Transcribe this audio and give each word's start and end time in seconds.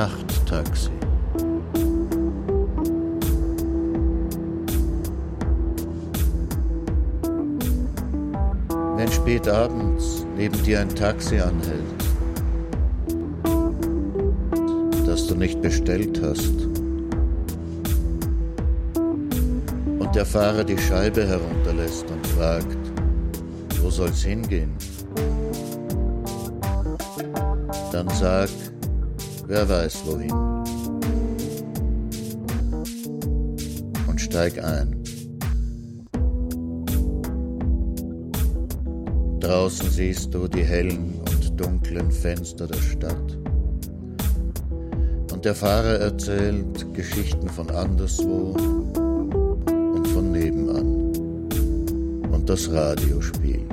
Nachttaxi. 0.00 0.88
Wenn 8.96 9.12
spät 9.12 9.46
abends 9.46 10.24
neben 10.38 10.62
dir 10.62 10.80
ein 10.80 10.88
Taxi 10.88 11.38
anhält, 11.38 12.00
das 15.04 15.26
du 15.26 15.34
nicht 15.34 15.60
bestellt 15.60 16.18
hast, 16.22 16.66
und 19.98 20.14
der 20.14 20.24
Fahrer 20.24 20.64
die 20.64 20.78
Scheibe 20.78 21.26
herunterlässt 21.26 22.06
und 22.10 22.26
fragt, 22.26 22.78
wo 23.82 23.90
soll's 23.90 24.22
hingehen? 24.22 24.72
Dann 27.92 28.08
sag, 28.08 28.48
wer 29.50 29.68
weiß 29.68 30.02
wohin. 30.06 30.32
Und 34.06 34.20
steig 34.20 34.62
ein. 34.62 34.96
Draußen 39.40 39.90
siehst 39.90 40.32
du 40.32 40.46
die 40.46 40.62
hellen 40.62 41.20
und 41.28 41.60
dunklen 41.60 42.12
Fenster 42.12 42.68
der 42.68 42.80
Stadt. 42.80 43.38
Und 45.32 45.44
der 45.44 45.54
Fahrer 45.56 45.98
erzählt 45.98 46.94
Geschichten 46.94 47.48
von 47.48 47.70
anderswo 47.70 48.54
und 49.94 50.06
von 50.08 50.30
nebenan. 50.30 51.10
Und 52.30 52.48
das 52.48 52.70
Radio 52.70 53.20
spielt. 53.20 53.66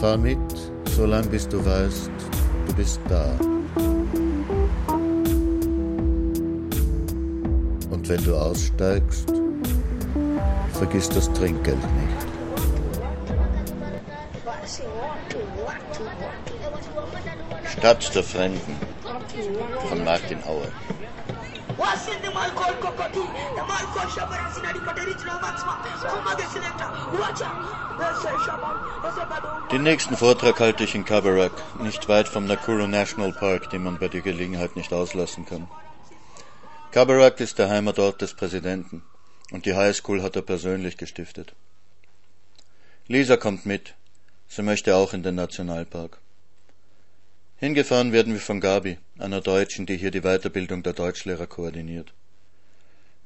Fahr 0.00 0.18
mit, 0.18 0.38
solange 0.96 1.28
bis 1.28 1.48
du 1.48 1.64
weißt, 1.64 2.19
bist 2.80 3.00
da. 3.10 3.36
Und 7.90 8.08
wenn 8.08 8.24
du 8.24 8.34
aussteigst, 8.34 9.30
vergiss 10.72 11.10
das 11.10 11.30
Trinkgeld 11.34 11.76
nicht. 11.76 12.26
Stadt 17.76 18.14
der 18.14 18.22
Fremden 18.22 18.76
von 19.86 20.02
Martin 20.02 20.42
Auer. 20.44 20.68
Den 29.70 29.82
nächsten 29.82 30.16
Vortrag 30.16 30.60
halte 30.60 30.84
ich 30.84 30.94
in 30.94 31.04
Kabarak, 31.04 31.52
nicht 31.80 32.08
weit 32.08 32.28
vom 32.28 32.46
Nakuru 32.46 32.86
National 32.86 33.32
Park, 33.32 33.70
den 33.70 33.82
man 33.82 33.98
bei 33.98 34.08
der 34.08 34.20
Gelegenheit 34.20 34.76
nicht 34.76 34.92
auslassen 34.92 35.46
kann. 35.46 35.68
Kabarak 36.90 37.40
ist 37.40 37.58
der 37.58 37.68
Heimatort 37.68 38.20
des 38.20 38.34
Präsidenten 38.34 39.02
und 39.52 39.66
die 39.66 39.74
High 39.74 39.96
School 39.96 40.22
hat 40.22 40.36
er 40.36 40.42
persönlich 40.42 40.96
gestiftet. 40.96 41.54
Lisa 43.06 43.36
kommt 43.36 43.66
mit. 43.66 43.94
Sie 44.48 44.62
möchte 44.62 44.96
auch 44.96 45.12
in 45.12 45.22
den 45.22 45.36
Nationalpark. 45.36 46.18
Hingefahren 47.60 48.12
werden 48.12 48.32
wir 48.32 48.40
von 48.40 48.58
Gabi, 48.58 48.96
einer 49.18 49.42
Deutschen, 49.42 49.84
die 49.84 49.98
hier 49.98 50.10
die 50.10 50.22
Weiterbildung 50.22 50.82
der 50.82 50.94
Deutschlehrer 50.94 51.46
koordiniert. 51.46 52.14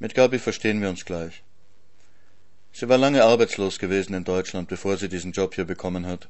Mit 0.00 0.16
Gabi 0.16 0.40
verstehen 0.40 0.82
wir 0.82 0.90
uns 0.90 1.04
gleich. 1.04 1.44
Sie 2.72 2.88
war 2.88 2.98
lange 2.98 3.22
arbeitslos 3.22 3.78
gewesen 3.78 4.12
in 4.12 4.24
Deutschland, 4.24 4.68
bevor 4.68 4.96
sie 4.96 5.08
diesen 5.08 5.30
Job 5.30 5.54
hier 5.54 5.66
bekommen 5.66 6.04
hat. 6.04 6.28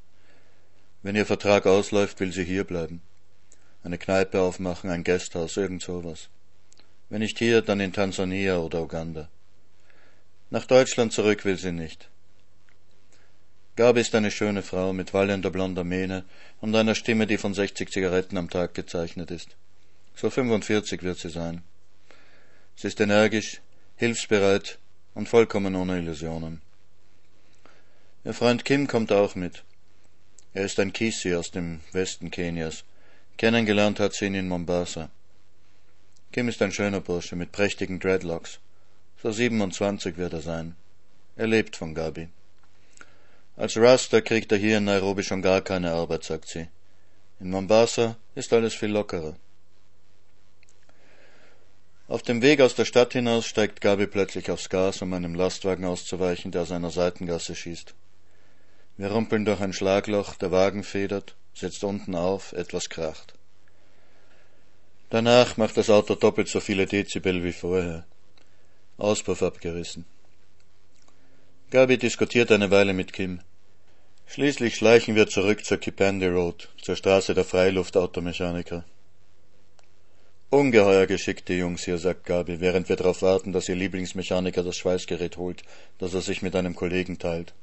Wenn 1.03 1.17
ihr 1.17 1.25
Vertrag 1.25 1.65
ausläuft, 1.65 2.21
will 2.21 2.31
sie 2.31 2.45
hier 2.45 2.65
bleiben. 2.65 3.01
Eine 3.83 3.97
Kneipe 3.97 4.39
aufmachen, 4.39 4.91
ein 4.91 5.03
Gasthaus, 5.03 5.57
irgend 5.57 5.81
sowas. 5.81 6.29
Wenn 7.09 7.21
nicht 7.21 7.39
hier, 7.39 7.63
dann 7.63 7.81
in 7.81 7.95
Tansania 7.95 8.59
oder 8.59 8.83
Uganda. 8.83 9.31
Nach 10.51 10.67
Deutschland 10.67 11.15
zurück 11.15 11.47
will 11.47 11.57
sie 11.57 11.73
nicht. 11.73 12.11
Gabi 13.77 14.03
ist 14.03 14.15
eine 14.15 14.31
schöne 14.31 14.63
Frau 14.63 14.93
mit 14.93 15.13
wallender 15.15 15.51
blonder 15.51 15.83
Mähne 15.83 16.25
und 16.61 16.77
einer 16.77 16.95
Stimme, 16.95 17.27
die 17.27 17.39
von 17.39 17.55
60 17.55 17.91
Zigaretten 17.91 18.37
am 18.37 18.49
Tag 18.49 18.75
gezeichnet 18.75 19.33
ist. 19.33 19.57
So 20.15 20.31
45 20.31 21.03
wird 21.03 21.19
sie 21.19 21.31
sein. 21.31 21.63
Sie 22.77 22.87
ist 22.87 23.01
energisch, 23.01 23.61
hilfsbereit 23.97 24.79
und 25.15 25.29
vollkommen 25.29 25.75
ohne 25.75 25.99
Illusionen. 25.99 26.63
Ihr 28.25 28.35
Freund 28.35 28.65
Kim 28.65 28.87
kommt 28.87 29.11
auch 29.11 29.35
mit. 29.35 29.65
Er 30.53 30.65
ist 30.65 30.79
ein 30.79 30.93
Kisi 30.93 31.35
aus 31.35 31.51
dem 31.51 31.81
Westen 31.91 32.31
Kenias. 32.31 32.85
Kennengelernt 33.39 33.99
hat 33.99 34.15
sie 34.15 34.27
ihn 34.27 34.37
in 34.37 34.47
Mombasa. 34.47 35.11
Kim 36.31 36.49
ist 36.49 36.63
ein 36.63 36.71
schöner 36.71 37.01
Bursche 37.01 37.35
mit 37.35 37.51
prächtigen 37.51 37.99
Dreadlocks. 37.99 38.61
So 39.21 39.33
27 39.33 40.17
wird 40.17 40.33
er 40.33 40.43
sein. 40.43 40.77
Er 41.35 41.49
lebt 41.49 41.75
von 41.75 41.93
Gabi. 41.93 42.29
Als 43.57 43.77
Rasta 43.77 44.21
kriegt 44.21 44.51
er 44.51 44.59
hier 44.59 44.79
in 44.79 44.85
Nairobi 44.85 45.23
schon 45.23 45.43
gar 45.43 45.61
keine 45.61 45.93
Arbeit, 45.93 46.25
sagt 46.25 46.49
sie. 46.49 46.69
In 47.39 47.51
Mombasa 47.51 48.17
ist 48.35 48.53
alles 48.53 48.75
viel 48.75 48.91
lockerer. 48.91 49.37
Auf 52.09 52.23
dem 52.23 52.43
Weg 52.43 52.61
aus 52.61 52.75
der 52.75 52.85
Stadt 52.85 53.13
hinaus 53.13 53.47
steigt 53.47 53.81
Gabi 53.81 54.07
plötzlich 54.07 54.51
aufs 54.51 54.69
Gas, 54.69 55.03
um 55.03 55.13
einem 55.15 55.35
Lastwagen 55.35 55.85
auszuweichen, 55.85 56.51
der 56.51 56.63
aus 56.63 56.73
einer 56.73 56.91
Seitengasse 56.91 57.55
schießt. 57.55 57.95
Wir 58.97 59.11
rumpeln 59.11 59.45
durch 59.45 59.61
ein 59.61 59.73
Schlagloch, 59.73 60.35
der 60.35 60.51
Wagen 60.51 60.85
federt, 60.85 61.35
setzt 61.55 61.83
unten 61.83 62.15
auf, 62.15 62.53
etwas 62.53 62.89
kracht. 62.89 63.35
Danach 65.11 65.57
macht 65.57 65.77
das 65.77 65.91
Auto 65.91 66.15
doppelt 66.15 66.49
so 66.49 66.61
viele 66.61 66.87
Dezibel 66.87 67.43
wie 67.43 67.53
vorher. 67.53 68.05
Auspuff 68.99 69.43
abgerissen. 69.43 70.05
Gabi 71.75 71.99
diskutiert 71.99 72.53
eine 72.53 72.71
Weile 72.71 72.93
mit 72.93 73.13
Kim. 73.13 73.41
Schließlich 74.29 74.77
schleichen 74.77 75.17
wir 75.17 75.27
zurück 75.27 75.65
zur 75.65 75.79
Kipande 75.79 76.31
Road, 76.31 76.69
zur 76.81 76.95
Straße 76.95 77.35
der 77.35 77.43
Freiluftautomechaniker. 77.43 78.85
Ungeheuer 80.51 81.09
geschickte 81.09 81.53
Jungs 81.53 81.85
hier, 81.85 81.99
sagt 81.99 82.27
Gabi, 82.27 82.61
während 82.61 82.89
wir 82.89 82.95
darauf 82.95 83.23
warten, 83.23 83.51
dass 83.51 83.69
ihr 83.69 83.75
Lieblingsmechaniker 83.75 84.63
das 84.63 84.77
Schweißgerät 84.77 85.37
holt, 85.37 85.65
das 85.99 86.15
er 86.15 86.21
sich 86.21 86.43
mit 86.43 86.55
einem 86.55 86.77
Kollegen 86.77 87.19
teilt. 87.19 87.55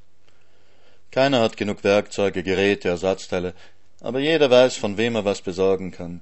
Keiner 1.11 1.39
hat 1.39 1.55
genug 1.55 1.85
Werkzeuge, 1.85 2.43
Geräte, 2.43 2.89
Ersatzteile, 2.89 3.53
aber 4.01 4.19
jeder 4.19 4.51
weiß, 4.51 4.75
von 4.75 4.97
wem 4.97 5.15
er 5.15 5.23
was 5.23 5.41
besorgen 5.41 5.91
kann. 5.91 6.19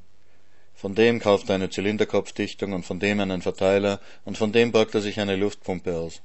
Von 0.76 0.94
dem 0.94 1.20
kauft 1.20 1.50
er 1.50 1.56
eine 1.56 1.72
Zylinderkopfdichtung 1.72 2.74
und 2.74 2.86
von 2.86 3.00
dem 3.00 3.20
einen 3.20 3.42
Verteiler 3.42 4.00
und 4.26 4.38
von 4.38 4.52
dem 4.52 4.72
backt 4.72 4.94
er 4.94 5.02
sich 5.02 5.20
eine 5.20 5.38
Luftpumpe 5.38 5.98
aus 5.98 6.22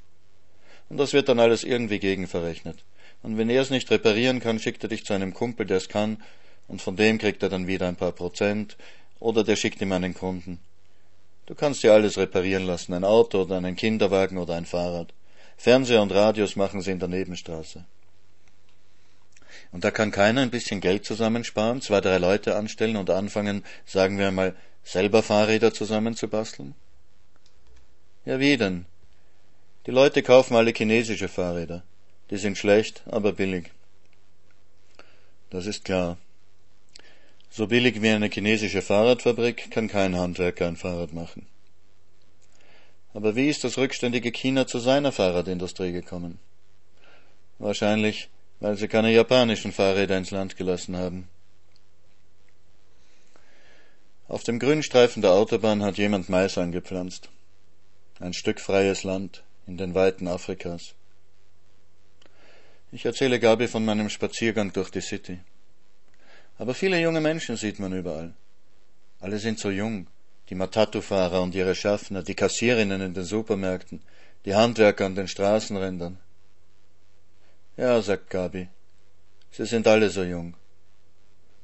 und 0.89 0.97
das 0.97 1.13
wird 1.13 1.29
dann 1.29 1.41
alles 1.41 1.65
irgendwie 1.65 1.99
gegenverrechnet. 1.99 2.85
Und 3.23 3.39
wenn 3.39 3.49
er 3.49 3.63
es 3.63 3.71
nicht 3.71 3.91
reparieren 3.91 4.41
kann, 4.41 4.59
schickt 4.59 4.83
er 4.83 4.89
dich 4.89 5.05
zu 5.05 5.15
einem 5.15 5.33
Kumpel, 5.33 5.67
der 5.67 5.79
es 5.79 5.89
kann, 5.89 6.23
und 6.69 6.83
von 6.83 6.97
dem 6.97 7.19
kriegt 7.19 7.43
er 7.43 7.49
dann 7.49 7.67
wieder 7.67 7.89
ein 7.89 7.97
paar 7.97 8.13
Prozent, 8.13 8.77
oder 9.19 9.45
der 9.45 9.57
schickt 9.57 9.81
ihm 9.81 9.93
einen 9.93 10.15
Kunden. 10.15 10.61
Du 11.47 11.55
kannst 11.55 11.83
dir 11.83 11.93
alles 11.93 12.17
reparieren 12.17 12.67
lassen, 12.67 12.95
ein 12.95 13.05
Auto 13.05 13.43
oder 13.43 13.57
einen 13.57 13.77
Kinderwagen 13.77 14.39
oder 14.39 14.55
ein 14.55 14.67
Fahrrad. 14.67 15.13
Fernseher 15.57 16.03
und 16.03 16.13
Radios 16.13 16.57
machen 16.57 16.81
sie 16.81 16.91
in 16.91 16.99
der 16.99 17.09
Nebenstraße. 17.09 17.85
Und 19.73 19.85
da 19.85 19.91
kann 19.91 20.11
keiner 20.11 20.41
ein 20.41 20.51
bisschen 20.51 20.81
Geld 20.81 21.05
zusammensparen, 21.05 21.81
zwei, 21.81 22.01
drei 22.01 22.19
Leute 22.19 22.57
anstellen 22.57 22.97
und 22.97 23.11
anfangen, 23.11 23.65
sagen 23.85 24.19
wir 24.19 24.29
einmal, 24.29 24.55
selber 24.85 25.23
Fahrräder 25.23 25.73
zusammenzubasteln? 25.73 26.75
Ja, 28.25 28.39
wie 28.39 28.57
denn? 28.57 28.87
Die 29.87 29.91
Leute 29.91 30.23
kaufen 30.23 30.57
alle 30.57 30.73
chinesische 30.73 31.29
Fahrräder. 31.29 31.83
Die 32.31 32.39
sind 32.39 32.57
schlecht, 32.57 33.03
aber 33.07 33.33
billig. 33.33 33.71
Das 35.51 35.67
ist 35.67 35.85
klar. 35.85 36.17
So 37.51 37.67
billig 37.67 38.01
wie 38.01 38.09
eine 38.09 38.31
chinesische 38.31 38.83
Fahrradfabrik 38.83 39.71
kann 39.71 39.89
kein 39.89 40.17
Handwerker 40.17 40.67
ein 40.67 40.77
Fahrrad 40.77 41.13
machen. 41.13 41.47
Aber 43.13 43.37
wie 43.37 43.49
ist 43.49 43.63
das 43.63 43.79
rückständige 43.79 44.33
China 44.33 44.67
zu 44.67 44.79
seiner 44.79 45.13
Fahrradindustrie 45.13 45.93
gekommen? 45.93 46.41
Wahrscheinlich, 47.59 48.29
weil 48.61 48.77
sie 48.77 48.89
keine 48.89 49.13
japanischen 49.13 49.71
Fahrräder 49.71 50.17
ins 50.17 50.33
Land 50.33 50.57
gelassen 50.57 50.97
haben. 50.97 51.29
Auf 54.27 54.43
dem 54.43 54.59
Grünstreifen 54.59 55.23
der 55.23 55.33
Autobahn 55.33 55.83
hat 55.83 55.99
jemand 55.99 56.29
Mais 56.29 56.59
angepflanzt. 56.59 57.29
Ein 58.19 58.33
Stück 58.33 58.59
freies 58.59 59.05
Land, 59.05 59.45
in 59.67 59.77
den 59.77 59.95
Weiten 59.95 60.29
Afrikas. 60.29 60.95
Ich 62.93 63.05
erzähle 63.05 63.41
Gabi 63.41 63.67
von 63.67 63.85
meinem 63.85 64.09
Spaziergang 64.09 64.73
durch 64.73 64.91
die 64.91 65.01
City. 65.01 65.41
Aber 66.59 66.75
viele 66.75 67.01
junge 67.01 67.21
Menschen 67.21 67.57
sieht 67.57 67.79
man 67.79 67.93
überall. 67.93 68.35
Alle 69.21 69.39
sind 69.39 69.59
so 69.59 69.71
jung. 69.71 70.07
Die 70.51 70.55
Matatu-Fahrer 70.55 71.43
und 71.43 71.55
ihre 71.55 71.75
Schaffner, 71.75 72.23
die 72.23 72.35
Kassierinnen 72.35 73.01
in 73.01 73.15
den 73.15 73.25
Supermärkten, 73.25 74.03
die 74.45 74.55
Handwerker 74.55 75.07
an 75.07 75.15
den 75.15 75.27
Straßenrändern. 75.27 76.19
Ja, 77.77 78.01
sagt 78.03 78.31
Gabi, 78.31 78.69
sie 79.51 79.67
sind 79.67 79.87
alle 79.87 80.11
so 80.11 80.23
jung. 80.23 80.55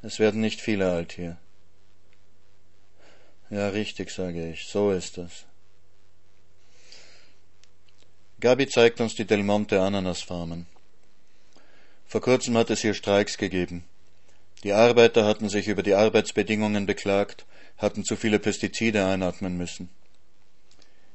Es 0.02 0.18
werden 0.18 0.40
nicht 0.40 0.60
viele 0.60 0.90
alt 0.90 1.12
hier. 1.12 1.36
Ja, 3.50 3.68
richtig, 3.68 4.10
sage 4.10 4.50
ich, 4.50 4.66
so 4.66 4.90
ist 4.90 5.18
es. 5.18 5.44
Gabi 8.40 8.66
zeigt 8.66 9.02
uns 9.02 9.14
die 9.14 9.26
Del 9.26 9.42
Monte 9.42 9.82
Ananasfarmen. 9.82 10.66
Vor 12.06 12.22
kurzem 12.22 12.56
hat 12.56 12.70
es 12.70 12.80
hier 12.80 12.94
Streiks 12.94 13.36
gegeben. 13.36 13.84
Die 14.64 14.72
Arbeiter 14.72 15.26
hatten 15.26 15.50
sich 15.50 15.68
über 15.68 15.82
die 15.82 15.92
Arbeitsbedingungen 15.92 16.86
beklagt, 16.86 17.44
hatten 17.76 18.02
zu 18.02 18.16
viele 18.16 18.38
Pestizide 18.38 19.04
einatmen 19.04 19.58
müssen. 19.58 19.90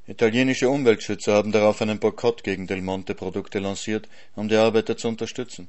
Italienische 0.06 0.70
Umweltschützer 0.70 1.34
haben 1.34 1.52
darauf 1.52 1.82
einen 1.82 1.98
Boykott 1.98 2.44
gegen 2.44 2.68
Del 2.68 2.84
Monte 2.84 3.16
Produkte 3.16 3.58
lanciert, 3.58 4.08
um 4.36 4.48
die 4.48 4.56
Arbeiter 4.56 4.96
zu 4.96 5.08
unterstützen, 5.08 5.68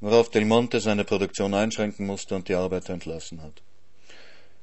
worauf 0.00 0.30
Del 0.30 0.44
Monte 0.44 0.80
seine 0.80 1.04
Produktion 1.04 1.54
einschränken 1.54 2.06
musste 2.06 2.34
und 2.34 2.48
die 2.48 2.56
Arbeiter 2.56 2.92
entlassen 2.92 3.40
hat. 3.40 3.62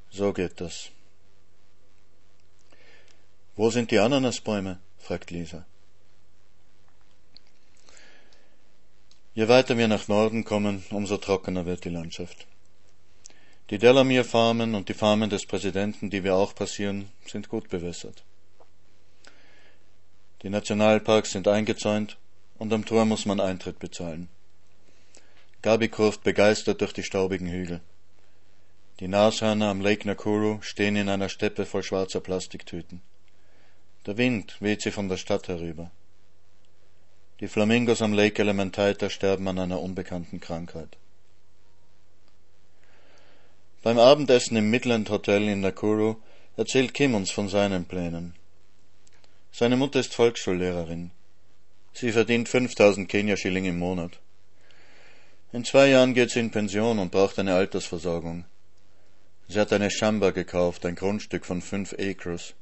So 0.09 0.33
geht 0.33 0.59
das. 0.59 0.89
Wo 3.55 3.69
sind 3.69 3.91
die 3.91 3.99
Ananasbäume? 3.99 4.79
fragt 4.97 5.31
Lisa. 5.31 5.65
Je 9.39 9.47
weiter 9.47 9.77
wir 9.77 9.87
nach 9.87 10.09
Norden 10.09 10.43
kommen, 10.43 10.83
umso 10.89 11.15
trockener 11.15 11.65
wird 11.65 11.85
die 11.85 11.89
Landschaft. 11.89 12.45
Die 13.69 13.77
Delamere 13.77 14.25
Farmen 14.25 14.75
und 14.75 14.89
die 14.89 14.93
Farmen 14.93 15.29
des 15.29 15.45
Präsidenten, 15.45 16.09
die 16.09 16.25
wir 16.25 16.35
auch 16.35 16.53
passieren, 16.53 17.09
sind 17.25 17.47
gut 17.47 17.69
bewässert. 17.69 18.25
Die 20.41 20.49
Nationalparks 20.49 21.31
sind 21.31 21.47
eingezäunt 21.47 22.17
und 22.57 22.73
am 22.73 22.83
Tor 22.83 23.05
muss 23.05 23.25
man 23.25 23.39
Eintritt 23.39 23.79
bezahlen. 23.79 24.27
Gabi 25.61 25.87
kurft 25.87 26.21
begeistert 26.23 26.81
durch 26.81 26.91
die 26.91 27.03
staubigen 27.03 27.47
Hügel. 27.47 27.79
Die 28.99 29.07
Nashörner 29.07 29.69
am 29.69 29.79
Lake 29.79 30.05
Nakuru 30.05 30.61
stehen 30.63 30.97
in 30.97 31.07
einer 31.07 31.29
Steppe 31.29 31.65
voll 31.65 31.83
schwarzer 31.83 32.19
Plastiktüten. 32.19 32.99
Der 34.05 34.17
Wind 34.17 34.57
weht 34.59 34.81
sie 34.81 34.91
von 34.91 35.07
der 35.07 35.15
Stadt 35.15 35.47
herüber. 35.47 35.91
Die 37.39 37.47
Flamingos 37.47 38.01
am 38.01 38.11
Lake 38.11 38.41
Elementaita 38.41 39.09
sterben 39.09 39.47
an 39.47 39.59
einer 39.59 39.79
unbekannten 39.79 40.41
Krankheit. 40.41 40.97
Beim 43.81 43.97
Abendessen 43.97 44.57
im 44.57 44.69
Midland 44.69 45.09
Hotel 45.09 45.47
in 45.47 45.61
Nakuru 45.61 46.17
erzählt 46.57 46.93
Kim 46.93 47.15
uns 47.15 47.31
von 47.31 47.47
seinen 47.47 47.85
Plänen. 47.85 48.33
Seine 49.53 49.77
Mutter 49.77 50.01
ist 50.01 50.13
Volksschullehrerin. 50.13 51.11
Sie 51.93 52.11
verdient 52.11 52.49
5000 52.49 53.07
Kenia-Schilling 53.07 53.63
im 53.63 53.79
Monat. 53.79 54.19
In 55.53 55.63
zwei 55.63 55.87
Jahren 55.87 56.13
geht 56.13 56.31
sie 56.31 56.41
in 56.41 56.51
Pension 56.51 56.99
und 56.99 57.13
braucht 57.13 57.39
eine 57.39 57.55
Altersversorgung. 57.55 58.43
Sie 59.47 59.59
hat 59.59 59.71
eine 59.71 59.89
Shamba 59.89 60.31
gekauft, 60.31 60.85
ein 60.85 60.95
Grundstück 60.95 61.45
von 61.45 61.61
fünf 61.61 61.93
Acres. 61.93 62.53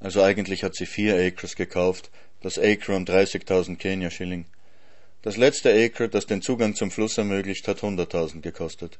Also 0.00 0.22
eigentlich 0.22 0.64
hat 0.64 0.74
sie 0.74 0.86
vier 0.86 1.14
Acres 1.16 1.56
gekauft, 1.56 2.10
das 2.44 2.58
Acre 2.58 2.94
um 2.94 3.04
30.000 3.04 3.78
Kenia-Schilling. 3.78 4.44
Das 5.22 5.38
letzte 5.38 5.72
Acre, 5.72 6.10
das 6.10 6.26
den 6.26 6.42
Zugang 6.42 6.74
zum 6.74 6.90
Fluss 6.90 7.16
ermöglicht, 7.16 7.66
hat 7.66 7.78
100.000 7.78 8.42
gekostet. 8.42 8.98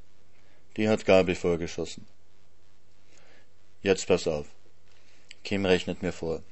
Die 0.79 0.89
hat 0.89 1.05
Gabi 1.05 1.35
vorgeschossen. 1.35 2.07
Jetzt 3.83 4.07
pass 4.07 4.27
auf. 4.27 4.47
Kim 5.45 5.67
rechnet 5.67 6.03
mir 6.03 6.13
vor. 6.13 6.43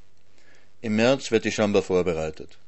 Im 0.82 0.96
März 0.96 1.30
wird 1.30 1.46
die 1.46 1.52
Schamba 1.52 1.80
vorbereitet. 1.80 2.58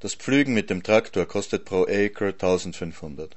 Das 0.00 0.14
Pflügen 0.14 0.54
mit 0.54 0.70
dem 0.70 0.82
Traktor 0.82 1.26
kostet 1.26 1.66
pro 1.66 1.82
Acre 1.82 2.28
1500. 2.28 3.36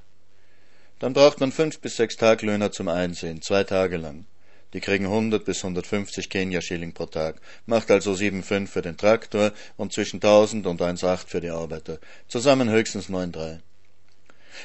Dann 0.99 1.11
braucht 1.11 1.41
man 1.41 1.51
fünf 1.51 1.79
bis 1.79 1.97
sechs 1.97 2.15
Taglöhner 2.15 2.71
zum 2.71 2.87
Einsehen, 2.87 3.41
zwei 3.41 3.65
Tage 3.65 3.97
lang. 3.97 4.25
Die 4.73 4.79
kriegen 4.79 5.05
100 5.05 5.45
bis 5.45 5.63
150 5.63 6.29
Kenia-Schilling 6.29 6.93
pro 6.93 7.05
Tag, 7.05 7.39
macht 7.67 7.91
also 7.91 8.13
7,5 8.13 8.67
für 8.67 8.81
den 8.81 8.97
Traktor 8.97 9.53
und 9.77 9.93
zwischen 9.93 10.17
1000 10.17 10.65
und 10.65 10.81
1,8 10.81 11.27
für 11.27 11.41
die 11.41 11.51
Arbeiter. 11.51 11.99
Zusammen 12.27 12.69
höchstens 12.69 13.09
9,3. 13.09 13.59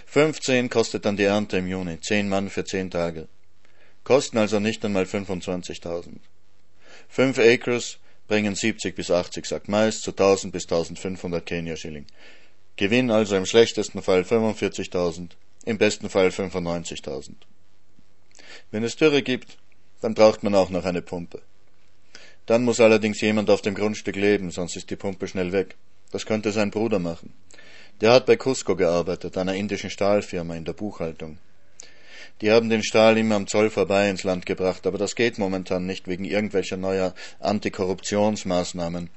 15 0.06 0.70
kostet 0.70 1.05
dann 1.05 1.16
die 1.16 1.25
Ernte 1.25 1.58
im 1.58 1.69
Juni, 1.69 2.00
10 2.00 2.28
Mann 2.28 2.50
für 2.50 2.64
10 2.64 2.90
Tage. 2.90 3.28
Kosten 4.05 4.38
also 4.38 4.58
nicht 4.60 4.84
einmal 4.84 5.05
25.000. 5.05 6.16
5 7.08 7.38
Acres 7.38 7.99
bringen 8.26 8.55
70 8.55 8.94
bis 8.94 9.10
80 9.10 9.46
Sack 9.46 9.69
Mais 9.69 10.00
zu 10.00 10.10
1000 10.12 10.52
bis 10.52 10.64
1500 10.64 11.44
Kenia-Schilling. 11.44 12.06
Gewinn 12.76 13.10
also 13.10 13.37
im 13.37 13.44
schlechtesten 13.44 14.02
Fall 14.02 14.22
45.000, 14.22 15.31
im 15.64 15.78
besten 15.78 16.08
Fall 16.08 16.28
95.000. 16.28 17.32
Wenn 18.70 18.84
es 18.84 18.96
Dürre 18.96 19.22
gibt, 19.22 19.58
dann 20.00 20.14
braucht 20.14 20.42
man 20.42 20.54
auch 20.54 20.70
noch 20.70 20.84
eine 20.84 21.02
Pumpe. 21.02 21.42
Dann 22.46 22.64
muss 22.64 22.80
allerdings 22.80 23.20
jemand 23.20 23.50
auf 23.50 23.62
dem 23.62 23.74
Grundstück 23.74 24.16
leben, 24.16 24.50
sonst 24.50 24.76
ist 24.76 24.90
die 24.90 24.96
Pumpe 24.96 25.28
schnell 25.28 25.52
weg. 25.52 25.76
Das 26.10 26.24
könnte 26.24 26.52
sein 26.52 26.70
Bruder 26.70 26.98
machen. 26.98 27.34
Der 28.00 28.12
hat 28.12 28.26
bei 28.26 28.36
Cusco 28.36 28.76
gearbeitet, 28.76 29.36
einer 29.36 29.54
indischen 29.54 29.90
Stahlfirma 29.90 30.54
in 30.54 30.64
der 30.64 30.72
Buchhaltung. 30.72 31.38
Die 32.40 32.50
haben 32.50 32.70
den 32.70 32.84
Stahl 32.84 33.18
immer 33.18 33.34
am 33.34 33.48
Zoll 33.48 33.68
vorbei 33.68 34.08
ins 34.08 34.22
Land 34.22 34.46
gebracht, 34.46 34.86
aber 34.86 34.96
das 34.96 35.16
geht 35.16 35.38
momentan 35.38 35.86
nicht 35.86 36.06
wegen 36.06 36.24
irgendwelcher 36.24 36.76
neuer 36.76 37.14
Antikorruptionsmaßnahmen. 37.40 39.10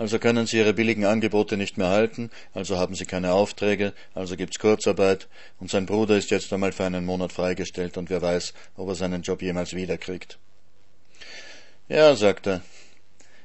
Also 0.00 0.18
können 0.18 0.46
sie 0.46 0.56
ihre 0.56 0.72
billigen 0.72 1.04
Angebote 1.04 1.58
nicht 1.58 1.76
mehr 1.76 1.88
halten, 1.88 2.30
also 2.54 2.78
haben 2.78 2.94
sie 2.94 3.04
keine 3.04 3.32
Aufträge, 3.32 3.92
also 4.14 4.34
gibt's 4.34 4.58
Kurzarbeit, 4.58 5.28
und 5.58 5.70
sein 5.70 5.84
Bruder 5.84 6.16
ist 6.16 6.30
jetzt 6.30 6.50
einmal 6.54 6.72
für 6.72 6.86
einen 6.86 7.04
Monat 7.04 7.32
freigestellt 7.32 7.98
und 7.98 8.08
wer 8.08 8.22
weiß, 8.22 8.54
ob 8.78 8.88
er 8.88 8.94
seinen 8.94 9.20
Job 9.20 9.42
jemals 9.42 9.74
wiederkriegt. 9.74 10.38
Ja, 11.90 12.16
sagt 12.16 12.46
er, 12.46 12.62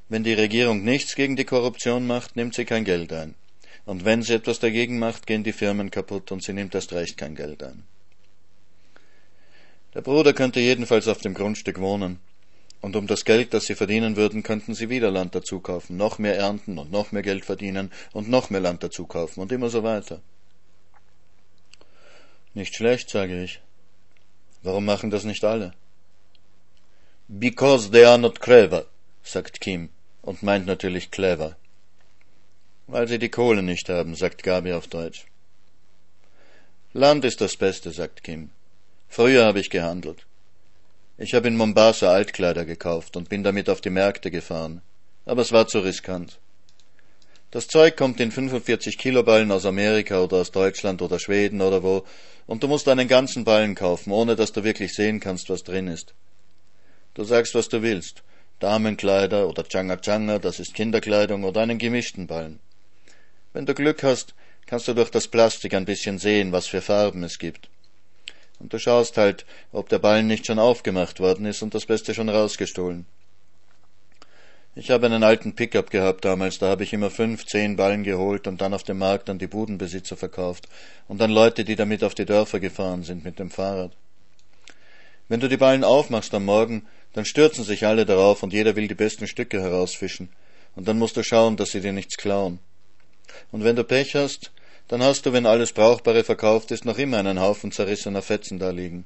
wenn 0.08 0.24
die 0.24 0.32
Regierung 0.32 0.86
nichts 0.86 1.16
gegen 1.16 1.36
die 1.36 1.44
Korruption 1.44 2.08
macht, 2.08 2.38
nimmt 2.38 2.56
sie 2.56 2.64
kein 2.64 2.86
Geld 2.86 3.12
ein. 3.12 3.36
Und 3.84 4.06
wenn 4.06 4.22
sie 4.22 4.36
etwas 4.36 4.60
dagegen 4.60 4.98
macht, 4.98 5.28
gehen 5.28 5.44
die 5.44 5.52
Firmen 5.52 5.92
kaputt 5.92 6.32
und 6.32 6.42
sie 6.42 6.54
nimmt 6.54 6.74
erst 6.74 6.94
recht 6.94 7.18
kein 7.18 7.36
Geld 7.36 7.64
ein. 7.64 7.84
Der 9.94 10.00
Bruder 10.00 10.32
könnte 10.32 10.62
jedenfalls 10.62 11.10
auf 11.10 11.18
dem 11.18 11.34
Grundstück 11.34 11.82
wohnen. 11.82 12.22
Und 12.86 12.96
um 12.96 13.08
das 13.08 13.26
Geld, 13.26 13.56
das 13.56 13.66
sie 13.66 13.74
verdienen 13.74 14.16
würden, 14.16 14.44
könnten 14.44 14.76
sie 14.76 14.92
wieder 14.92 15.10
Land 15.10 15.34
dazu 15.34 15.60
kaufen, 15.60 15.98
noch 15.98 16.20
mehr 16.20 16.38
ernten 16.38 16.78
und 16.78 16.92
noch 16.92 17.12
mehr 17.12 17.24
Geld 17.24 17.44
verdienen 17.44 17.92
und 18.14 18.30
noch 18.30 18.52
mehr 18.52 18.62
Land 18.62 18.84
dazu 18.84 19.08
kaufen 19.08 19.40
und 19.40 19.52
immer 19.52 19.70
so 19.70 19.82
weiter. 19.82 20.22
Nicht 22.54 22.76
schlecht, 22.76 23.10
sage 23.10 23.44
ich. 23.44 23.60
Warum 24.62 24.86
machen 24.86 25.10
das 25.10 25.24
nicht 25.24 25.44
alle? 25.44 25.74
Because 27.28 27.90
they 27.90 28.06
are 28.06 28.20
not 28.20 28.40
clever, 28.40 28.86
sagt 29.24 29.62
Kim 29.62 29.90
und 30.22 30.44
meint 30.44 30.68
natürlich 30.68 31.10
clever. 31.10 31.58
Weil 32.86 33.08
sie 33.08 33.18
die 33.18 33.30
Kohle 33.30 33.64
nicht 33.64 33.90
haben, 33.90 34.14
sagt 34.14 34.44
Gabi 34.44 34.74
auf 34.74 34.86
Deutsch. 34.86 35.26
Land 36.94 37.26
ist 37.26 37.42
das 37.42 37.58
Beste, 37.58 37.90
sagt 37.90 38.24
Kim. 38.24 38.52
Früher 39.10 39.44
habe 39.44 39.60
ich 39.60 39.72
gehandelt. 39.72 40.25
Ich 41.18 41.34
habe 41.34 41.48
in 41.48 41.56
Mombasa 41.56 42.12
Altkleider 42.12 42.66
gekauft 42.66 43.16
und 43.16 43.30
bin 43.30 43.42
damit 43.42 43.70
auf 43.70 43.80
die 43.80 43.90
Märkte 43.90 44.32
gefahren, 44.32 44.82
aber 45.26 45.44
es 45.44 45.54
war 45.54 45.66
zu 45.66 45.80
riskant. 45.80 46.40
Das 47.52 47.70
Zeug 47.70 47.96
kommt 47.96 48.20
in 48.20 48.32
45 48.32 48.98
Kilo 48.98 49.24
Ballen 49.24 49.50
aus 49.50 49.66
Amerika 49.66 50.22
oder 50.22 50.38
aus 50.38 50.52
Deutschland 50.52 51.02
oder 51.02 51.18
Schweden 51.18 51.62
oder 51.62 51.84
wo, 51.84 52.04
und 52.48 52.64
du 52.64 52.68
musst 52.68 52.90
einen 52.90 53.08
ganzen 53.08 53.46
Ballen 53.46 53.76
kaufen, 53.76 54.12
ohne 54.12 54.36
dass 54.36 54.52
du 54.52 54.66
wirklich 54.66 54.94
sehen 54.94 55.22
kannst, 55.22 55.50
was 55.50 55.64
drin 55.64 55.88
ist. 55.88 56.14
Du 57.14 57.24
sagst, 57.24 57.56
was 57.56 57.70
du 57.70 57.82
willst. 57.82 58.22
Damenkleider 58.60 59.48
oder 59.48 59.64
Changa 59.64 59.96
Changa, 59.96 60.40
das 60.40 60.60
ist 60.60 60.74
Kinderkleidung 60.74 61.46
oder 61.46 61.62
einen 61.62 61.78
gemischten 61.78 62.28
Ballen. 62.28 62.60
Wenn 63.54 63.66
du 63.66 63.74
Glück 63.74 64.04
hast, 64.04 64.34
kannst 64.66 64.90
du 64.90 64.94
durch 64.94 65.12
das 65.12 65.30
Plastik 65.30 65.76
ein 65.76 65.86
bisschen 65.86 66.20
sehen, 66.20 66.52
was 66.52 66.68
für 66.68 66.82
Farben 66.82 67.24
es 67.24 67.40
gibt. 67.40 67.70
Und 68.60 68.74
du 68.74 68.80
schaust 68.80 69.18
halt, 69.18 69.46
ob 69.72 69.90
der 69.90 70.00
Ballen 70.00 70.28
nicht 70.28 70.46
schon 70.46 70.60
aufgemacht 70.60 71.20
worden 71.20 71.46
ist 71.46 71.62
und 71.62 71.74
das 71.74 71.86
Beste 71.86 72.14
schon 72.14 72.30
rausgestohlen. 72.30 73.06
Ich 74.78 74.92
habe 74.92 75.06
einen 75.06 75.24
alten 75.24 75.56
Pickup 75.56 75.90
gehabt 75.90 76.26
damals, 76.26 76.60
da 76.60 76.68
habe 76.68 76.84
ich 76.84 76.92
immer 76.92 77.10
fünf, 77.10 77.46
zehn 77.46 77.78
Ballen 77.78 78.04
geholt 78.04 78.46
und 78.46 78.60
dann 78.60 78.74
auf 78.74 78.84
dem 78.84 78.98
Markt 78.98 79.30
an 79.30 79.40
die 79.40 79.48
Budenbesitzer 79.48 80.18
verkauft 80.18 80.68
und 81.08 81.22
an 81.22 81.32
Leute, 81.32 81.64
die 81.64 81.78
damit 81.78 82.04
auf 82.04 82.14
die 82.14 82.26
Dörfer 82.26 82.60
gefahren 82.60 83.04
sind 83.04 83.24
mit 83.24 83.40
dem 83.40 83.50
Fahrrad. 83.50 83.94
Wenn 85.30 85.40
du 85.40 85.48
die 85.48 85.58
Ballen 85.58 85.86
aufmachst 85.86 86.34
am 86.34 86.44
Morgen, 86.44 86.86
dann 87.14 87.24
stürzen 87.24 87.64
sich 87.64 87.86
alle 87.86 88.06
darauf 88.06 88.44
und 88.44 88.52
jeder 88.52 88.76
will 88.76 88.90
die 88.90 88.96
besten 88.96 89.28
Stücke 89.28 89.62
herausfischen. 89.62 90.30
Und 90.76 90.90
dann 90.90 91.00
musst 91.00 91.16
du 91.16 91.24
schauen, 91.24 91.56
dass 91.56 91.72
sie 91.72 91.80
dir 91.80 91.94
nichts 91.94 92.18
klauen. 92.18 92.60
Und 93.52 93.64
wenn 93.64 93.78
du 93.78 93.86
Pech 93.86 94.16
hast, 94.16 94.52
dann 94.88 95.02
hast 95.02 95.26
du, 95.26 95.34
wenn 95.34 95.46
alles 95.46 95.74
Brauchbare 95.74 96.24
verkauft 96.24 96.72
ist, 96.72 96.86
noch 96.86 96.98
immer 96.98 97.18
einen 97.18 97.40
Haufen 97.40 97.72
zerrissener 97.72 98.22
Fetzen 98.22 98.60
da 98.60 98.70
liegen. 98.70 99.06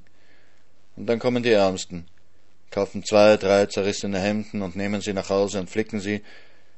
Und 0.96 1.08
dann 1.08 1.20
kommen 1.20 1.44
die 1.44 1.52
Ärmsten, 1.52 2.06
kaufen 2.72 3.04
zwei, 3.04 3.38
drei 3.38 3.66
zerrissene 3.68 4.20
Hemden 4.20 4.62
und 4.62 4.76
nehmen 4.76 5.02
sie 5.02 5.14
nach 5.14 5.30
Hause 5.30 5.60
und 5.60 5.70
flicken 5.70 6.00
sie, 6.00 6.22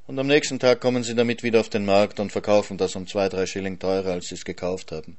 und 0.08 0.20
am 0.20 0.28
nächsten 0.28 0.60
Tag 0.60 0.82
kommen 0.82 1.04
sie 1.04 1.16
damit 1.16 1.42
wieder 1.42 1.62
auf 1.62 1.70
den 1.70 1.86
Markt 1.86 2.20
und 2.20 2.32
verkaufen 2.32 2.78
das 2.78 2.96
um 2.96 3.08
zwei, 3.08 3.30
drei 3.30 3.46
Schilling 3.46 3.80
teurer, 3.80 4.12
als 4.12 4.28
sie 4.28 4.36
es 4.36 4.44
gekauft 4.44 4.92
haben. 4.92 5.16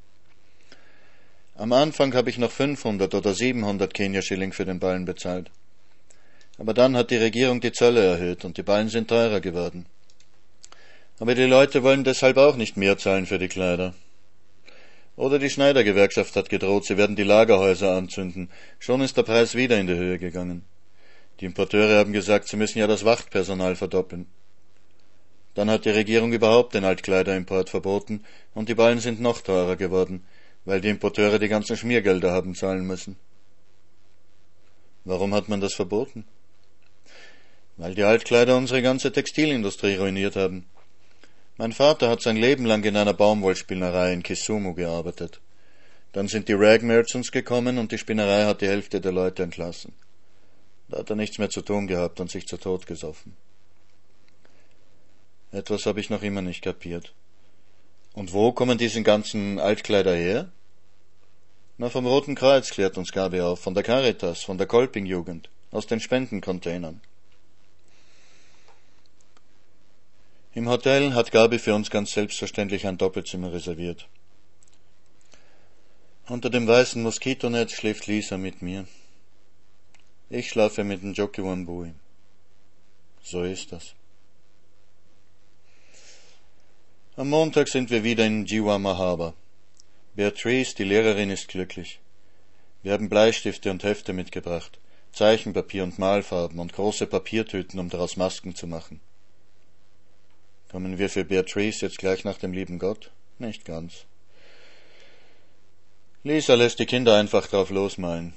Am 1.54 1.72
Anfang 1.72 2.12
habe 2.14 2.30
ich 2.30 2.38
noch 2.38 2.50
500 2.50 3.14
oder 3.14 3.32
700 3.32 3.94
Kenia-Schilling 3.94 4.52
für 4.52 4.64
den 4.64 4.80
Ballen 4.80 5.04
bezahlt. 5.04 5.50
Aber 6.58 6.74
dann 6.74 6.96
hat 6.96 7.10
die 7.10 7.16
Regierung 7.16 7.60
die 7.60 7.72
Zölle 7.72 8.04
erhöht 8.04 8.44
und 8.44 8.56
die 8.58 8.62
Ballen 8.62 8.88
sind 8.88 9.08
teurer 9.08 9.40
geworden. 9.40 9.86
Aber 11.18 11.34
die 11.34 11.44
Leute 11.44 11.82
wollen 11.82 12.04
deshalb 12.04 12.36
auch 12.36 12.56
nicht 12.56 12.76
mehr 12.76 12.98
zahlen 12.98 13.26
für 13.26 13.38
die 13.38 13.48
Kleider. 13.48 13.94
Oder 15.16 15.38
die 15.38 15.50
Schneidergewerkschaft 15.50 16.34
hat 16.36 16.48
gedroht, 16.48 16.84
sie 16.86 16.96
werden 16.96 17.16
die 17.16 17.22
Lagerhäuser 17.22 17.92
anzünden. 17.94 18.50
Schon 18.78 19.02
ist 19.02 19.16
der 19.16 19.22
Preis 19.22 19.54
wieder 19.54 19.78
in 19.78 19.86
die 19.86 19.94
Höhe 19.94 20.18
gegangen. 20.18 20.64
Die 21.40 21.44
Importeure 21.44 21.98
haben 21.98 22.12
gesagt, 22.12 22.48
sie 22.48 22.56
müssen 22.56 22.78
ja 22.78 22.86
das 22.86 23.04
Wachtpersonal 23.04 23.76
verdoppeln. 23.76 24.26
Dann 25.54 25.70
hat 25.70 25.84
die 25.84 25.90
Regierung 25.90 26.32
überhaupt 26.32 26.74
den 26.74 26.84
Altkleiderimport 26.84 27.68
verboten 27.68 28.24
und 28.54 28.68
die 28.68 28.74
Ballen 28.74 29.00
sind 29.00 29.20
noch 29.20 29.42
teurer 29.42 29.76
geworden, 29.76 30.24
weil 30.64 30.80
die 30.80 30.88
Importeure 30.88 31.38
die 31.38 31.48
ganzen 31.48 31.76
Schmiergelder 31.76 32.32
haben 32.32 32.54
zahlen 32.54 32.86
müssen. 32.86 33.16
Warum 35.04 35.34
hat 35.34 35.48
man 35.48 35.60
das 35.60 35.74
verboten? 35.74 36.24
Weil 37.76 37.94
die 37.94 38.04
Altkleider 38.04 38.56
unsere 38.56 38.80
ganze 38.80 39.12
Textilindustrie 39.12 39.96
ruiniert 39.96 40.36
haben. 40.36 40.66
Mein 41.58 41.72
Vater 41.72 42.08
hat 42.08 42.22
sein 42.22 42.36
Leben 42.36 42.64
lang 42.64 42.82
in 42.84 42.96
einer 42.96 43.12
Baumwollspinnerei 43.12 44.12
in 44.12 44.22
Kisumu 44.22 44.74
gearbeitet. 44.74 45.40
Dann 46.12 46.28
sind 46.28 46.48
die 46.48 46.54
Rag 46.54 46.82
Merchants 46.82 47.30
gekommen 47.30 47.78
und 47.78 47.92
die 47.92 47.98
Spinnerei 47.98 48.44
hat 48.44 48.60
die 48.60 48.68
Hälfte 48.68 49.00
der 49.00 49.12
Leute 49.12 49.42
entlassen. 49.42 49.92
Da 50.88 50.98
hat 50.98 51.10
er 51.10 51.16
nichts 51.16 51.38
mehr 51.38 51.50
zu 51.50 51.62
tun 51.62 51.86
gehabt 51.86 52.20
und 52.20 52.30
sich 52.30 52.46
zu 52.46 52.56
Tod 52.56 52.86
gesoffen. 52.86 53.36
Etwas 55.50 55.84
habe 55.84 56.00
ich 56.00 56.10
noch 56.10 56.22
immer 56.22 56.42
nicht 56.42 56.62
kapiert. 56.62 57.12
Und 58.14 58.32
wo 58.32 58.52
kommen 58.52 58.78
diese 58.78 59.02
ganzen 59.02 59.58
Altkleider 59.58 60.14
her? 60.14 60.50
Na, 61.78 61.88
vom 61.88 62.06
Roten 62.06 62.34
Kreuz 62.34 62.70
klärt 62.70 62.98
uns 62.98 63.12
Gabi 63.12 63.40
auf, 63.40 63.60
von 63.60 63.74
der 63.74 63.82
Caritas, 63.82 64.42
von 64.42 64.58
der 64.58 64.66
Kolping-Jugend, 64.66 65.48
aus 65.70 65.86
den 65.86 66.00
Spendencontainern. 66.00 67.00
Im 70.54 70.68
Hotel 70.68 71.14
hat 71.14 71.32
Gabi 71.32 71.58
für 71.58 71.74
uns 71.74 71.88
ganz 71.88 72.12
selbstverständlich 72.12 72.86
ein 72.86 72.98
Doppelzimmer 72.98 73.54
reserviert. 73.54 74.06
Unter 76.28 76.50
dem 76.50 76.66
weißen 76.66 77.02
Moskitonetz 77.02 77.72
schläft 77.72 78.06
Lisa 78.06 78.36
mit 78.36 78.60
mir. 78.60 78.86
Ich 80.28 80.50
schlafe 80.50 80.84
mit 80.84 81.02
dem 81.02 81.14
Jockey 81.14 81.42
Wambui. 81.42 81.94
So 83.22 83.42
ist 83.44 83.72
das. 83.72 83.94
Am 87.16 87.30
Montag 87.30 87.68
sind 87.68 87.88
wir 87.88 88.04
wieder 88.04 88.26
in 88.26 88.44
Jiwa 88.44 88.78
Mahaba. 88.78 89.32
Beatrice, 90.14 90.74
die 90.74 90.84
Lehrerin, 90.84 91.30
ist 91.30 91.48
glücklich. 91.48 91.98
Wir 92.82 92.92
haben 92.92 93.08
Bleistifte 93.08 93.70
und 93.70 93.84
Hefte 93.84 94.12
mitgebracht, 94.12 94.78
Zeichenpapier 95.12 95.82
und 95.84 95.98
Malfarben 95.98 96.58
und 96.58 96.74
große 96.74 97.06
Papiertüten, 97.06 97.80
um 97.80 97.88
daraus 97.88 98.18
Masken 98.18 98.54
zu 98.54 98.66
machen. 98.66 99.00
Kommen 100.72 100.96
wir 100.96 101.10
für 101.10 101.26
Beatrice 101.26 101.84
jetzt 101.84 101.98
gleich 101.98 102.24
nach 102.24 102.38
dem 102.38 102.54
lieben 102.54 102.78
Gott? 102.78 103.10
Nicht 103.38 103.66
ganz. 103.66 104.06
Lisa 106.24 106.54
lässt 106.54 106.78
die 106.78 106.86
Kinder 106.86 107.14
einfach 107.14 107.46
drauf 107.46 107.68
losmalen. 107.68 108.32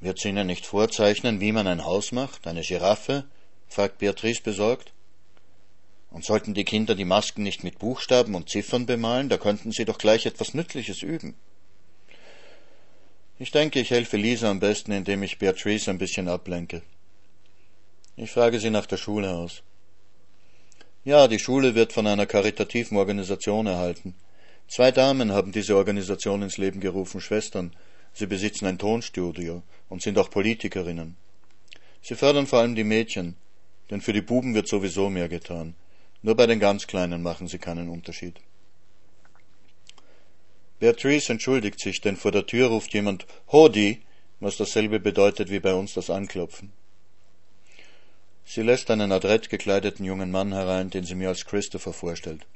Wird 0.00 0.18
sie 0.18 0.30
ihnen 0.30 0.48
nicht 0.48 0.66
vorzeichnen, 0.66 1.38
wie 1.38 1.52
man 1.52 1.68
ein 1.68 1.84
Haus 1.84 2.10
macht, 2.10 2.48
eine 2.48 2.62
Giraffe? 2.62 3.24
fragt 3.68 3.98
Beatrice 3.98 4.42
besorgt. 4.42 4.92
Und 6.10 6.24
sollten 6.24 6.52
die 6.52 6.64
Kinder 6.64 6.96
die 6.96 7.04
Masken 7.04 7.44
nicht 7.44 7.62
mit 7.62 7.78
Buchstaben 7.78 8.34
und 8.34 8.48
Ziffern 8.48 8.84
bemalen, 8.84 9.28
da 9.28 9.38
könnten 9.38 9.70
sie 9.70 9.84
doch 9.84 9.98
gleich 9.98 10.26
etwas 10.26 10.52
Nützliches 10.52 11.02
üben. 11.02 11.36
Ich 13.38 13.52
denke, 13.52 13.78
ich 13.78 13.90
helfe 13.90 14.16
Lisa 14.16 14.50
am 14.50 14.58
besten, 14.58 14.90
indem 14.90 15.22
ich 15.22 15.38
Beatrice 15.38 15.90
ein 15.90 15.98
bisschen 15.98 16.26
ablenke. 16.26 16.82
Ich 18.16 18.32
frage 18.32 18.58
sie 18.58 18.70
nach 18.70 18.86
der 18.86 18.96
Schule 18.96 19.30
aus. 19.30 19.62
Ja, 21.04 21.28
die 21.28 21.38
Schule 21.38 21.74
wird 21.74 21.92
von 21.92 22.06
einer 22.06 22.24
karitativen 22.24 22.96
Organisation 22.96 23.66
erhalten. 23.66 24.14
Zwei 24.68 24.90
Damen 24.90 25.32
haben 25.32 25.52
diese 25.52 25.76
Organisation 25.76 26.40
ins 26.40 26.56
Leben 26.56 26.80
gerufen, 26.80 27.20
Schwestern. 27.20 27.76
Sie 28.14 28.26
besitzen 28.26 28.64
ein 28.64 28.78
Tonstudio 28.78 29.62
und 29.90 30.00
sind 30.00 30.16
auch 30.16 30.30
Politikerinnen. 30.30 31.16
Sie 32.00 32.14
fördern 32.14 32.46
vor 32.46 32.60
allem 32.60 32.74
die 32.74 32.84
Mädchen, 32.84 33.36
denn 33.90 34.00
für 34.00 34.14
die 34.14 34.22
Buben 34.22 34.54
wird 34.54 34.66
sowieso 34.66 35.10
mehr 35.10 35.28
getan. 35.28 35.74
Nur 36.22 36.36
bei 36.36 36.46
den 36.46 36.58
ganz 36.58 36.86
Kleinen 36.86 37.22
machen 37.22 37.48
sie 37.48 37.58
keinen 37.58 37.90
Unterschied. 37.90 38.40
Beatrice 40.80 41.30
entschuldigt 41.30 41.80
sich, 41.80 42.00
denn 42.00 42.16
vor 42.16 42.32
der 42.32 42.46
Tür 42.46 42.68
ruft 42.68 42.94
jemand 42.94 43.26
Hodi, 43.52 44.00
was 44.40 44.56
dasselbe 44.56 45.00
bedeutet 45.00 45.50
wie 45.50 45.60
bei 45.60 45.74
uns 45.74 45.92
das 45.92 46.08
Anklopfen. 46.08 46.72
Sie 48.46 48.62
lässt 48.62 48.90
einen 48.90 49.12
adrett 49.12 49.48
gekleideten 49.48 50.04
jungen 50.04 50.30
Mann 50.30 50.52
herein, 50.52 50.90
den 50.90 51.04
sie 51.04 51.14
mir 51.14 51.28
als 51.28 51.44
Christopher 51.44 51.92
vorstellt. 51.92 52.46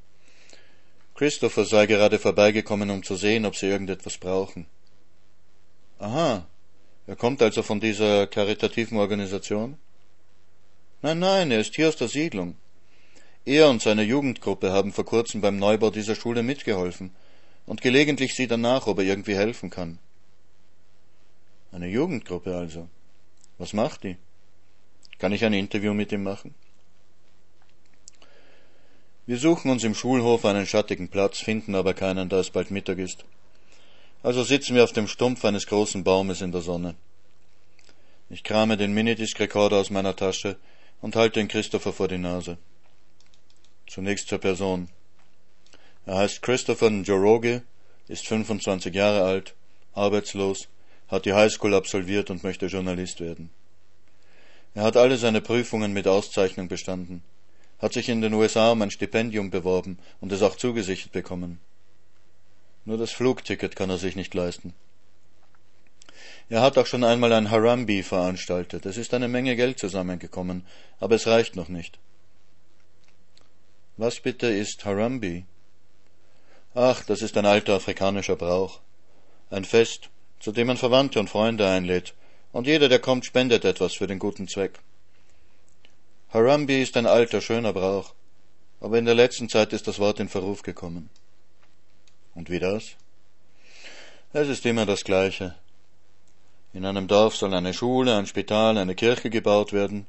Christopher 1.14 1.64
sei 1.64 1.86
gerade 1.86 2.18
vorbeigekommen, 2.18 2.90
um 2.90 3.02
zu 3.02 3.16
sehen, 3.16 3.44
ob 3.44 3.56
sie 3.56 3.66
irgendetwas 3.66 4.18
brauchen. 4.18 4.66
Aha, 5.98 6.46
er 7.08 7.16
kommt 7.16 7.42
also 7.42 7.62
von 7.62 7.80
dieser 7.80 8.26
karitativen 8.26 8.98
Organisation? 8.98 9.78
Nein, 11.02 11.18
nein, 11.18 11.50
er 11.50 11.60
ist 11.60 11.74
hier 11.74 11.88
aus 11.88 11.96
der 11.96 12.08
Siedlung. 12.08 12.56
Er 13.44 13.70
und 13.70 13.82
seine 13.82 14.02
Jugendgruppe 14.02 14.72
haben 14.72 14.92
vor 14.92 15.06
kurzem 15.06 15.40
beim 15.40 15.58
Neubau 15.58 15.90
dieser 15.90 16.14
Schule 16.14 16.42
mitgeholfen, 16.42 17.10
und 17.66 17.80
gelegentlich 17.80 18.34
sieht 18.34 18.50
er 18.50 18.56
nach, 18.56 18.86
ob 18.86 18.98
er 18.98 19.04
irgendwie 19.04 19.36
helfen 19.36 19.70
kann. 19.70 19.98
Eine 21.72 21.88
Jugendgruppe 21.88 22.54
also. 22.54 22.88
Was 23.58 23.72
macht 23.72 24.04
die? 24.04 24.16
Kann 25.18 25.32
ich 25.32 25.44
ein 25.44 25.52
Interview 25.52 25.94
mit 25.94 26.12
ihm 26.12 26.22
machen? 26.22 26.54
Wir 29.26 29.36
suchen 29.36 29.70
uns 29.70 29.84
im 29.84 29.94
Schulhof 29.94 30.44
einen 30.44 30.66
schattigen 30.66 31.08
Platz, 31.08 31.38
finden 31.38 31.74
aber 31.74 31.92
keinen, 31.92 32.28
da 32.28 32.38
es 32.38 32.50
bald 32.50 32.70
Mittag 32.70 32.98
ist. 32.98 33.24
Also 34.22 34.42
sitzen 34.42 34.74
wir 34.74 34.84
auf 34.84 34.92
dem 34.92 35.06
Stumpf 35.06 35.44
eines 35.44 35.66
großen 35.66 36.02
Baumes 36.02 36.40
in 36.40 36.52
der 36.52 36.62
Sonne. 36.62 36.94
Ich 38.30 38.42
krame 38.42 38.76
den 38.76 38.94
Minidisc-Rekorder 38.94 39.76
aus 39.76 39.90
meiner 39.90 40.16
Tasche 40.16 40.56
und 41.00 41.16
halte 41.16 41.40
ihn 41.40 41.48
Christopher 41.48 41.92
vor 41.92 42.08
die 42.08 42.18
Nase. 42.18 42.58
Zunächst 43.86 44.28
zur 44.28 44.38
Person. 44.38 44.88
Er 46.06 46.16
heißt 46.16 46.42
Christopher 46.42 46.90
Njoroge, 46.90 47.62
ist 48.06 48.26
25 48.26 48.94
Jahre 48.94 49.24
alt, 49.24 49.54
arbeitslos, 49.92 50.68
hat 51.08 51.26
die 51.26 51.34
Highschool 51.34 51.74
absolviert 51.74 52.30
und 52.30 52.44
möchte 52.44 52.66
Journalist 52.66 53.20
werden. 53.20 53.50
Er 54.74 54.82
hat 54.82 54.96
alle 54.96 55.16
seine 55.16 55.40
Prüfungen 55.40 55.92
mit 55.92 56.06
Auszeichnung 56.06 56.68
bestanden, 56.68 57.22
hat 57.78 57.92
sich 57.92 58.08
in 58.08 58.20
den 58.20 58.34
USA 58.34 58.72
um 58.72 58.82
ein 58.82 58.90
Stipendium 58.90 59.50
beworben 59.50 59.98
und 60.20 60.32
es 60.32 60.42
auch 60.42 60.56
zugesichert 60.56 61.12
bekommen. 61.12 61.60
Nur 62.84 62.98
das 62.98 63.10
Flugticket 63.10 63.76
kann 63.76 63.90
er 63.90 63.98
sich 63.98 64.16
nicht 64.16 64.34
leisten. 64.34 64.74
Er 66.48 66.62
hat 66.62 66.78
auch 66.78 66.86
schon 66.86 67.04
einmal 67.04 67.32
ein 67.32 67.50
Harambi 67.50 68.02
veranstaltet. 68.02 68.86
Es 68.86 68.96
ist 68.96 69.12
eine 69.12 69.28
Menge 69.28 69.54
Geld 69.56 69.78
zusammengekommen, 69.78 70.64
aber 70.98 71.16
es 71.16 71.26
reicht 71.26 71.56
noch 71.56 71.68
nicht. 71.68 71.98
Was 73.98 74.20
bitte 74.20 74.46
ist 74.46 74.84
Harambi? 74.84 75.44
Ach, 76.74 77.04
das 77.04 77.20
ist 77.20 77.36
ein 77.36 77.46
alter 77.46 77.74
afrikanischer 77.74 78.36
Brauch. 78.36 78.80
Ein 79.50 79.64
Fest, 79.64 80.08
zu 80.40 80.52
dem 80.52 80.68
man 80.68 80.76
Verwandte 80.76 81.20
und 81.20 81.28
Freunde 81.28 81.68
einlädt, 81.68 82.14
und 82.52 82.66
jeder, 82.66 82.88
der 82.88 82.98
kommt, 82.98 83.24
spendet 83.24 83.64
etwas 83.64 83.94
für 83.94 84.06
den 84.06 84.18
guten 84.18 84.48
Zweck. 84.48 84.78
Harambi 86.30 86.82
ist 86.82 86.96
ein 86.96 87.06
alter, 87.06 87.40
schöner 87.40 87.72
Brauch, 87.72 88.14
aber 88.80 88.98
in 88.98 89.04
der 89.04 89.14
letzten 89.14 89.48
Zeit 89.48 89.72
ist 89.72 89.86
das 89.86 89.98
Wort 89.98 90.20
in 90.20 90.28
Verruf 90.28 90.62
gekommen. 90.62 91.10
Und 92.34 92.50
wie 92.50 92.58
das? 92.58 92.96
Es 94.32 94.48
ist 94.48 94.66
immer 94.66 94.86
das 94.86 95.04
Gleiche. 95.04 95.54
In 96.74 96.84
einem 96.84 97.08
Dorf 97.08 97.34
soll 97.34 97.54
eine 97.54 97.72
Schule, 97.72 98.14
ein 98.16 98.26
Spital, 98.26 98.76
eine 98.76 98.94
Kirche 98.94 99.30
gebaut 99.30 99.72
werden. 99.72 100.06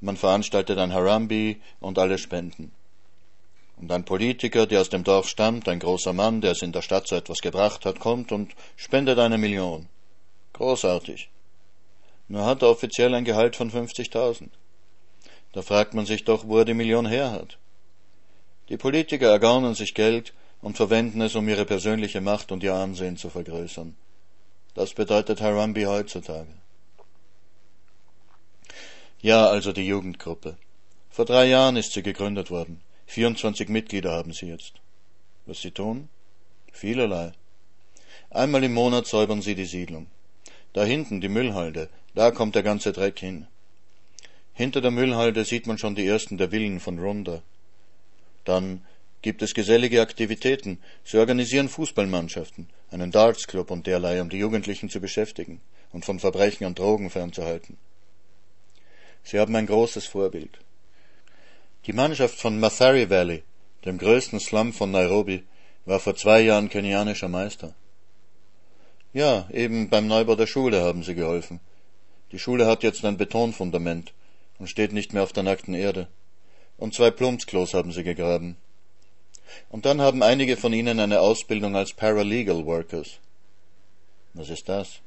Man 0.00 0.16
veranstaltet 0.16 0.78
ein 0.78 0.92
Harambi 0.92 1.60
und 1.80 1.98
alle 1.98 2.18
spenden. 2.18 2.72
Und 3.78 3.90
ein 3.90 4.04
Politiker, 4.04 4.66
der 4.66 4.82
aus 4.82 4.90
dem 4.90 5.02
Dorf 5.02 5.28
stammt, 5.28 5.68
ein 5.68 5.78
großer 5.78 6.12
Mann, 6.12 6.40
der 6.40 6.52
es 6.52 6.62
in 6.62 6.72
der 6.72 6.82
Stadt 6.82 7.08
so 7.08 7.16
etwas 7.16 7.38
gebracht 7.38 7.86
hat, 7.86 8.00
kommt 8.00 8.32
und 8.32 8.52
spendet 8.76 9.18
eine 9.18 9.38
Million. 9.38 9.88
Großartig. 10.52 11.30
Nur 12.28 12.44
hat 12.44 12.62
er 12.62 12.68
offiziell 12.68 13.14
ein 13.14 13.24
Gehalt 13.24 13.56
von 13.56 13.70
50.000. 13.70 14.48
Da 15.52 15.62
fragt 15.62 15.94
man 15.94 16.06
sich 16.06 16.24
doch, 16.24 16.46
wo 16.46 16.58
er 16.58 16.64
die 16.64 16.74
Million 16.74 17.06
her 17.06 17.30
hat. 17.32 17.58
Die 18.68 18.76
Politiker 18.76 19.30
ergaunen 19.30 19.74
sich 19.74 19.94
Geld 19.94 20.34
und 20.60 20.76
verwenden 20.76 21.22
es, 21.22 21.34
um 21.34 21.48
ihre 21.48 21.64
persönliche 21.64 22.20
Macht 22.20 22.52
und 22.52 22.62
ihr 22.62 22.74
Ansehen 22.74 23.16
zu 23.16 23.30
vergrößern. 23.30 23.96
Das 24.74 24.92
bedeutet 24.92 25.40
Harambe 25.40 25.86
heutzutage. 25.86 26.52
Ja, 29.20 29.48
also 29.48 29.72
die 29.72 29.86
Jugendgruppe. 29.86 30.56
Vor 31.10 31.24
drei 31.24 31.46
Jahren 31.46 31.76
ist 31.76 31.92
sie 31.92 32.02
gegründet 32.02 32.50
worden. 32.50 32.80
24 33.06 33.68
Mitglieder 33.68 34.12
haben 34.12 34.32
sie 34.32 34.46
jetzt. 34.46 34.74
Was 35.46 35.60
sie 35.62 35.70
tun? 35.70 36.08
Vielerlei. 36.72 37.32
Einmal 38.30 38.62
im 38.62 38.74
Monat 38.74 39.06
säubern 39.06 39.40
sie 39.40 39.54
die 39.54 39.64
Siedlung. 39.64 40.06
Da 40.74 40.84
hinten 40.84 41.20
die 41.20 41.30
Müllhalde, 41.30 41.88
da 42.18 42.32
kommt 42.32 42.56
der 42.56 42.64
ganze 42.64 42.90
Dreck 42.90 43.20
hin. 43.20 43.46
Hinter 44.52 44.80
der 44.80 44.90
Müllhalde 44.90 45.44
sieht 45.44 45.68
man 45.68 45.78
schon 45.78 45.94
die 45.94 46.04
ersten 46.04 46.36
der 46.36 46.50
Villen 46.50 46.80
von 46.80 46.98
Ronda. 46.98 47.42
Dann 48.44 48.84
gibt 49.22 49.40
es 49.40 49.54
gesellige 49.54 50.00
Aktivitäten. 50.02 50.80
Sie 51.04 51.18
organisieren 51.18 51.68
Fußballmannschaften, 51.68 52.68
einen 52.90 53.12
Dartsclub 53.12 53.70
und 53.70 53.86
derlei, 53.86 54.20
um 54.20 54.30
die 54.30 54.38
Jugendlichen 54.38 54.90
zu 54.90 54.98
beschäftigen 55.00 55.60
und 55.92 56.04
von 56.04 56.18
Verbrechen 56.18 56.66
und 56.66 56.80
Drogen 56.80 57.08
fernzuhalten. 57.08 57.76
Sie 59.22 59.38
haben 59.38 59.54
ein 59.54 59.66
großes 59.66 60.06
Vorbild. 60.06 60.58
Die 61.86 61.92
Mannschaft 61.92 62.40
von 62.40 62.58
Mathari 62.58 63.08
Valley, 63.10 63.44
dem 63.84 63.96
größten 63.96 64.40
Slum 64.40 64.72
von 64.72 64.90
Nairobi, 64.90 65.44
war 65.84 66.00
vor 66.00 66.16
zwei 66.16 66.40
Jahren 66.40 66.68
kenianischer 66.68 67.28
Meister. 67.28 67.76
Ja, 69.12 69.48
eben 69.52 69.88
beim 69.88 70.08
Neubau 70.08 70.34
der 70.34 70.48
Schule 70.48 70.82
haben 70.82 71.04
sie 71.04 71.14
geholfen. 71.14 71.60
Die 72.32 72.38
Schule 72.38 72.66
hat 72.66 72.82
jetzt 72.82 73.04
ein 73.04 73.16
Betonfundament 73.16 74.12
und 74.58 74.68
steht 74.68 74.92
nicht 74.92 75.12
mehr 75.12 75.22
auf 75.22 75.32
der 75.32 75.42
nackten 75.42 75.74
Erde. 75.74 76.08
Und 76.76 76.94
zwei 76.94 77.10
Plumpsklos 77.10 77.74
haben 77.74 77.92
sie 77.92 78.04
gegraben. 78.04 78.56
Und 79.70 79.86
dann 79.86 80.00
haben 80.00 80.22
einige 80.22 80.56
von 80.56 80.72
ihnen 80.72 81.00
eine 81.00 81.20
Ausbildung 81.20 81.74
als 81.74 81.92
Paralegal 81.92 82.66
Workers. 82.66 83.18
Was 84.34 84.50
ist 84.50 84.68
das? 84.68 85.00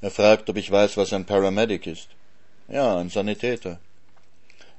Er 0.00 0.10
fragt, 0.10 0.48
ob 0.50 0.56
ich 0.56 0.70
weiß, 0.70 0.96
was 0.96 1.12
ein 1.12 1.24
Paramedic 1.24 1.86
ist. 1.86 2.08
Ja, 2.68 2.96
ein 2.98 3.10
Sanitäter. 3.10 3.78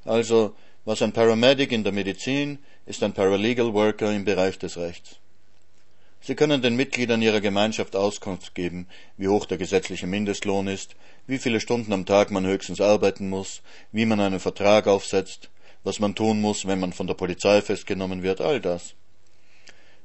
Also, 0.04 0.56
was 0.84 1.02
ein 1.02 1.14
Paramedic 1.14 1.72
in 1.72 1.84
der 1.84 1.94
Medizin, 1.94 2.60
ist 2.86 3.02
ein 3.04 3.14
Paralegal 3.14 3.74
Worker 3.74 4.12
im 4.12 4.25
Bereich 4.25 4.60
des 4.60 4.78
Rechts. 4.78 5.18
Sie 6.25 6.34
können 6.34 6.63
den 6.63 6.75
Mitgliedern 6.75 7.22
ihrer 7.22 7.39
Gemeinschaft 7.39 7.96
Auskunft 7.96 8.55
geben, 8.55 8.88
wie 9.15 9.27
hoch 9.27 9.46
der 9.46 9.60
gesetzliche 9.60 10.08
Mindestlohn 10.08 10.65
ist, 10.67 10.96
wie 11.27 11.38
viele 11.38 11.60
Stunden 11.60 11.94
am 11.94 12.08
Tag 12.08 12.32
man 12.32 12.48
höchstens 12.48 12.82
arbeiten 12.82 13.29
muss, 13.29 13.62
wie 13.91 14.08
man 14.08 14.20
einen 14.20 14.39
Vertrag 14.39 14.88
aufsetzt, 14.88 15.51
was 15.84 16.00
man 16.00 16.15
tun 16.15 16.41
muss, 16.41 16.65
wenn 16.65 16.79
man 16.79 16.94
von 16.94 17.05
der 17.05 17.13
Polizei 17.13 17.62
festgenommen 17.62 18.24
wird, 18.24 18.41
all 18.41 18.60
das. 18.60 18.96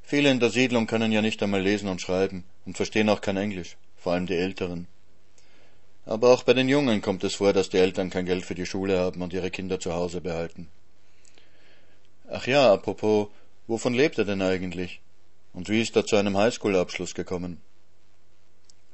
Viele 0.03 0.31
in 0.31 0.41
der 0.41 0.51
Siedlung 0.51 0.87
können 0.87 1.11
ja 1.11 1.23
nicht 1.23 1.43
einmal 1.43 1.63
lesen 1.63 1.89
und 1.89 2.03
schreiben 2.03 2.45
und 2.67 2.77
verstehen 2.77 3.09
auch 3.09 3.23
kein 3.23 3.39
Englisch, 3.39 3.79
vor 3.97 4.13
allem 4.13 4.27
die 4.27 4.37
Älteren. 4.37 4.89
Aber 6.05 6.35
auch 6.35 6.43
bei 6.43 6.53
den 6.53 6.69
Jungen 6.69 7.01
kommt 7.01 7.25
es 7.25 7.37
vor, 7.37 7.55
dass 7.55 7.71
die 7.71 7.79
Eltern 7.79 8.11
kein 8.11 8.27
Geld 8.27 8.45
für 8.45 8.55
die 8.55 8.67
Schule 8.67 8.99
haben 8.99 9.23
und 9.23 9.33
ihre 9.33 9.51
Kinder 9.51 9.81
zu 9.81 9.95
Hause 9.95 10.21
behalten. 10.21 10.69
Ach 12.31 12.47
ja, 12.47 12.71
apropos, 12.71 13.29
wovon 13.67 13.95
lebt 13.95 14.19
er 14.19 14.27
denn 14.27 14.43
eigentlich? 14.43 15.01
Und 15.53 15.69
wie 15.69 15.81
ist 15.81 15.97
er 15.97 16.07
zu 16.07 16.17
einem 16.17 16.37
Highschool-Abschluss 16.37 17.15
gekommen? 17.15 17.61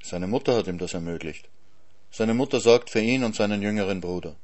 Seine 0.02 0.26
Mutter 0.26 0.56
hat 0.56 0.68
ihm 0.68 0.78
das 0.78 0.94
ermöglicht. 0.94 1.48
Seine 2.10 2.34
Mutter 2.34 2.60
sorgt 2.60 2.90
für 2.90 3.00
ihn 3.00 3.24
und 3.24 3.34
seinen 3.34 3.60
jüngeren 3.60 4.00
Bruder. 4.00 4.36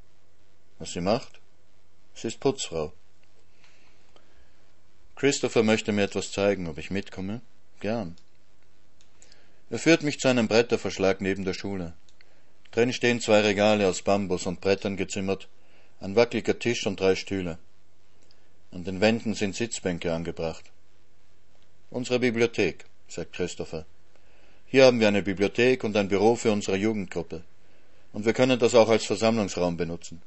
Was 0.79 0.91
sie 0.91 1.01
macht? 1.01 1.39
Sie 2.13 2.27
ist 2.27 2.39
Putzfrau. 2.39 2.93
Christopher 5.15 5.63
möchte 5.63 5.91
mir 5.91 6.03
etwas 6.03 6.31
zeigen, 6.31 6.67
ob 6.67 6.77
ich 6.77 6.91
mitkomme? 6.91 7.41
Gern. 7.79 8.15
Er 9.69 9.79
führt 9.79 10.03
mich 10.03 10.19
zu 10.19 10.27
einem 10.27 10.47
Bretterverschlag 10.47 11.21
neben 11.21 11.45
der 11.45 11.53
Schule. 11.53 11.93
Drin 12.71 12.91
stehen 12.91 13.21
zwei 13.21 13.41
Regale 13.41 13.87
aus 13.87 14.01
Bambus 14.01 14.45
und 14.45 14.61
Brettern 14.61 14.97
gezimmert, 14.97 15.47
ein 15.99 16.15
wackeliger 16.15 16.59
Tisch 16.59 16.85
und 16.85 16.99
drei 16.99 17.15
Stühle. 17.15 17.57
An 18.71 18.83
den 18.83 18.99
Wänden 18.99 19.33
sind 19.33 19.55
Sitzbänke 19.55 20.13
angebracht. 20.13 20.71
Unsere 21.93 22.17
Bibliothek, 22.17 22.85
sagt 23.07 23.33
Christopher. 23.33 23.85
Hier 24.65 24.85
haben 24.85 24.99
wir 24.99 25.07
eine 25.07 25.21
Bibliothek 25.21 25.83
und 25.83 25.95
ein 25.95 26.07
Büro 26.07 26.35
für 26.35 26.51
unsere 26.51 26.75
Jugendgruppe. 26.75 27.43
Und 28.13 28.25
wir 28.25 28.33
können 28.33 28.57
das 28.57 28.73
auch 28.73 28.89
als 28.89 29.05
Versammlungsraum 29.05 29.77
benutzen. 29.77 30.19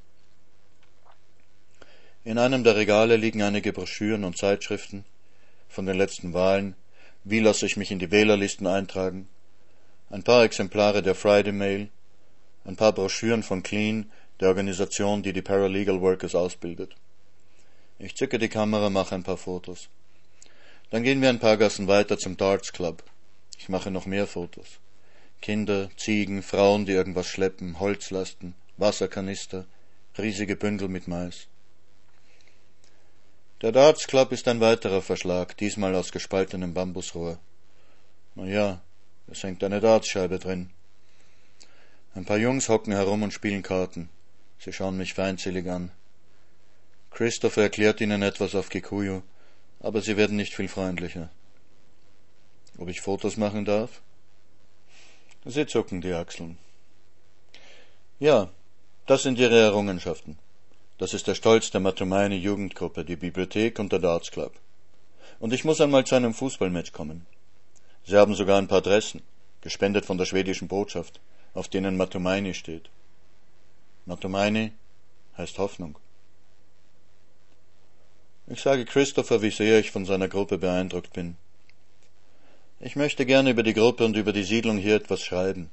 In 2.23 2.39
einem 2.39 2.63
der 2.63 2.77
Regale 2.77 3.17
liegen 3.17 3.43
einige 3.43 3.73
Broschüren 3.73 4.23
und 4.23 4.39
Zeitschriften 4.39 5.05
von 5.69 5.87
den 5.87 5.97
letzten 5.99 6.35
Wahlen, 6.35 6.77
wie 7.25 7.41
lasse 7.41 7.67
ich 7.67 7.77
mich 7.77 7.91
in 7.91 7.99
die 7.99 8.13
Wählerlisten 8.13 8.69
eintragen, 8.69 9.29
ein 10.09 10.23
paar 10.23 10.45
Exemplare 10.45 11.03
der 11.03 11.17
Friday 11.17 11.51
Mail, 11.51 11.89
ein 12.65 12.77
paar 12.77 12.93
Broschüren 12.93 13.43
von 13.43 13.65
Clean, 13.65 14.09
der 14.39 14.51
Organisation, 14.51 15.25
die 15.25 15.33
die 15.33 15.43
Paralegal 15.43 16.01
Workers 16.01 16.37
ausbildet. 16.37 16.95
Ich 17.99 18.15
zücke 18.15 18.39
die 18.39 18.49
Kamera, 18.49 18.89
mache 18.89 19.17
ein 19.17 19.25
paar 19.25 19.37
Fotos. 19.37 19.89
Dann 20.91 21.03
gehen 21.03 21.21
wir 21.21 21.29
ein 21.29 21.41
paar 21.41 21.57
Gassen 21.57 21.89
weiter 21.89 22.17
zum 22.17 22.37
Darts 22.37 22.73
Club. 22.73 23.03
Ich 23.59 23.69
mache 23.69 23.91
noch 23.91 24.07
mehr 24.07 24.27
Fotos. 24.27 24.79
Kinder, 25.43 25.91
Ziegen, 25.97 26.43
Frauen, 26.43 26.87
die 26.87 26.93
irgendwas 26.93 27.27
schleppen, 27.27 27.81
Holzlasten, 27.81 28.55
Wasserkanister, 28.77 29.67
riesige 30.17 30.57
Bündel 30.57 30.89
mit 30.89 31.09
Mais. 31.09 31.49
Der 33.63 33.73
Darts 33.73 34.07
Club 34.07 34.33
ist 34.33 34.47
ein 34.49 34.61
weiterer 34.61 35.03
Verschlag, 35.03 35.57
diesmal 35.57 35.95
aus 35.95 36.13
gespaltenem 36.13 36.75
Bambusrohr. 36.75 37.39
Na 38.35 38.45
ja, 38.45 38.81
es 39.31 39.43
hängt 39.43 39.65
eine 39.65 39.81
Dartscheibe 39.81 40.39
drin. 40.39 40.71
Ein 42.15 42.25
paar 42.25 42.39
Jungs 42.39 42.69
hocken 42.69 42.93
herum 42.93 43.23
und 43.23 43.33
spielen 43.33 43.63
Karten. 43.63 44.09
Sie 44.59 44.73
schauen 44.73 44.97
mich 44.97 45.15
feindselig 45.15 45.69
an. 45.69 45.91
Christopher 47.11 47.63
erklärt 47.63 48.01
ihnen 48.01 48.23
etwas 48.23 48.55
auf 48.55 48.69
Kikuyu, 48.69 49.23
aber 49.87 50.03
sie 50.03 50.17
werden 50.17 50.37
nicht 50.37 50.57
viel 50.57 50.67
freundlicher. 50.67 51.31
Ob 52.77 52.89
ich 52.89 53.01
Fotos 53.01 53.37
machen 53.37 53.65
darf? 53.65 54.03
Sie 55.45 55.65
zucken 55.65 56.01
die 56.01 56.13
Achseln. 56.13 56.59
Ja, 58.19 58.51
das 59.07 59.23
sind 59.23 59.39
ihre 59.39 59.61
Errungenschaften. 59.61 60.39
Das 60.99 61.15
ist 61.15 61.29
der 61.29 61.37
Stolz 61.37 61.71
der 61.71 61.81
Matumaini 61.81 62.35
Jugendgruppe, 62.35 63.05
die 63.05 63.15
Bibliothek 63.15 63.79
und 63.79 63.93
der 63.93 64.01
Darts 64.01 64.33
Club. 64.33 64.55
Und 65.39 65.53
ich 65.53 65.65
muss 65.65 65.81
einmal 65.81 66.05
zu 66.05 66.17
einem 66.17 66.35
Fußballmatch 66.35 66.91
kommen. 66.91 67.25
Sie 68.05 68.17
haben 68.17 68.35
sogar 68.35 68.59
ein 68.59 68.67
paar 68.67 68.83
Dressen, 68.83 69.23
gespendet 69.61 70.05
von 70.05 70.19
der 70.19 70.25
schwedischen 70.25 70.67
Botschaft 70.67 71.21
auf 71.55 71.69
denen 71.69 71.97
Matumaini 71.97 72.55
steht. 72.55 72.91
Matumaini 74.05 74.73
heißt 75.39 75.59
Hoffnung. 75.59 75.97
Ich 78.49 78.61
sage 78.61 78.85
Christopher, 78.85 79.43
wie 79.43 79.51
sehr 79.51 79.81
ich 79.81 79.91
von 79.91 80.05
seiner 80.05 80.29
Gruppe 80.29 80.59
beeindruckt 80.59 81.13
bin. 81.13 81.37
Ich 82.79 82.95
möchte 82.95 83.27
gerne 83.27 83.51
über 83.51 83.65
die 83.65 83.75
Gruppe 83.75 84.05
und 84.05 84.17
über 84.17 84.33
die 84.33 84.45
Siedlung 84.45 84.79
hier 84.79 84.95
etwas 84.95 85.23
schreiben. 85.23 85.71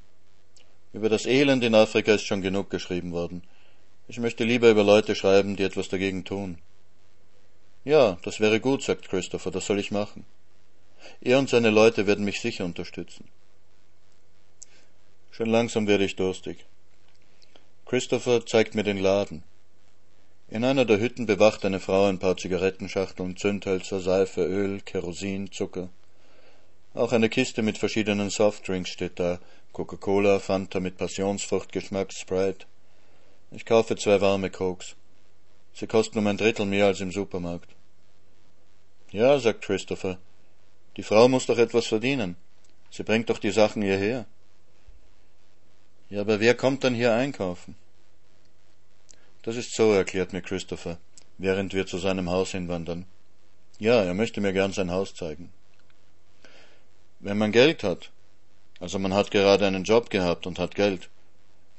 Über 0.91 1.07
das 1.07 1.27
Elend 1.27 1.63
in 1.63 1.75
Afrika 1.75 2.13
ist 2.13 2.23
schon 2.23 2.41
genug 2.41 2.71
geschrieben 2.71 3.12
worden. 3.12 3.43
Ich 4.07 4.19
möchte 4.19 4.43
lieber 4.43 4.71
über 4.71 4.83
Leute 4.83 5.13
schreiben, 5.13 5.55
die 5.55 5.63
etwas 5.63 5.89
dagegen 5.89 6.25
tun. 6.25 6.57
Ja, 7.86 8.17
das 8.23 8.39
wäre 8.39 8.59
gut, 8.59 8.81
sagt 8.81 9.07
Christopher, 9.07 9.51
das 9.51 9.67
soll 9.67 9.79
ich 9.79 9.91
machen. 9.91 10.25
Er 11.21 11.38
und 11.38 11.49
seine 11.49 11.69
Leute 11.69 12.07
werden 12.07 12.25
mich 12.25 12.41
sicher 12.41 12.65
unterstützen. 12.65 13.27
Schon 15.29 15.49
langsam 15.49 15.86
werde 15.86 16.05
ich 16.05 16.15
durstig. 16.15 16.65
Christopher 17.86 18.45
zeigt 18.47 18.73
mir 18.73 18.83
den 18.83 18.97
Laden. 18.97 19.43
In 20.53 20.63
einer 20.63 20.85
der 20.85 20.99
Hütten 20.99 21.25
bewacht 21.25 21.65
eine 21.65 21.79
Frau 21.79 22.05
ein 22.05 22.19
paar 22.19 22.37
Zigarettenschachteln, 22.37 23.35
Zündhölzer, 23.35 23.99
Seife, 23.99 24.45
Öl, 24.45 24.81
Kerosin, 24.81 25.51
Zucker. 25.51 25.89
Auch 26.93 27.11
eine 27.11 27.27
Kiste 27.27 27.63
mit 27.63 27.79
verschiedenen 27.79 28.29
Softdrinks 28.29 28.91
steht 28.91 29.19
da. 29.19 29.39
Coca-Cola, 29.71 30.37
Fanta 30.37 30.79
mit 30.79 30.97
Passionsfruchtgeschmack, 30.97 32.13
Sprite. 32.13 32.67
Ich 33.49 33.65
kaufe 33.65 33.95
zwei 33.95 34.21
warme 34.21 34.51
Cokes. 34.51 34.95
Sie 35.73 35.87
kosten 35.87 36.19
um 36.19 36.27
ein 36.27 36.37
Drittel 36.37 36.67
mehr 36.67 36.85
als 36.85 37.01
im 37.01 37.11
Supermarkt. 37.11 37.71
Ja, 39.09 39.39
sagt 39.39 39.63
Christopher. 39.63 40.19
Die 40.97 41.03
Frau 41.03 41.29
muss 41.29 41.47
doch 41.47 41.57
etwas 41.57 41.87
verdienen. 41.87 42.35
Sie 42.91 43.01
bringt 43.01 43.31
doch 43.31 43.39
die 43.39 43.49
Sachen 43.49 43.81
hierher. 43.81 44.27
Ja, 46.11 46.21
aber 46.21 46.39
wer 46.39 46.53
kommt 46.53 46.83
dann 46.83 46.93
hier 46.93 47.11
einkaufen? 47.11 47.75
Das 49.43 49.58
ist 49.58 49.75
so, 49.75 49.91
erklärt 49.91 50.32
mir 50.32 50.41
Christopher, 50.41 50.97
während 51.38 51.73
wir 51.73 51.86
zu 51.86 51.97
seinem 51.97 52.29
Haus 52.29 52.51
hinwandern. 52.51 53.06
Ja, 53.77 54.01
er 54.01 54.13
möchte 54.13 54.39
mir 54.39 54.53
gern 54.53 54.71
sein 54.71 54.89
Haus 54.89 55.13
zeigen. 55.13 55.51
Wenn 57.19 57.38
man 57.38 57.51
Geld 57.51 57.84
hat, 57.84 58.12
also 58.79 58.99
man 58.99 59.13
hat 59.13 59.32
gerade 59.32 59.67
einen 59.67 59.84
Job 59.84 60.10
gehabt 60.10 60.47
und 60.47 60.60
hat 60.60 60.75
Geld, 60.75 61.10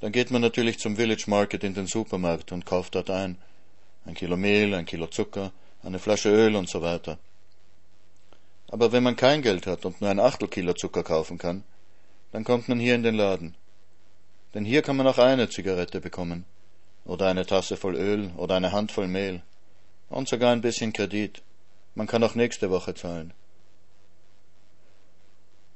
dann 0.01 0.13
geht 0.13 0.31
man 0.31 0.43
natürlich 0.43 0.79
zum 0.79 0.97
Village 0.97 1.25
Market 1.27 1.65
in 1.65 1.73
den 1.73 1.87
Supermarkt 1.87 2.53
und 2.53 2.67
kauft 2.67 2.95
dort 2.95 3.09
ein. 3.09 3.39
Ein 4.05 4.15
Kilo 4.15 4.37
Mehl, 4.37 4.75
ein 4.75 4.85
Kilo 4.85 5.07
Zucker, 5.07 5.51
eine 5.83 5.99
Flasche 5.99 6.29
Öl 6.29 6.57
und 6.57 6.69
so 6.69 6.83
weiter. 6.83 7.19
Aber 8.69 8.93
wenn 8.93 9.03
man 9.03 9.17
kein 9.17 9.41
Geld 9.41 9.67
hat 9.67 9.87
und 9.87 10.03
nur 10.03 10.11
ein 10.11 10.21
Achtel 10.21 10.49
Kilo 10.49 10.75
Zucker 10.75 11.03
kaufen 11.03 11.39
kann, 11.39 11.65
dann 12.33 12.45
kommt 12.45 12.69
man 12.69 12.79
hier 12.79 12.95
in 12.95 13.03
den 13.03 13.15
Laden. 13.15 13.55
Denn 14.53 14.67
hier 14.67 14.83
kann 14.83 14.97
man 14.97 15.07
auch 15.07 15.19
eine 15.19 15.49
Zigarette 15.49 16.03
bekommen. 16.03 16.45
Oder 17.05 17.29
eine 17.29 17.47
Tasse 17.47 17.77
voll 17.77 17.97
Öl 17.97 18.31
oder 18.37 18.57
eine 18.57 18.73
Handvoll 18.73 19.09
Mehl. 19.09 19.43
Und 20.09 20.29
sogar 20.29 20.53
ein 20.53 20.61
bisschen 20.61 20.93
Kredit. 20.93 21.43
Man 21.95 22.07
kann 22.07 22.23
auch 22.23 22.35
nächste 22.35 22.71
Woche 22.71 22.95
zahlen. 22.95 23.33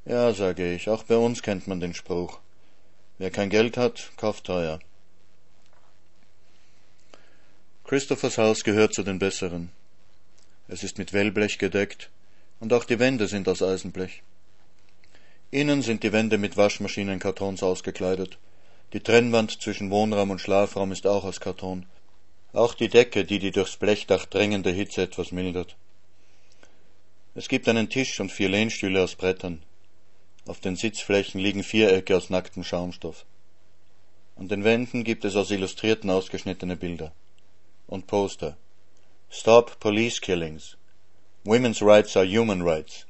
Ja, 0.04 0.32
sage 0.32 0.74
ich, 0.74 0.88
auch 0.88 1.02
bei 1.02 1.16
uns 1.16 1.42
kennt 1.42 1.66
man 1.66 1.80
den 1.80 1.92
Spruch. 1.92 2.38
Wer 3.18 3.30
kein 3.30 3.50
Geld 3.50 3.76
hat, 3.76 4.10
kauft 4.16 4.44
teuer. 4.44 4.78
Christophers 7.84 8.38
Haus 8.38 8.64
gehört 8.64 8.94
zu 8.94 9.02
den 9.02 9.18
besseren. 9.18 9.70
Es 10.66 10.82
ist 10.82 10.98
mit 10.98 11.12
Wellblech 11.12 11.58
gedeckt 11.58 12.10
und 12.60 12.72
auch 12.72 12.84
die 12.84 12.98
Wände 12.98 13.26
sind 13.28 13.48
aus 13.48 13.62
Eisenblech. 13.62 14.22
Innen 15.50 15.82
sind 15.82 16.02
die 16.02 16.12
Wände 16.12 16.36
mit 16.36 16.56
Waschmaschinenkartons 16.56 17.62
ausgekleidet. 17.62 18.38
Die 18.94 19.00
Trennwand 19.00 19.60
zwischen 19.60 19.90
Wohnraum 19.90 20.30
und 20.30 20.40
Schlafraum 20.40 20.92
ist 20.92 21.06
auch 21.06 21.24
aus 21.24 21.40
Karton. 21.40 21.84
Auch 22.54 22.72
die 22.72 22.88
Decke, 22.88 23.26
die 23.26 23.38
die 23.38 23.50
durchs 23.50 23.76
Blechdach 23.76 24.24
drängende 24.24 24.70
Hitze 24.70 25.02
etwas 25.02 25.30
mildert. 25.30 25.76
Es 27.34 27.48
gibt 27.48 27.68
einen 27.68 27.90
Tisch 27.90 28.18
und 28.18 28.32
vier 28.32 28.48
Lehnstühle 28.48 29.02
aus 29.02 29.14
Brettern. 29.14 29.62
Auf 30.46 30.60
den 30.60 30.76
Sitzflächen 30.76 31.38
liegen 31.38 31.62
Vierecke 31.62 32.16
aus 32.16 32.30
nacktem 32.30 32.64
Schaumstoff. 32.64 33.26
An 34.36 34.48
den 34.48 34.64
Wänden 34.64 35.04
gibt 35.04 35.26
es 35.26 35.36
aus 35.36 35.50
Illustrierten 35.50 36.08
ausgeschnittene 36.08 36.76
Bilder. 36.76 37.12
Und 37.86 38.06
Poster. 38.06 38.56
Stop 39.28 39.78
Police 39.80 40.22
Killings. 40.22 40.78
Women's 41.44 41.82
Rights 41.82 42.16
are 42.16 42.26
Human 42.26 42.62
Rights. 42.62 43.06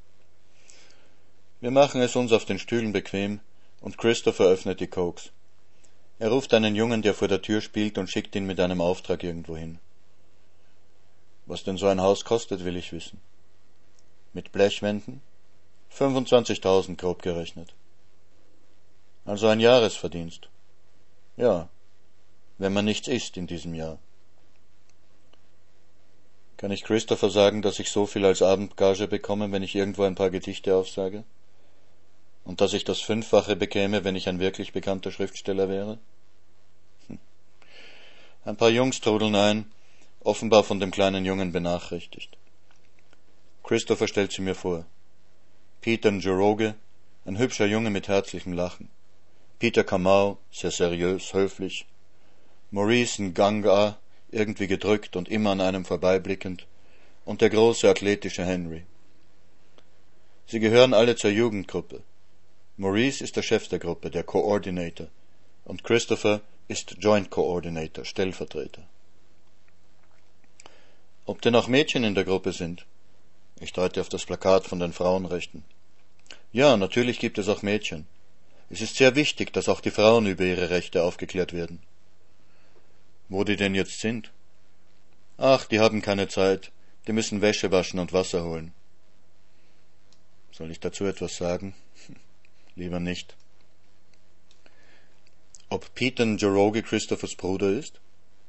Wir 1.61 1.71
machen 1.71 2.01
es 2.01 2.17
uns 2.17 2.33
auf 2.33 2.45
den 2.45 2.59
Stühlen 2.59 2.93
bequem 2.93 3.39
und 3.81 3.97
Christopher 3.97 4.47
öffnet 4.47 4.81
die 4.81 4.89
Cokes. 4.89 5.31
Er 6.19 6.31
ruft 6.31 6.53
einen 6.53 6.75
Jungen, 6.75 7.03
der 7.03 7.15
vor 7.15 7.29
der 7.29 7.43
Tür 7.43 7.61
spielt 7.61 7.97
und 7.97 8.11
schickt 8.11 8.35
ihn 8.35 8.47
mit 8.47 8.59
einem 8.59 8.81
Auftrag 8.81 9.23
irgendwo 9.23 9.57
hin. 9.57 9.79
Was 11.47 11.63
denn 11.63 11.77
so 11.77 11.87
ein 11.87 12.01
Haus 12.01 12.25
kostet, 12.25 12.65
will 12.65 12.77
ich 12.77 12.93
wissen. 12.93 13.21
Mit 14.33 14.51
Blechwänden? 14.53 15.23
25.000 15.97 16.97
grob 16.97 17.23
gerechnet. 17.23 17.73
Also 19.25 19.47
ein 19.47 19.61
Jahresverdienst. 19.61 20.49
Ja, 21.37 21.69
wenn 22.59 22.73
man 22.73 22.85
nichts 22.85 23.09
isst 23.09 23.37
in 23.37 23.47
diesem 23.47 23.75
Jahr. 23.75 23.99
Kann 26.57 26.73
ich 26.73 26.83
Christopher 26.83 27.31
sagen, 27.31 27.63
dass 27.63 27.79
ich 27.79 27.91
so 27.91 28.07
viel 28.07 28.25
als 28.25 28.43
Abendgage 28.43 29.07
bekomme, 29.07 29.53
wenn 29.53 29.63
ich 29.63 29.77
irgendwo 29.77 30.03
ein 30.03 30.17
paar 30.17 30.31
Gedichte 30.31 30.75
aufsage? 30.75 31.23
Und 32.49 32.63
dass 32.63 32.73
ich 32.73 32.85
das 32.85 33.01
Fünffache 33.01 33.57
bekäme, 33.57 34.05
wenn 34.05 34.17
ich 34.17 34.27
ein 34.27 34.39
wirklich 34.39 34.73
bekannter 34.73 35.13
Schriftsteller 35.13 35.69
wäre? 35.69 35.99
Hm. 37.07 37.19
Ein 38.47 38.57
paar 38.57 38.71
Jungs 38.71 39.03
trudeln 39.03 39.35
ein, 39.35 39.71
offenbar 40.21 40.65
von 40.65 40.81
dem 40.81 40.91
kleinen 40.91 41.27
Jungen 41.27 41.53
benachrichtigt. 41.53 42.39
Christopher 43.63 44.09
stellt 44.09 44.33
sie 44.33 44.41
mir 44.41 44.55
vor. 44.55 44.87
Peter 45.83 46.11
Njoroge, 46.11 46.75
ein 47.27 47.39
hübscher 47.39 47.67
Junge 47.67 47.91
mit 47.91 48.09
herzlichem 48.09 48.55
Lachen. 48.55 48.89
Peter 49.59 49.85
Kamau, 49.85 50.39
sehr 50.51 50.71
seriös, 50.71 51.35
höflich. 51.35 51.85
Maurice 52.71 53.23
Nganga, 53.23 53.99
irgendwie 54.31 54.69
gedrückt 54.69 55.17
und 55.17 55.29
immer 55.29 55.51
an 55.51 55.61
einem 55.61 55.85
vorbeiblickend. 55.85 56.67
Und 57.27 57.43
der 57.43 57.51
große 57.51 57.87
athletische 57.87 58.47
Henry. 58.47 58.87
Sie 60.47 60.61
gehören 60.61 60.95
alle 60.95 61.15
zur 61.15 61.31
Jugendgruppe. 61.31 62.03
Maurice 62.81 63.25
ist 63.25 63.35
der 63.35 63.43
Chef 63.43 63.67
der 63.67 63.81
Gruppe, 63.81 64.09
der 64.09 64.23
Coordinator. 64.23 65.09
Und 65.65 65.83
Christopher 65.83 66.41
ist 66.69 66.95
Joint 67.01 67.29
Coordinator, 67.29 68.05
Stellvertreter. 68.05 68.85
Ob 71.27 71.43
denn 71.43 71.57
auch 71.57 71.67
Mädchen 71.67 72.05
in 72.05 72.15
der 72.15 72.25
Gruppe 72.25 72.53
sind, 72.53 72.87
ich 73.59 73.73
deute 73.73 74.01
auf 74.01 74.09
das 74.09 74.25
Plakat 74.25 74.65
von 74.65 74.79
den 74.79 74.93
Frauenrechten. 74.93 75.65
Ja, 76.53 76.77
natürlich 76.77 77.19
gibt 77.19 77.39
es 77.39 77.49
auch 77.49 77.63
Mädchen. 77.63 78.07
Es 78.71 78.81
ist 78.81 78.95
sehr 78.95 79.17
wichtig, 79.17 79.53
dass 79.53 79.69
auch 79.69 79.81
die 79.81 79.91
Frauen 79.91 80.27
über 80.27 80.45
ihre 80.45 80.71
Rechte 80.71 81.03
aufgeklärt 81.03 81.53
werden. 81.53 81.81
Wo 83.29 83.43
die 83.43 83.57
denn 83.57 83.75
jetzt 83.75 83.99
sind? 83.99 84.31
Ach, 85.37 85.65
die 85.65 85.81
haben 85.81 86.01
keine 86.01 86.29
Zeit. 86.29 86.71
Die 87.09 87.13
müssen 87.13 87.43
Wäsche 87.43 87.73
waschen 87.73 87.99
und 87.99 88.13
Wasser 88.13 88.45
holen. 88.45 88.73
Soll 90.53 90.71
ich 90.71 90.79
dazu 90.79 91.07
etwas 91.07 91.37
sagen? 91.37 91.75
Lieber 92.79 93.01
nicht. 93.01 93.35
Ob 95.69 95.93
Peter 95.97 96.25
Njoroge 96.25 96.85
Christophers 96.85 97.35
Bruder 97.35 97.71
ist? 97.71 98.01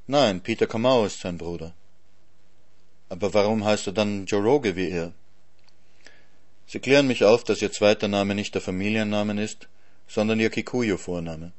Nein, 0.05 0.41
Peter 0.41 0.67
Kamau 0.67 1.05
ist 1.05 1.19
sein 1.19 1.39
Bruder. 1.39 1.73
Aber 3.09 3.33
warum 3.33 3.65
heißt 3.65 3.87
er 3.87 3.93
dann 3.93 4.27
Joroge 4.27 4.75
wie 4.75 4.91
er? 4.91 5.13
Sie 6.67 6.79
klären 6.79 7.07
mich 7.07 7.23
auf, 7.23 7.43
dass 7.43 7.63
ihr 7.63 7.71
zweiter 7.71 8.07
Name 8.07 8.35
nicht 8.35 8.53
der 8.53 8.61
Familienname 8.61 9.43
ist, 9.43 9.67
sondern 10.07 10.39
ihr 10.39 10.51
Kikuyu-Vorname. 10.51 11.51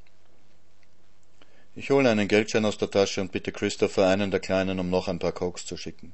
Ich 1.74 1.90
hole 1.90 2.09
einen 2.09 2.28
Geldschein 2.28 2.64
aus 2.64 2.78
der 2.78 2.92
Tasche 2.92 3.20
und 3.20 3.33
bitte 3.33 3.50
Christopher, 3.50 4.06
einen 4.06 4.30
der 4.30 4.38
Kleinen, 4.38 4.78
um 4.78 4.90
noch 4.90 5.09
ein 5.09 5.18
paar 5.18 5.33
Cokes 5.33 5.66
zu 5.66 5.76
schicken. 5.76 6.12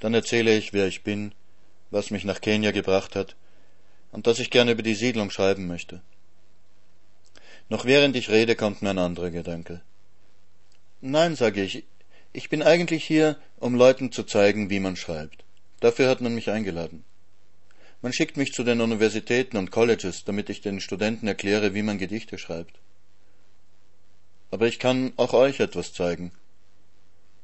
Dann 0.00 0.12
erzähle 0.12 0.54
ich, 0.54 0.74
wer 0.74 0.86
ich 0.86 1.02
bin, 1.02 1.32
was 1.90 2.10
mich 2.10 2.24
nach 2.24 2.42
Kenia 2.42 2.72
gebracht 2.72 3.16
hat 3.16 3.36
und 4.16 4.26
dass 4.26 4.38
ich 4.38 4.48
gerne 4.48 4.70
über 4.70 4.82
die 4.82 4.94
Siedlung 4.94 5.30
schreiben 5.30 5.66
möchte. 5.66 6.00
Noch 7.68 7.84
während 7.84 8.16
ich 8.16 8.30
rede, 8.30 8.56
kommt 8.56 8.80
mir 8.80 8.88
ein 8.88 8.98
anderer 8.98 9.30
Gedanke. 9.30 9.82
Nein, 11.02 11.36
sage 11.36 11.62
ich, 11.62 11.84
ich 12.32 12.48
bin 12.48 12.62
eigentlich 12.62 13.04
hier, 13.04 13.36
um 13.58 13.74
Leuten 13.74 14.12
zu 14.12 14.22
zeigen, 14.22 14.70
wie 14.70 14.80
man 14.80 14.96
schreibt. 14.96 15.44
Dafür 15.80 16.08
hat 16.08 16.22
man 16.22 16.34
mich 16.34 16.48
eingeladen. 16.48 17.04
Man 18.00 18.14
schickt 18.14 18.38
mich 18.38 18.54
zu 18.54 18.64
den 18.64 18.80
Universitäten 18.80 19.58
und 19.58 19.70
Colleges, 19.70 20.24
damit 20.24 20.48
ich 20.48 20.62
den 20.62 20.80
Studenten 20.80 21.28
erkläre, 21.28 21.74
wie 21.74 21.82
man 21.82 21.98
Gedichte 21.98 22.38
schreibt. 22.38 22.78
Aber 24.50 24.66
ich 24.66 24.78
kann 24.78 25.12
auch 25.18 25.34
euch 25.34 25.60
etwas 25.60 25.92
zeigen. 25.92 26.32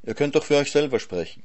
Ihr 0.05 0.15
könnt 0.15 0.37
doch 0.37 0.45
für 0.45 0.57
euch 0.57 0.73
selber 0.73 1.01
sprechen. 1.01 1.43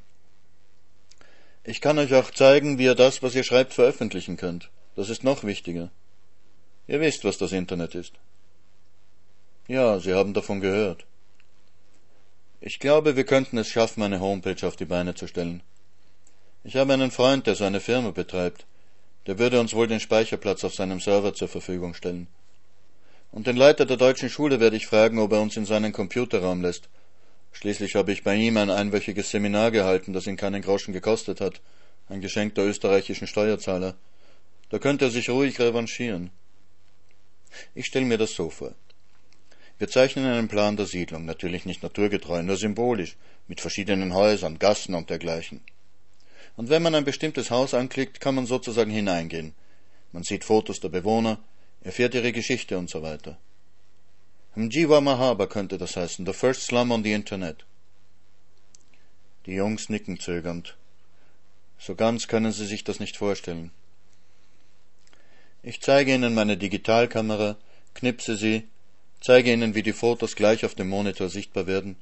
Ich 1.65 1.81
kann 1.81 1.99
euch 1.99 2.13
auch 2.13 2.31
zeigen, 2.31 2.77
wie 2.77 2.85
ihr 2.85 2.95
das, 2.95 3.21
was 3.21 3.35
ihr 3.35 3.43
schreibt, 3.43 3.73
veröffentlichen 3.73 4.37
könnt. 4.37 4.69
Das 4.97 5.12
ist 5.12 5.23
noch 5.23 5.43
wichtiger. 5.43 5.91
Ihr 6.88 6.99
wisst, 6.99 7.23
was 7.23 7.38
das 7.38 7.51
Internet 7.51 7.93
ist. 7.93 8.13
Ja, 9.67 9.99
Sie 9.99 10.15
haben 10.15 10.33
davon 10.33 10.60
gehört. 10.60 11.05
Ich 12.62 12.79
glaube, 12.79 13.15
wir 13.15 13.23
könnten 13.23 13.60
es 13.60 13.67
schaffen, 13.67 14.01
eine 14.01 14.19
Homepage 14.19 14.65
auf 14.65 14.75
die 14.75 14.86
Beine 14.86 15.13
zu 15.13 15.27
stellen. 15.27 15.62
Ich 16.63 16.77
habe 16.77 16.93
einen 16.93 17.12
Freund, 17.12 17.45
der 17.45 17.53
so 17.53 17.63
eine 17.63 17.79
Firma 17.79 18.10
betreibt. 18.10 18.65
Der 19.27 19.38
würde 19.38 19.60
uns 19.60 19.75
wohl 19.75 19.86
den 19.86 19.99
Speicherplatz 19.99 20.63
auf 20.63 20.73
seinem 20.73 20.99
Server 20.99 21.36
zur 21.36 21.47
Verfügung 21.47 21.93
stellen. 21.93 22.25
Und 23.31 23.45
den 23.45 23.55
Leiter 23.55 23.86
der 23.86 23.97
deutschen 23.97 24.31
Schule 24.31 24.60
werde 24.60 24.77
ich 24.77 24.88
fragen, 24.88 25.19
ob 25.19 25.31
er 25.31 25.41
uns 25.41 25.55
in 25.57 25.67
seinen 25.67 25.93
Computerraum 25.93 26.63
lässt. 26.63 26.89
Schließlich 27.51 27.93
habe 27.93 28.12
ich 28.12 28.23
bei 28.23 28.33
ihm 28.33 28.57
ein 28.57 28.71
einwöchiges 28.71 29.29
Seminar 29.29 29.69
gehalten, 29.69 30.13
das 30.13 30.25
ihn 30.25 30.38
keinen 30.38 30.63
Groschen 30.63 30.91
gekostet 30.91 31.39
hat. 31.39 31.62
Ein 32.10 32.21
Geschenk 32.21 32.55
der 32.55 32.65
österreichischen 32.65 33.27
Steuerzahler. 33.27 33.93
Da 34.69 34.80
könnte 34.80 35.06
er 35.06 35.12
sich 35.12 35.30
ruhig 35.30 35.60
revanchieren. 35.60 36.32
Ich 37.73 37.86
stelle 37.86 38.06
mir 38.06 38.17
das 38.17 38.34
so 38.34 38.49
vor. 38.49 38.73
Wir 39.77 39.88
zeichnen 39.88 40.25
einen 40.25 40.47
Plan 40.47 40.75
der 40.75 40.88
Siedlung, 40.88 41.25
natürlich 41.25 41.65
nicht 41.65 41.84
naturgetreu, 41.84 42.41
nur 42.41 42.58
symbolisch, 42.58 43.15
mit 43.47 43.62
verschiedenen 43.62 44.13
Häusern, 44.13 44.60
Gassen 44.60 44.95
und 44.95 45.10
dergleichen. 45.10 45.62
Und 46.56 46.69
wenn 46.69 46.82
man 46.82 46.95
ein 46.95 47.06
bestimmtes 47.06 47.51
Haus 47.51 47.73
anklickt, 47.73 48.19
kann 48.19 48.36
man 48.36 48.47
sozusagen 48.47 48.89
hineingehen. 48.89 49.53
Man 50.12 50.23
sieht 50.23 50.43
Fotos 50.43 50.80
der 50.80 50.89
Bewohner, 50.89 51.39
erfährt 51.82 52.15
ihre 52.15 52.32
Geschichte 52.32 52.77
und 52.77 52.89
so 52.89 53.03
weiter. 53.03 53.38
Mjiwa 54.56 54.99
Mahaba 55.01 55.45
könnte 55.45 55.77
das 55.77 55.95
heißen, 55.95 56.25
the 56.25 56.34
first 56.34 56.63
slum 56.63 56.91
on 56.91 57.03
the 57.03 57.13
Internet. 57.13 57.65
Die 59.45 59.53
Jungs 59.53 59.88
nicken 59.88 60.19
zögernd. 60.19 60.75
So 61.77 61.93
ganz 61.93 62.27
können 62.27 62.51
sie 62.51 62.65
sich 62.65 62.84
das 62.84 62.99
nicht 62.99 63.17
vorstellen. 63.17 63.71
Ich 65.69 65.82
zeige 65.82 66.13
ihnen 66.13 66.34
meine 66.34 66.56
Digitalkamera, 66.56 67.58
knipse 67.93 68.38
sie, 68.38 68.69
zeige 69.19 69.51
Ihnen, 69.51 69.75
wie 69.75 69.84
die 69.84 69.91
Fotos 69.91 70.38
gleich 70.38 70.63
auf 70.63 70.75
dem 70.75 70.88
Monitor 70.88 71.27
sichtbar 71.27 71.67
werden, 71.67 71.97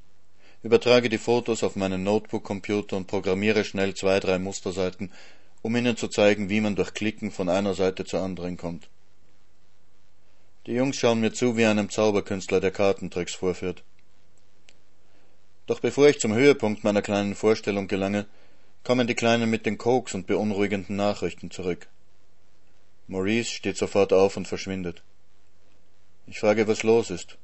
übertrage 0.61 1.09
die 1.09 1.17
Fotos 1.17 1.63
auf 1.63 1.75
meinen 1.75 2.03
Notebook-Computer 2.03 2.95
und 2.95 3.07
programmiere 3.07 3.63
schnell 3.63 3.95
zwei, 3.95 4.19
drei 4.19 4.37
Musterseiten, 4.37 5.11
um 5.63 5.75
Ihnen 5.75 5.97
zu 5.97 6.09
zeigen, 6.09 6.47
wie 6.47 6.61
man 6.61 6.75
durch 6.75 6.93
Klicken 6.93 7.31
von 7.31 7.49
einer 7.49 7.73
Seite 7.73 8.05
zur 8.05 8.21
anderen 8.21 8.55
kommt. 8.55 8.87
Die 10.67 10.73
Jungs 10.73 10.97
schauen 10.97 11.19
mir 11.19 11.33
zu 11.33 11.57
wie 11.57 11.65
einem 11.65 11.89
Zauberkünstler, 11.89 12.61
der 12.61 12.69
Kartentricks 12.69 13.33
vorführt. 13.33 13.81
Doch 15.65 15.79
bevor 15.79 16.07
ich 16.07 16.19
zum 16.19 16.35
Höhepunkt 16.35 16.83
meiner 16.83 17.01
kleinen 17.01 17.33
Vorstellung 17.33 17.87
gelange, 17.87 18.27
kommen 18.83 19.07
die 19.07 19.15
Kleinen 19.15 19.49
mit 19.49 19.65
den 19.65 19.79
Koks 19.79 20.13
und 20.13 20.27
beunruhigenden 20.27 20.95
Nachrichten 20.95 21.49
zurück. 21.49 21.87
Maurice 23.07 23.51
steht 23.51 23.77
sofort 23.77 24.13
auf 24.13 24.37
und 24.37 24.47
verschwindet. 24.47 25.03
Ich 26.27 26.39
frage, 26.39 26.67
was 26.67 26.83
los 26.83 27.09
ist. 27.09 27.37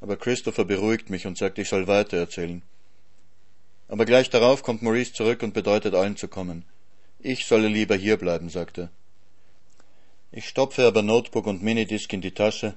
Aber 0.00 0.16
Christopher 0.16 0.64
beruhigt 0.64 1.10
mich 1.10 1.26
und 1.26 1.38
sagt, 1.38 1.58
ich 1.58 1.68
soll 1.68 1.86
weitererzählen. 1.86 2.62
Aber 3.88 4.04
gleich 4.04 4.30
darauf 4.30 4.62
kommt 4.62 4.82
Maurice 4.82 5.12
zurück 5.12 5.42
und 5.42 5.54
bedeutet 5.54 5.94
allen 5.94 6.16
zu 6.16 6.28
kommen. 6.28 6.64
Ich 7.20 7.46
solle 7.46 7.68
lieber 7.68 7.96
hierbleiben, 7.96 8.50
sagt 8.50 8.78
er. 8.78 8.90
Ich 10.32 10.48
stopfe 10.48 10.86
aber 10.86 11.02
Notebook 11.02 11.46
und 11.46 11.62
Minidisc 11.62 12.12
in 12.12 12.20
die 12.20 12.32
Tasche, 12.32 12.76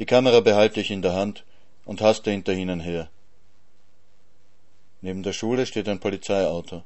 die 0.00 0.06
Kamera 0.06 0.40
behalte 0.40 0.80
ich 0.80 0.90
in 0.90 1.02
der 1.02 1.14
Hand 1.14 1.44
und 1.84 2.00
haste 2.00 2.30
hinter 2.30 2.52
ihnen 2.52 2.80
her. 2.80 3.10
Neben 5.02 5.22
der 5.22 5.32
Schule 5.32 5.66
steht 5.66 5.88
ein 5.88 6.00
Polizeiauto. 6.00 6.82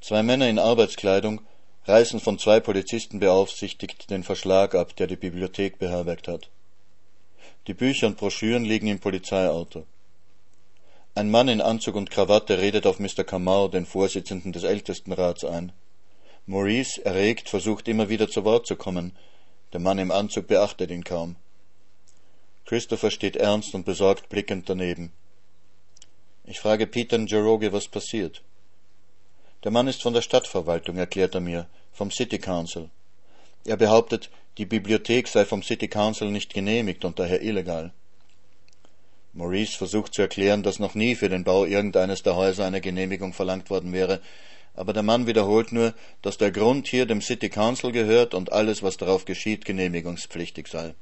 Zwei 0.00 0.22
Männer 0.22 0.48
in 0.48 0.58
Arbeitskleidung 0.58 1.40
reißen 1.84 2.20
von 2.20 2.38
zwei 2.38 2.60
Polizisten 2.60 3.18
beaufsichtigt 3.18 4.10
den 4.10 4.22
Verschlag 4.22 4.74
ab, 4.74 4.94
der 4.96 5.06
die 5.06 5.16
Bibliothek 5.16 5.78
beherbergt 5.78 6.28
hat. 6.28 6.48
Die 7.66 7.74
Bücher 7.74 8.06
und 8.06 8.16
Broschüren 8.16 8.64
liegen 8.64 8.86
im 8.86 9.00
Polizeiauto. 9.00 9.84
Ein 11.14 11.30
Mann 11.30 11.48
in 11.48 11.60
Anzug 11.60 11.94
und 11.94 12.10
Krawatte 12.10 12.58
redet 12.58 12.86
auf 12.86 12.98
Mr. 12.98 13.24
Kamau, 13.24 13.68
den 13.68 13.84
Vorsitzenden 13.84 14.52
des 14.52 14.62
Ältestenrats, 14.62 15.44
ein. 15.44 15.72
Maurice, 16.46 17.04
erregt, 17.04 17.48
versucht 17.48 17.86
immer 17.86 18.08
wieder 18.08 18.28
zu 18.28 18.44
Wort 18.44 18.66
zu 18.66 18.76
kommen. 18.76 19.12
Der 19.72 19.80
Mann 19.80 19.98
im 19.98 20.10
Anzug 20.10 20.46
beachtet 20.46 20.90
ihn 20.90 21.04
kaum. 21.04 21.36
Christopher 22.64 23.10
steht 23.10 23.36
ernst 23.36 23.74
und 23.74 23.84
besorgt 23.84 24.28
blickend 24.28 24.68
daneben. 24.68 25.12
Ich 26.44 26.60
frage 26.60 26.86
Peter 26.86 27.18
Njoroge, 27.18 27.72
was 27.72 27.88
passiert. 27.88 28.42
Der 29.64 29.70
Mann 29.70 29.86
ist 29.86 30.02
von 30.02 30.12
der 30.12 30.22
Stadtverwaltung, 30.22 30.96
erklärt 30.96 31.34
er 31.34 31.40
mir, 31.40 31.66
vom 31.92 32.10
City 32.10 32.38
Council. 32.38 32.90
Er 33.64 33.76
behauptet, 33.76 34.28
die 34.58 34.66
Bibliothek 34.66 35.28
sei 35.28 35.44
vom 35.44 35.62
City 35.62 35.86
Council 35.86 36.30
nicht 36.30 36.52
genehmigt 36.52 37.04
und 37.04 37.18
daher 37.18 37.42
illegal. 37.42 37.92
Maurice 39.32 39.78
versucht 39.78 40.14
zu 40.14 40.22
erklären, 40.22 40.62
dass 40.62 40.80
noch 40.80 40.94
nie 40.94 41.14
für 41.14 41.28
den 41.28 41.44
Bau 41.44 41.64
irgendeines 41.64 42.22
der 42.22 42.34
Häuser 42.34 42.66
eine 42.66 42.80
Genehmigung 42.80 43.32
verlangt 43.32 43.70
worden 43.70 43.92
wäre, 43.92 44.20
aber 44.74 44.92
der 44.92 45.02
Mann 45.02 45.26
wiederholt 45.26 45.70
nur, 45.70 45.94
dass 46.22 46.38
der 46.38 46.50
Grund 46.50 46.88
hier 46.88 47.06
dem 47.06 47.22
City 47.22 47.48
Council 47.48 47.92
gehört 47.92 48.34
und 48.34 48.52
alles, 48.52 48.82
was 48.82 48.96
darauf 48.96 49.24
geschieht, 49.24 49.64
genehmigungspflichtig 49.64 50.66
sei. 50.66 50.94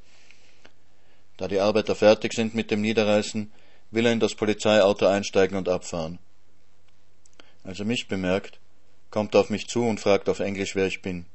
Da 1.39 1.49
die 1.49 1.61
Arbeiter 1.61 1.95
fertig 1.95 2.35
sind 2.35 2.55
mit 2.55 2.71
dem 2.71 2.83
Niederreißen, 2.83 3.51
will 3.91 4.07
er 4.07 4.13
in 4.13 4.21
das 4.21 4.35
Polizeiauto 4.35 5.07
einsteigen 5.07 5.57
und 5.57 5.69
abfahren. 5.69 6.19
Als 7.65 7.79
er 7.79 7.85
mich 7.85 8.09
bemerkt, 8.09 8.59
kommt 9.11 9.35
er 9.35 9.41
auf 9.41 9.51
mich 9.51 9.69
zu 9.69 9.85
und 9.85 10.01
fragt 10.01 10.29
auf 10.29 10.41
Englisch, 10.41 10.75
wer 10.75 10.87
ich 10.87 11.03
bin. 11.03 11.27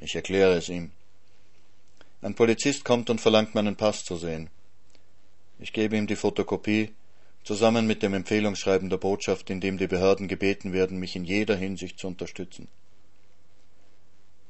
Ich 0.00 0.14
erkläre 0.14 0.54
es 0.54 0.68
ihm. 0.68 0.92
Ein 2.22 2.34
Polizist 2.34 2.84
kommt 2.84 3.10
und 3.10 3.20
verlangt 3.20 3.54
meinen 3.54 3.76
Pass 3.76 4.04
zu 4.04 4.16
sehen. 4.16 4.50
Ich 5.58 5.72
gebe 5.72 5.96
ihm 5.96 6.06
die 6.06 6.16
Fotokopie 6.16 6.92
zusammen 7.44 7.86
mit 7.86 8.02
dem 8.02 8.14
Empfehlungsschreiben 8.14 8.90
der 8.90 8.98
Botschaft, 8.98 9.50
in 9.50 9.60
dem 9.60 9.78
die 9.78 9.86
Behörden 9.86 10.28
gebeten 10.28 10.72
werden, 10.72 10.98
mich 10.98 11.16
in 11.16 11.24
jeder 11.24 11.56
Hinsicht 11.56 11.98
zu 11.98 12.06
unterstützen. 12.06 12.68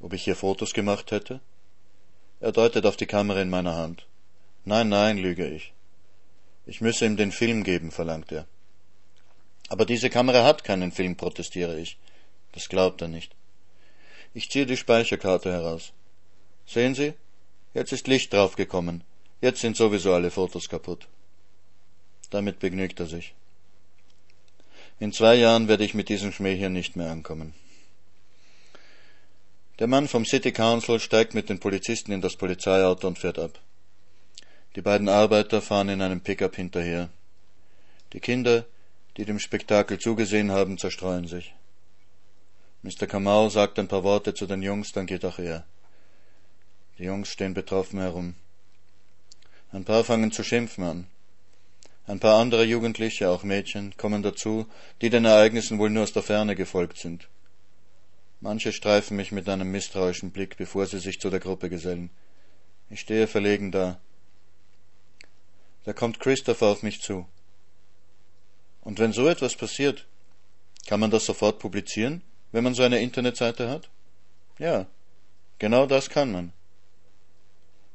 Ob 0.01 0.13
ich 0.13 0.25
hier 0.25 0.37
Fotos 0.37 0.73
gemacht 0.73 1.11
hätte? 1.11 1.41
Er 2.41 2.53
deutet 2.53 2.87
auf 2.87 2.97
die 2.97 3.07
Kamera 3.07 3.41
in 3.43 3.51
meiner 3.51 3.77
Hand. 3.77 4.07
Nein, 4.65 4.89
nein, 4.89 5.19
lüge 5.19 5.47
ich. 5.49 5.73
Ich 6.67 6.81
müsse 6.81 7.07
ihm 7.07 7.17
den 7.17 7.33
Film 7.33 7.65
geben, 7.65 7.91
verlangt 7.91 8.33
er. 8.33 8.47
Aber 9.71 9.87
diese 9.87 10.11
Kamera 10.11 10.45
hat 10.45 10.65
keinen 10.65 10.93
Film, 10.93 11.17
protestiere 11.17 11.79
ich. 11.81 11.97
Das 12.53 12.69
glaubt 12.69 13.01
er 13.01 13.09
nicht. 13.09 13.35
Ich 14.35 14.51
ziehe 14.51 14.67
die 14.67 14.77
Speicherkarte 14.77 15.51
heraus. 15.51 15.93
Sehen 16.67 16.95
Sie? 16.95 17.15
Jetzt 17.73 17.93
ist 17.93 18.09
Licht 18.09 18.33
draufgekommen. 18.33 19.05
Jetzt 19.41 19.61
sind 19.61 19.77
sowieso 19.77 20.13
alle 20.13 20.33
Fotos 20.33 20.69
kaputt. 20.69 21.07
Damit 22.31 22.59
begnügt 22.59 22.99
er 23.01 23.07
sich. 23.07 23.33
In 24.99 25.13
zwei 25.13 25.37
Jahren 25.37 25.69
werde 25.69 25.85
ich 25.85 25.95
mit 25.95 26.09
diesem 26.09 26.33
Schmäh 26.33 26.57
hier 26.57 26.69
nicht 26.69 26.97
mehr 26.97 27.11
ankommen. 27.11 27.55
Der 29.79 29.87
Mann 29.87 30.09
vom 30.09 30.27
City 30.27 30.53
Council 30.53 30.99
steigt 30.99 31.33
mit 31.33 31.49
den 31.49 31.61
Polizisten 31.61 32.13
in 32.13 32.21
das 32.21 32.37
Polizeiauto 32.37 33.07
und 33.07 33.19
fährt 33.19 33.39
ab. 33.39 33.59
Die 34.75 34.83
beiden 34.83 35.09
Arbeiter 35.09 35.63
fahren 35.63 35.89
in 35.89 36.03
einem 36.03 36.21
Pickup 36.21 36.57
hinterher. 36.57 37.09
Die 38.13 38.21
Kinder, 38.21 38.67
die 39.17 39.25
dem 39.25 39.39
Spektakel 39.39 39.99
zugesehen 39.99 40.51
haben, 40.51 40.79
zerstreuen 40.79 41.27
sich. 41.27 41.55
Mr. 42.83 43.07
Kamau 43.07 43.49
sagt 43.49 43.79
ein 43.79 43.89
paar 43.89 44.05
Worte 44.05 44.33
zu 44.35 44.47
den 44.47 44.63
Jungs, 44.63 44.93
dann 44.93 45.07
geht 45.07 45.25
auch 45.25 45.39
er. 45.39 45.65
Die 46.99 47.05
Jungs 47.05 47.29
stehen 47.29 47.55
betroffen 47.55 48.01
herum. 48.01 48.35
Ein 49.73 49.85
paar 49.85 50.05
fangen 50.05 50.33
zu 50.33 50.43
schimpfen 50.43 50.85
an. 50.85 51.07
Ein 52.07 52.21
paar 52.21 52.41
andere 52.41 52.65
Jugendliche, 52.65 53.31
auch 53.31 53.45
Mädchen, 53.45 53.97
kommen 53.97 54.23
dazu, 54.23 54.67
die 55.01 55.11
den 55.11 55.25
Ereignissen 55.25 55.79
wohl 55.79 55.91
nur 55.91 56.03
aus 56.03 56.13
der 56.13 56.23
Ferne 56.23 56.57
gefolgt 56.57 56.99
sind. 56.99 57.29
Manche 58.41 58.73
streifen 58.73 59.17
mich 59.17 59.33
mit 59.33 59.49
einem 59.49 59.71
misstrauischen 59.71 60.31
Blick, 60.33 60.57
bevor 60.57 60.87
sie 60.87 60.99
sich 60.99 61.21
zu 61.21 61.31
der 61.31 61.41
Gruppe 61.41 61.69
gesellen. 61.69 62.11
Ich 62.89 63.01
stehe 63.01 63.27
verlegen 63.27 63.71
da. 63.71 64.01
Da 65.85 65.93
kommt 65.93 66.19
Christopher 66.21 66.67
auf 66.67 66.83
mich 66.83 67.01
zu. 67.01 67.27
Und 68.83 68.99
wenn 68.99 69.13
so 69.13 69.29
etwas 69.29 69.57
passiert, 69.57 70.07
kann 70.87 71.01
man 71.01 71.11
das 71.11 71.27
sofort 71.27 71.59
publizieren, 71.59 72.23
wenn 72.53 72.65
man 72.65 72.75
so 72.75 72.83
eine 72.83 73.01
Internetseite 73.01 73.69
hat? 73.69 73.89
Ja, 74.59 74.87
genau 75.59 75.87
das 75.87 76.11
kann 76.11 76.33
man. 76.33 76.53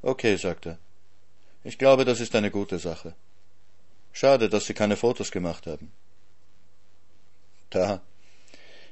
Okay, 0.02 0.36
sagt 0.36 0.68
er. 0.68 0.78
Ich 1.64 1.78
glaube, 1.78 2.06
das 2.06 2.20
ist 2.20 2.36
eine 2.36 2.52
gute 2.52 2.78
Sache. 2.78 3.16
Schade, 4.14 4.50
dass 4.50 4.66
Sie 4.66 4.74
keine 4.74 4.96
Fotos 4.96 5.32
gemacht 5.32 5.66
haben. 5.66 5.92
Da. 7.70 8.02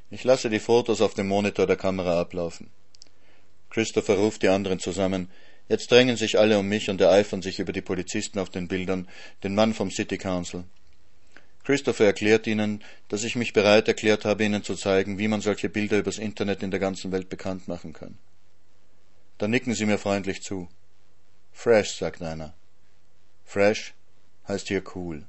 Ich 0.09 0.23
lasse 0.23 0.49
die 0.49 0.59
Fotos 0.59 0.99
auf 0.99 1.13
dem 1.13 1.27
Monitor 1.27 1.67
der 1.67 1.77
Kamera 1.77 2.19
ablaufen. 2.19 2.69
Christopher 3.69 4.15
ruft 4.15 4.41
die 4.41 4.49
anderen 4.49 4.79
zusammen. 4.79 5.29
Jetzt 5.69 5.89
drängen 5.91 6.17
sich 6.17 6.37
alle 6.37 6.59
um 6.59 6.67
mich 6.67 6.89
und 6.89 6.99
ereifern 6.99 7.41
sich 7.41 7.59
über 7.59 7.73
die 7.73 7.81
Polizisten 7.81 8.39
auf 8.39 8.49
den 8.49 8.67
Bildern, 8.67 9.07
den 9.43 9.55
Mann 9.55 9.73
vom 9.73 9.89
City 9.89 10.17
Council. 10.17 10.65
Christopher 11.63 12.05
erklärt 12.05 12.45
ihnen, 12.45 12.83
dass 13.07 13.23
ich 13.23 13.37
mich 13.37 13.53
bereit 13.53 13.87
erklärt 13.87 14.25
habe, 14.25 14.43
ihnen 14.43 14.63
zu 14.63 14.75
zeigen, 14.75 15.17
wie 15.17 15.29
man 15.29 15.39
solche 15.39 15.69
Bilder 15.69 15.97
übers 15.97 16.17
Internet 16.17 16.61
in 16.61 16.71
der 16.71 16.79
ganzen 16.79 17.11
Welt 17.13 17.29
bekannt 17.29 17.67
machen 17.67 17.93
kann. 17.93 18.17
Dann 19.37 19.51
nicken 19.51 19.73
sie 19.73 19.85
mir 19.85 19.97
freundlich 19.97 20.43
zu. 20.43 20.67
Fresh, 21.53 21.95
sagt 21.95 22.21
einer. 22.21 22.53
Fresh 23.45 23.93
heißt 24.47 24.67
hier 24.67 24.83
cool. 24.95 25.25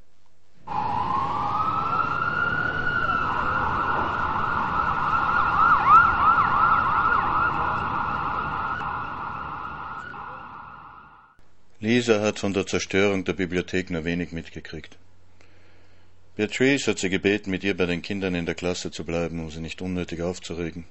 Lisa 11.79 12.21
hat 12.23 12.39
von 12.39 12.55
der 12.55 12.67
Zerstörung 12.67 13.25
der 13.25 13.35
Bibliothek 13.35 13.91
nur 13.91 14.05
wenig 14.05 14.33
mitgekriegt. 14.33 14.97
Beatrice 16.37 16.89
hat 16.89 16.99
sie 16.99 17.11
gebeten, 17.11 17.51
mit 17.51 17.63
ihr 17.63 17.77
bei 17.77 17.87
den 17.87 18.03
Kindern 18.03 18.35
in 18.35 18.45
der 18.45 18.57
Klasse 18.57 18.91
zu 18.91 19.05
bleiben, 19.05 19.39
um 19.39 19.51
sie 19.51 19.61
nicht 19.61 19.81
unnötig 19.81 20.21
aufzuregen. 20.21 20.85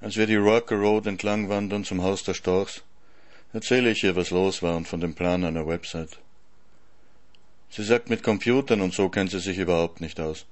Als 0.00 0.16
wir 0.16 0.26
die 0.26 0.36
Rocker 0.36 0.76
Road 0.76 1.06
entlang 1.06 1.50
wandern 1.50 1.84
zum 1.84 2.02
Haus 2.02 2.24
der 2.24 2.32
Storchs, 2.32 2.82
erzähle 3.52 3.90
ich 3.90 4.02
ihr, 4.02 4.16
was 4.16 4.30
los 4.30 4.62
war 4.62 4.76
und 4.76 4.88
von 4.88 5.00
dem 5.00 5.14
Plan 5.14 5.44
einer 5.44 5.66
Website. 5.66 6.18
Sie 7.68 7.84
sagt, 7.84 8.08
mit 8.08 8.22
Computern 8.22 8.80
und 8.80 8.94
so 8.94 9.10
kennt 9.10 9.30
sie 9.30 9.40
sich 9.40 9.58
überhaupt 9.58 10.00
nicht 10.00 10.18
aus, 10.20 10.46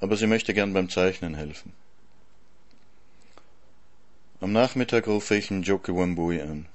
aber 0.00 0.16
sie 0.16 0.26
möchte 0.26 0.52
gern 0.52 0.72
beim 0.72 0.88
Zeichnen 0.88 1.36
helfen. 1.36 1.72
Am 4.40 4.50
Nachmittag 4.52 5.06
rufe 5.06 5.36
ich 5.36 5.52
Njoki 5.52 5.94
Wambui 5.94 6.40
an. 6.42 6.66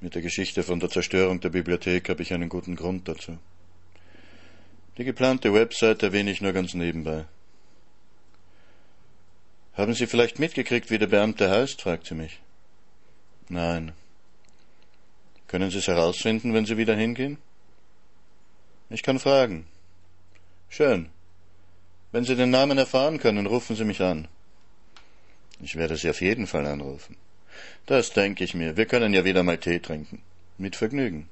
Mit 0.00 0.14
der 0.14 0.22
Geschichte 0.22 0.62
von 0.62 0.78
der 0.78 0.88
Zerstörung 0.88 1.40
der 1.40 1.50
Bibliothek 1.50 2.08
habe 2.08 2.22
ich 2.22 2.32
einen 2.32 2.48
guten 2.48 2.76
Grund 2.76 3.08
dazu. 3.08 3.38
Die 4.98 5.04
geplante 5.04 5.54
Website 5.54 6.02
erwähne 6.02 6.32
ich 6.32 6.40
nur 6.40 6.52
ganz 6.52 6.74
nebenbei. 6.74 7.24
Haben 9.74 9.94
Sie 9.94 10.08
vielleicht 10.08 10.40
mitgekriegt, 10.40 10.90
wie 10.90 10.98
der 10.98 11.06
Beamte 11.06 11.48
heißt? 11.48 11.80
fragt 11.82 12.08
sie 12.08 12.16
mich. 12.16 12.40
Nein. 13.48 13.92
Können 15.46 15.70
Sie 15.70 15.78
es 15.78 15.86
herausfinden, 15.86 16.52
wenn 16.52 16.66
Sie 16.66 16.76
wieder 16.76 16.96
hingehen? 16.96 17.38
Ich 18.90 19.04
kann 19.04 19.20
fragen. 19.20 19.68
Schön. 20.68 21.10
Wenn 22.10 22.24
Sie 22.24 22.34
den 22.34 22.50
Namen 22.50 22.76
erfahren 22.76 23.18
können, 23.18 23.46
rufen 23.46 23.76
Sie 23.76 23.84
mich 23.84 24.02
an. 24.02 24.26
Ich 25.60 25.76
werde 25.76 25.96
Sie 25.96 26.10
auf 26.10 26.20
jeden 26.20 26.48
Fall 26.48 26.66
anrufen. 26.66 27.16
Das 27.86 28.12
denke 28.12 28.42
ich 28.42 28.54
mir. 28.54 28.76
Wir 28.76 28.86
können 28.86 29.14
ja 29.14 29.24
wieder 29.24 29.44
mal 29.44 29.58
Tee 29.58 29.78
trinken. 29.78 30.22
Mit 30.58 30.74
Vergnügen. 30.74 31.28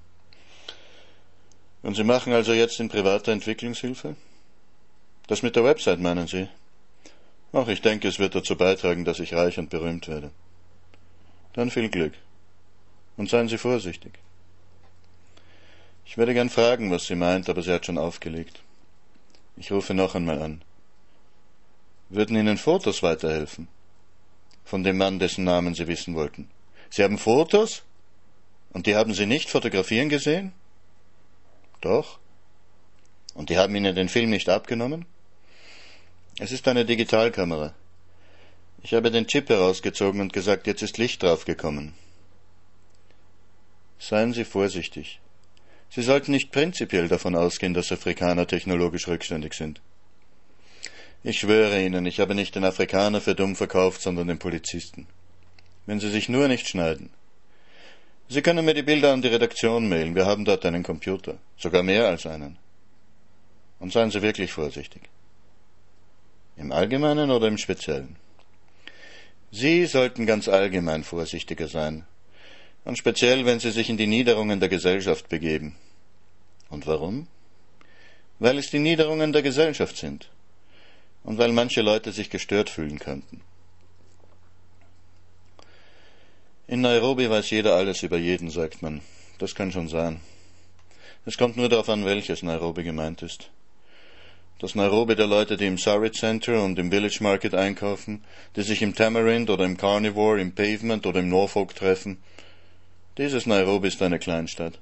Und 1.86 1.94
Sie 1.94 2.02
machen 2.02 2.32
also 2.32 2.52
jetzt 2.52 2.80
in 2.80 2.88
privater 2.88 3.30
Entwicklungshilfe? 3.30 4.16
Das 5.28 5.44
mit 5.44 5.54
der 5.54 5.62
Website 5.62 6.00
meinen 6.00 6.26
Sie? 6.26 6.48
Ach, 7.52 7.68
ich 7.68 7.80
denke, 7.80 8.08
es 8.08 8.18
wird 8.18 8.34
dazu 8.34 8.56
beitragen, 8.56 9.04
dass 9.04 9.20
ich 9.20 9.34
reich 9.34 9.56
und 9.56 9.70
berühmt 9.70 10.08
werde. 10.08 10.32
Dann 11.52 11.70
viel 11.70 11.88
Glück. 11.88 12.14
Und 13.16 13.30
seien 13.30 13.48
Sie 13.48 13.56
vorsichtig. 13.56 14.14
Ich 16.04 16.18
werde 16.18 16.34
gern 16.34 16.50
fragen, 16.50 16.90
was 16.90 17.06
sie 17.06 17.14
meint, 17.14 17.48
aber 17.48 17.62
sie 17.62 17.72
hat 17.72 17.86
schon 17.86 17.98
aufgelegt. 17.98 18.62
Ich 19.56 19.70
rufe 19.70 19.94
noch 19.94 20.16
einmal 20.16 20.42
an. 20.42 20.62
Würden 22.08 22.36
Ihnen 22.36 22.58
Fotos 22.58 23.04
weiterhelfen? 23.04 23.68
Von 24.64 24.82
dem 24.82 24.98
Mann, 24.98 25.20
dessen 25.20 25.44
Namen 25.44 25.76
Sie 25.76 25.86
wissen 25.86 26.16
wollten. 26.16 26.50
Sie 26.90 27.04
haben 27.04 27.16
Fotos? 27.16 27.84
Und 28.72 28.88
die 28.88 28.96
haben 28.96 29.14
Sie 29.14 29.26
nicht 29.26 29.50
fotografieren 29.50 30.08
gesehen? 30.08 30.52
Doch. 31.80 32.18
Und 33.34 33.50
die 33.50 33.58
haben 33.58 33.76
Ihnen 33.76 33.94
den 33.94 34.08
Film 34.08 34.30
nicht 34.30 34.48
abgenommen? 34.48 35.04
Es 36.38 36.52
ist 36.52 36.68
eine 36.68 36.84
Digitalkamera. 36.84 37.74
Ich 38.82 38.94
habe 38.94 39.10
den 39.10 39.26
Chip 39.26 39.48
herausgezogen 39.48 40.20
und 40.20 40.32
gesagt, 40.32 40.66
jetzt 40.66 40.82
ist 40.82 40.98
Licht 40.98 41.22
draufgekommen. 41.22 41.94
Seien 43.98 44.32
Sie 44.32 44.44
vorsichtig. 44.44 45.20
Sie 45.90 46.02
sollten 46.02 46.32
nicht 46.32 46.52
prinzipiell 46.52 47.08
davon 47.08 47.34
ausgehen, 47.34 47.74
dass 47.74 47.92
Afrikaner 47.92 48.46
technologisch 48.46 49.08
rückständig 49.08 49.54
sind. 49.54 49.80
Ich 51.22 51.40
schwöre 51.40 51.82
Ihnen, 51.82 52.06
ich 52.06 52.20
habe 52.20 52.34
nicht 52.34 52.54
den 52.54 52.64
Afrikaner 52.64 53.20
für 53.20 53.34
dumm 53.34 53.56
verkauft, 53.56 54.02
sondern 54.02 54.28
den 54.28 54.38
Polizisten. 54.38 55.06
Wenn 55.86 55.98
Sie 55.98 56.10
sich 56.10 56.28
nur 56.28 56.48
nicht 56.48 56.68
schneiden. 56.68 57.10
Sie 58.28 58.42
können 58.42 58.64
mir 58.64 58.74
die 58.74 58.82
Bilder 58.82 59.12
an 59.12 59.22
die 59.22 59.28
Redaktion 59.28 59.88
mailen, 59.88 60.14
wir 60.14 60.26
haben 60.26 60.44
dort 60.44 60.64
einen 60.66 60.82
Computer, 60.82 61.38
sogar 61.56 61.82
mehr 61.82 62.08
als 62.08 62.26
einen. 62.26 62.58
Und 63.78 63.92
seien 63.92 64.10
Sie 64.10 64.22
wirklich 64.22 64.52
vorsichtig. 64.52 65.02
Im 66.56 66.72
Allgemeinen 66.72 67.30
oder 67.30 67.46
im 67.46 67.58
Speziellen? 67.58 68.16
Sie 69.52 69.86
sollten 69.86 70.26
ganz 70.26 70.48
allgemein 70.48 71.04
vorsichtiger 71.04 71.68
sein, 71.68 72.04
und 72.86 72.96
speziell, 72.96 73.44
wenn 73.44 73.58
Sie 73.58 73.72
sich 73.72 73.90
in 73.90 73.96
die 73.96 74.06
Niederungen 74.06 74.60
der 74.60 74.68
Gesellschaft 74.68 75.28
begeben. 75.28 75.74
Und 76.70 76.86
warum? 76.86 77.26
Weil 78.38 78.58
es 78.58 78.70
die 78.70 78.78
Niederungen 78.78 79.32
der 79.32 79.42
Gesellschaft 79.42 79.96
sind 79.96 80.30
und 81.24 81.36
weil 81.36 81.50
manche 81.50 81.82
Leute 81.82 82.12
sich 82.12 82.30
gestört 82.30 82.70
fühlen 82.70 83.00
könnten. 83.00 83.40
In 86.68 86.80
Nairobi 86.80 87.30
weiß 87.30 87.50
jeder 87.50 87.76
alles 87.76 88.02
über 88.02 88.18
jeden, 88.18 88.50
sagt 88.50 88.82
man. 88.82 89.00
Das 89.38 89.54
kann 89.54 89.70
schon 89.70 89.88
sein. 89.88 90.20
Es 91.24 91.38
kommt 91.38 91.56
nur 91.56 91.68
darauf 91.68 91.88
an, 91.88 92.04
welches 92.04 92.42
Nairobi 92.42 92.82
gemeint 92.82 93.22
ist. 93.22 93.50
Das 94.58 94.74
Nairobi 94.74 95.14
der 95.14 95.28
Leute, 95.28 95.56
die 95.56 95.66
im 95.66 95.78
Surrey 95.78 96.10
Center 96.10 96.64
und 96.64 96.78
im 96.78 96.90
Village 96.90 97.18
Market 97.20 97.54
einkaufen, 97.54 98.24
die 98.56 98.62
sich 98.62 98.82
im 98.82 98.94
Tamarind 98.94 99.48
oder 99.48 99.64
im 99.64 99.76
Carnivore, 99.76 100.40
im 100.40 100.54
Pavement 100.54 101.06
oder 101.06 101.20
im 101.20 101.28
Norfolk 101.28 101.76
treffen, 101.76 102.18
dieses 103.16 103.46
Nairobi 103.46 103.88
ist 103.88 104.02
eine 104.02 104.18
Kleinstadt. 104.18 104.78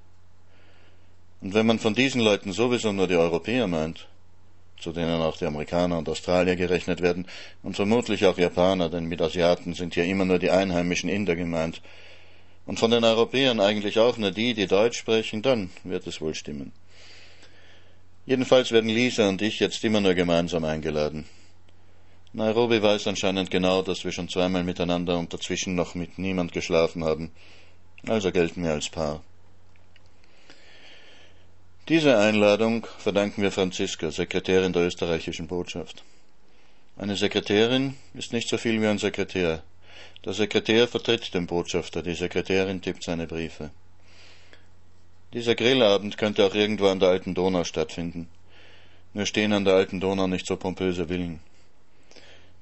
Und 1.43 1.53
wenn 1.53 1.67
man 1.67 1.79
von 1.79 1.95
diesen 1.95 2.23
Leuten 2.23 2.53
sowieso 2.53 2.93
nur 2.93 3.09
die 3.09 3.17
Europäer 3.17 3.67
meint, 3.67 4.09
zu 4.85 4.93
denen 4.93 5.21
auch 5.21 5.37
die 5.37 5.47
Amerikaner 5.47 5.99
und 5.99 6.09
Australier 6.09 6.55
gerechnet 6.55 7.01
werden, 7.03 7.27
und 7.65 7.75
vermutlich 7.75 8.25
auch 8.27 8.39
Japaner, 8.39 8.89
denn 8.89 9.07
mit 9.07 9.21
Asiaten 9.21 9.75
sind 9.75 9.95
hier 9.95 10.05
immer 10.05 10.25
nur 10.25 10.39
die 10.39 10.51
einheimischen 10.51 11.09
Inder 11.09 11.35
gemeint, 11.35 11.83
und 12.67 12.79
von 12.79 12.93
den 12.93 13.03
Europäern 13.03 13.59
eigentlich 13.59 13.99
auch 13.99 14.17
nur 14.17 14.31
die, 14.31 14.55
die 14.55 14.69
Deutsch 14.69 14.99
sprechen, 14.99 15.43
dann 15.43 15.71
wird 15.83 16.07
es 16.07 16.21
wohl 16.21 16.35
stimmen. 16.35 16.73
Jedenfalls 18.27 18.71
werden 18.71 18.89
Lisa 18.89 19.29
und 19.29 19.43
ich 19.43 19.59
jetzt 19.59 19.83
immer 19.85 20.01
nur 20.01 20.15
gemeinsam 20.15 20.65
eingeladen. 20.65 21.27
Nairobi 22.33 22.81
weiß 22.81 23.07
anscheinend 23.09 23.51
genau, 23.51 23.83
dass 23.83 24.05
wir 24.05 24.13
schon 24.13 24.29
zweimal 24.29 24.65
miteinander 24.65 25.19
und 25.19 25.35
dazwischen 25.35 25.75
noch 25.75 25.95
mit 25.95 26.19
niemand 26.19 26.53
geschlafen 26.53 27.05
haben 27.05 27.33
also 28.07 28.31
gelten 28.33 28.63
wir 28.63 28.73
als 28.73 28.91
Paar. 28.91 29.23
Diese 31.91 32.17
Einladung 32.17 32.87
verdanken 32.97 33.43
wir 33.43 33.53
Franziska, 33.53 34.11
Sekretärin 34.11 34.73
der 34.73 34.87
österreichischen 34.87 35.49
Botschaft. 35.49 36.03
Eine 36.97 37.15
Sekretärin 37.15 37.97
ist 38.15 38.33
nicht 38.33 38.49
so 38.49 38.57
viel 38.57 38.81
wie 38.81 38.87
ein 38.87 38.97
Sekretär. 38.97 39.63
Der 40.25 40.33
Sekretär 40.33 40.89
vertritt 40.89 41.35
den 41.35 41.47
Botschafter, 41.47 42.03
die 42.03 42.15
Sekretärin 42.15 42.81
tippt 42.81 43.05
seine 43.05 43.27
Briefe. 43.27 43.69
Dieser 45.35 45.55
Grillabend 45.55 46.17
könnte 46.17 46.47
auch 46.47 46.55
irgendwo 46.55 46.87
an 46.87 47.01
der 47.01 47.11
alten 47.11 47.35
Donau 47.35 47.65
stattfinden. 47.65 48.31
Nur 49.13 49.27
stehen 49.27 49.53
an 49.53 49.67
der 49.67 49.75
alten 49.75 50.01
Donau 50.01 50.27
nicht 50.27 50.47
so 50.47 50.57
pompöse 50.57 51.11
Villen. 51.11 51.41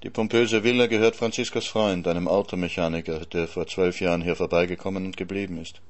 Die 0.03 0.11
pompöse 0.11 0.65
Villa 0.65 0.89
gehört 0.89 1.15
Franziskas 1.15 1.67
Freund, 1.67 2.09
einem 2.09 2.27
Automechaniker, 2.27 3.21
der 3.27 3.47
vor 3.47 3.69
zwölf 3.69 4.01
Jahren 4.01 4.23
hier 4.23 4.35
vorbeigekommen 4.35 5.07
und 5.07 5.17
geblieben 5.17 5.63
ist. 5.63 5.81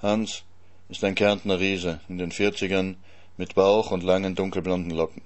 Hans 0.00 0.42
ist 0.88 1.02
ein 1.04 1.14
Kärntner 1.14 1.58
Riese, 1.58 2.00
in 2.08 2.18
den 2.18 2.32
Vierzigern, 2.32 2.96
mit 3.36 3.54
Bauch 3.54 3.90
und 3.90 4.02
langen 4.02 4.34
dunkelblonden 4.34 4.90
Locken. 4.90 5.22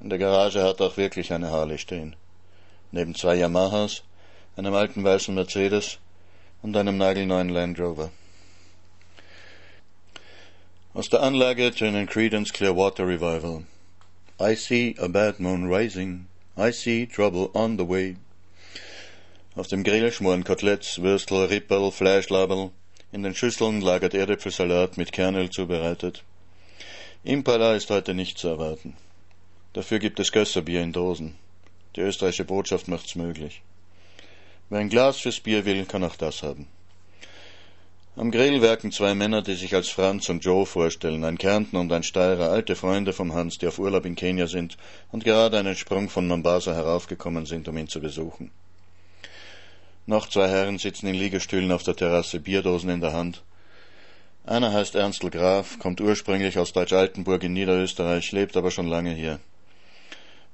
In 0.00 0.10
der 0.10 0.18
Garage 0.18 0.62
hat 0.62 0.80
er 0.80 0.86
auch 0.86 0.96
wirklich 0.96 1.32
eine 1.32 1.50
Harley 1.50 1.78
stehen. 1.78 2.16
Neben 2.90 3.14
zwei 3.14 3.36
Yamahas, 3.36 4.02
einem 4.56 4.74
alten 4.74 5.02
weißen 5.02 5.34
Mercedes 5.34 5.98
und 6.60 6.76
einem 6.76 6.98
nagelneuen 6.98 7.48
Land 7.48 7.80
Rover. 7.80 8.10
Aus 10.94 11.08
der 11.08 11.22
Anlage 11.22 11.72
tönen 11.72 12.06
Credence 12.06 12.52
Clearwater 12.52 13.06
Revival. 13.06 13.64
I 14.38 14.54
see 14.54 14.94
a 14.98 15.08
bad 15.08 15.40
moon 15.40 15.72
rising. 15.72 16.26
I 16.56 16.70
see 16.70 17.06
trouble 17.06 17.48
on 17.54 17.78
the 17.78 17.88
way. 17.88 18.16
Auf 19.54 19.68
dem 19.68 19.84
Grill 19.84 20.12
schmoren 20.12 20.44
Koteletts, 20.44 21.00
Würstel, 21.00 21.46
Rippel, 21.46 21.90
Fleischlaberl. 21.90 22.72
In 23.12 23.22
den 23.22 23.34
Schüsseln 23.34 23.82
lagert 23.82 24.14
Erdäpfelsalat 24.14 24.96
mit 24.96 25.12
Kernöl 25.12 25.50
zubereitet. 25.50 26.24
Impala 27.24 27.74
ist 27.74 27.90
heute 27.90 28.14
nicht 28.14 28.38
zu 28.38 28.48
erwarten. 28.48 28.96
Dafür 29.74 29.98
gibt 29.98 30.18
es 30.18 30.32
Gösserbier 30.32 30.80
in 30.80 30.94
Dosen. 30.94 31.34
Die 31.94 32.00
österreichische 32.00 32.46
Botschaft 32.46 32.88
macht's 32.88 33.14
möglich. 33.14 33.60
Wer 34.70 34.78
ein 34.78 34.88
Glas 34.88 35.18
fürs 35.18 35.40
Bier 35.40 35.66
will, 35.66 35.84
kann 35.84 36.04
auch 36.04 36.16
das 36.16 36.42
haben. 36.42 36.68
Am 38.16 38.30
Grill 38.30 38.62
werken 38.62 38.92
zwei 38.92 39.14
Männer, 39.14 39.42
die 39.42 39.56
sich 39.56 39.74
als 39.74 39.90
Franz 39.90 40.30
und 40.30 40.42
Joe 40.42 40.64
vorstellen, 40.64 41.24
ein 41.24 41.36
Kärntner 41.36 41.80
und 41.80 41.92
ein 41.92 42.04
Steirer, 42.04 42.48
alte 42.48 42.76
Freunde 42.76 43.12
vom 43.12 43.34
Hans, 43.34 43.58
die 43.58 43.66
auf 43.66 43.78
Urlaub 43.78 44.06
in 44.06 44.16
Kenia 44.16 44.46
sind 44.46 44.78
und 45.10 45.22
gerade 45.22 45.58
einen 45.58 45.76
Sprung 45.76 46.08
von 46.08 46.26
Mombasa 46.26 46.74
heraufgekommen 46.74 47.44
sind, 47.44 47.68
um 47.68 47.76
ihn 47.76 47.88
zu 47.88 48.00
besuchen. 48.00 48.50
Noch 50.06 50.28
zwei 50.28 50.48
Herren 50.48 50.78
sitzen 50.78 51.06
in 51.06 51.14
Liegestühlen 51.14 51.72
auf 51.72 51.82
der 51.82 51.96
Terrasse, 51.96 52.40
Bierdosen 52.40 52.90
in 52.90 53.00
der 53.00 53.12
Hand. 53.12 53.42
Einer 54.44 54.72
heißt 54.72 54.94
Ernstl 54.94 55.30
Graf, 55.30 55.78
kommt 55.78 56.00
ursprünglich 56.00 56.58
aus 56.58 56.72
Deutsch-Altenburg 56.72 57.44
in 57.44 57.52
Niederösterreich, 57.52 58.32
lebt 58.32 58.56
aber 58.56 58.70
schon 58.70 58.88
lange 58.88 59.14
hier. 59.14 59.38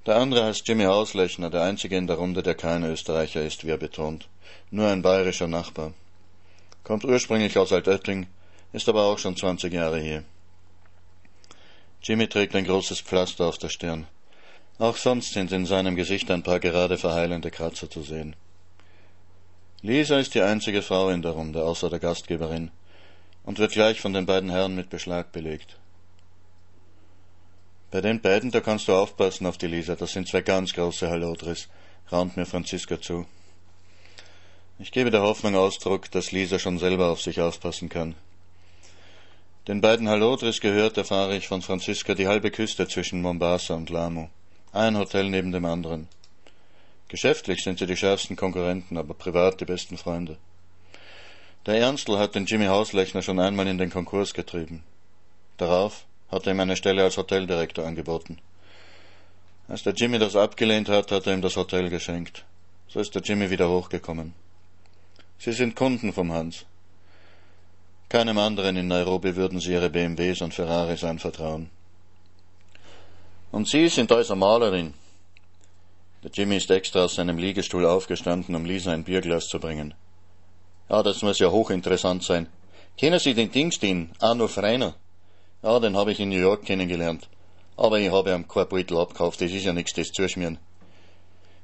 Der 0.05 0.17
andere 0.17 0.45
heißt 0.45 0.69
Jimmy 0.69 0.87
Auslechner, 0.87 1.51
der 1.51 1.63
einzige 1.63 1.97
in 1.97 2.07
der 2.07 2.17
Runde, 2.17 2.43
der 2.43 2.55
kein 2.55 2.83
Österreicher 2.85 3.43
ist, 3.43 3.65
wie 3.65 3.71
er 3.71 3.79
betont. 3.79 4.29
Nur 4.71 4.89
ein 4.89 5.03
bayerischer 5.03 5.49
Nachbar 5.49 5.93
kommt 6.89 7.05
ursprünglich 7.05 7.59
aus 7.59 7.71
Altötting, 7.71 8.27
ist 8.73 8.89
aber 8.89 9.03
auch 9.05 9.19
schon 9.19 9.37
20 9.37 9.71
Jahre 9.75 10.01
hier. 10.01 10.25
Jimmy 12.03 12.29
trägt 12.29 12.55
ein 12.57 12.65
großes 12.65 13.03
Pflaster 13.03 13.45
auf 13.45 13.59
der 13.59 13.69
Stirn. 13.69 14.07
Auch 14.79 14.97
sonst 14.97 15.35
sind 15.35 15.53
in 15.53 15.67
seinem 15.67 15.97
Gesicht 15.97 16.31
ein 16.31 16.43
paar 16.43 16.61
gerade 16.61 16.97
verheilende 16.97 17.51
Kratzer 17.51 17.91
zu 17.91 18.03
sehen. 18.03 18.37
Lisa 19.81 20.19
ist 20.19 20.35
die 20.35 20.43
einzige 20.43 20.83
Frau 20.83 21.09
in 21.11 21.23
der 21.23 21.33
Runde, 21.33 21.63
außer 21.63 21.89
der 21.89 22.01
Gastgeberin, 22.01 22.73
und 23.45 23.61
wird 23.61 23.73
gleich 23.73 24.01
von 24.01 24.13
den 24.13 24.27
beiden 24.27 24.51
Herren 24.51 24.75
mit 24.75 24.91
Beschlag 24.91 25.31
belegt. 25.31 25.77
Bei 27.93 28.01
den 28.01 28.21
beiden, 28.21 28.51
da 28.51 28.61
kannst 28.61 28.89
du 28.89 28.95
aufpassen 28.95 29.47
auf 29.47 29.57
die 29.57 29.69
Lisa, 29.69 29.95
das 29.95 30.13
sind 30.13 30.27
zwei 30.27 30.41
ganz 30.41 30.73
große 30.73 31.09
Hallodris, 31.09 31.69
raunt 32.11 32.37
mir 32.37 32.45
Franziska 32.45 33.01
zu. 33.01 33.27
Ich 34.81 34.91
gebe 34.91 35.13
der 35.13 35.23
Hoffnung 35.23 35.55
Ausdruck, 35.55 36.11
dass 36.11 36.33
Lisa 36.33 36.59
schon 36.59 36.79
selber 36.79 37.07
auf 37.11 37.23
sich 37.23 37.41
aufpassen 37.41 37.89
kann. 37.89 38.17
Den 39.69 39.81
beiden 39.81 40.09
Halodris 40.09 40.61
gehört, 40.61 40.97
erfahre 40.97 41.37
ich 41.37 41.47
von 41.47 41.63
Franziska, 41.63 42.15
die 42.15 42.27
halbe 42.27 42.51
Küste 42.51 42.89
zwischen 42.89 43.23
Mombasa 43.23 43.75
und 43.75 43.91
Lamu. 43.91 44.29
Ein 44.73 44.99
Hotel 44.99 45.31
neben 45.31 45.53
dem 45.53 45.65
anderen. 45.65 46.09
Geschäftlich 47.09 47.65
sind 47.65 47.79
sie 47.79 47.87
die 47.87 47.97
schärfsten 47.97 48.37
Konkurrenten, 48.37 48.99
aber 48.99 49.15
privat 49.15 49.61
die 49.61 49.65
besten 49.65 49.97
Freunde. 49.97 50.37
Der 51.65 51.77
Ernstl 51.77 52.19
hat 52.19 52.35
den 52.35 52.47
Jimmy 52.47 52.67
Hauslechner 52.67 53.23
schon 53.23 53.41
einmal 53.41 53.67
in 53.67 53.79
den 53.79 53.91
Konkurs 53.91 54.35
getrieben. 54.35 54.85
Darauf 55.57 56.05
hat 56.31 56.47
er 56.47 56.53
ihm 56.53 56.61
eine 56.61 56.77
Stelle 56.77 57.03
als 57.03 57.17
Hoteldirektor 57.17 57.87
angeboten. 57.87 58.39
Als 59.69 59.83
der 59.83 59.95
Jimmy 59.95 60.19
das 60.19 60.37
abgelehnt 60.37 60.89
hat, 60.89 61.11
hat 61.11 61.27
er 61.27 61.35
ihm 61.35 61.43
das 61.43 61.57
Hotel 61.57 61.91
geschenkt. 61.91 62.45
So 62.89 63.01
ist 63.01 63.15
der 63.15 63.23
Jimmy 63.23 63.51
wieder 63.51 63.69
hochgekommen. 63.69 64.35
Sie 65.39 65.53
sind 65.53 65.77
Kunden 65.77 66.13
vom 66.13 66.33
Hans. 66.33 66.65
Keinem 68.09 68.39
anderen 68.39 68.77
in 68.77 68.89
Nairobi 68.89 69.37
würden 69.37 69.61
Sie 69.61 69.73
Ihre 69.73 69.91
BMWs 69.91 70.41
und 70.41 70.55
Ferraris 70.55 71.05
anvertrauen. 71.05 71.69
Und 73.51 73.69
Sie 73.69 73.89
sind 73.89 74.11
also 74.11 74.35
Malerin. 74.35 74.95
Der 76.23 76.31
Jimmy 76.33 76.57
ist 76.57 76.71
extra 76.71 77.05
aus 77.05 77.15
seinem 77.15 77.39
Liegestuhl 77.39 77.87
aufgestanden, 77.87 78.55
um 78.57 78.65
Lisa 78.65 78.93
ein 78.93 79.05
Bierglas 79.05 79.47
zu 79.47 79.61
bringen. 79.61 79.95
Ja, 80.91 81.03
das 81.03 81.23
muss 81.23 81.39
ja 81.39 81.51
hochinteressant 81.51 82.25
sein. 82.25 82.49
Kennen 82.97 83.21
Sie 83.21 83.35
den 83.35 83.53
Dingstin, 83.53 84.11
Arno 84.19 84.49
Freiner? 84.49 84.97
Ja, 85.63 85.79
den 85.79 85.97
habe 85.97 86.13
ich 86.13 86.21
in 86.21 86.31
New 86.31 86.41
York 86.41 86.65
kennengelernt. 86.65 87.29
Aber 87.77 88.01
ich 88.01 88.11
habe 88.11 88.33
ihm 88.33 88.49
kein 88.49 88.69
Beutel 88.69 88.99
abgekauft, 88.99 89.41
das 89.41 89.53
ist 89.53 89.65
ja 89.65 89.73
nichts, 89.73 89.93
das 89.93 90.09
zuschmieren. 90.09 90.59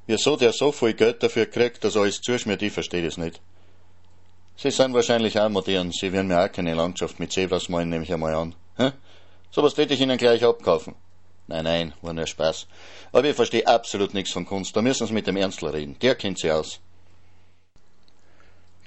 Wieso 0.06 0.36
der 0.36 0.52
so 0.52 0.70
viel 0.70 0.94
Geld 0.94 1.22
dafür 1.22 1.46
kriegt, 1.46 1.82
dass 1.82 1.96
alles 1.96 2.20
zuschmiert, 2.20 2.62
ich 2.62 2.72
verstehe 2.72 3.02
das 3.02 3.16
nicht. 3.16 3.40
Sie 4.56 4.70
sind 4.70 4.94
wahrscheinlich 4.94 5.40
auch 5.40 5.48
modern. 5.48 5.90
Sie 5.90 6.12
werden 6.12 6.28
mir 6.28 6.40
auch 6.40 6.52
keine 6.52 6.74
Landschaft 6.74 7.18
mit 7.18 7.32
Zebras 7.32 7.68
malen, 7.68 7.88
nehme 7.88 8.04
ich 8.04 8.12
einmal 8.12 8.34
an. 8.34 8.54
Hä? 8.76 8.92
Sowas 9.50 9.74
täte 9.74 9.94
ich 9.94 10.00
Ihnen 10.00 10.18
gleich 10.18 10.44
abkaufen. 10.44 10.94
Nein, 11.46 11.64
nein, 11.64 11.92
war 12.00 12.12
nur 12.14 12.26
Spaß. 12.26 12.66
Aber 13.12 13.28
ich 13.28 13.36
verstehe 13.36 13.66
absolut 13.66 14.14
nichts 14.14 14.32
von 14.32 14.46
Kunst. 14.46 14.74
Da 14.74 14.82
müssen 14.82 15.06
Sie 15.06 15.12
mit 15.12 15.26
dem 15.26 15.36
Ernstl 15.36 15.66
reden. 15.66 15.96
Der 16.00 16.14
kennt 16.14 16.38
sich 16.38 16.50
aus. 16.50 16.80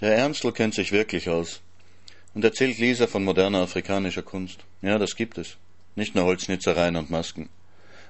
Der 0.01 0.15
Ernstl 0.15 0.51
kennt 0.51 0.75
sich 0.75 0.91
wirklich 0.91 1.29
aus 1.29 1.61
und 2.33 2.43
erzählt 2.43 2.77
Lisa 2.77 3.07
von 3.07 3.23
moderner 3.23 3.61
afrikanischer 3.61 4.21
Kunst. 4.21 4.59
Ja, 4.81 4.99
das 4.99 5.15
gibt 5.15 5.37
es. 5.37 5.57
Nicht 5.95 6.13
nur 6.13 6.25
Holzschnitzereien 6.25 6.95
und 6.95 7.09
Masken. 7.09 7.49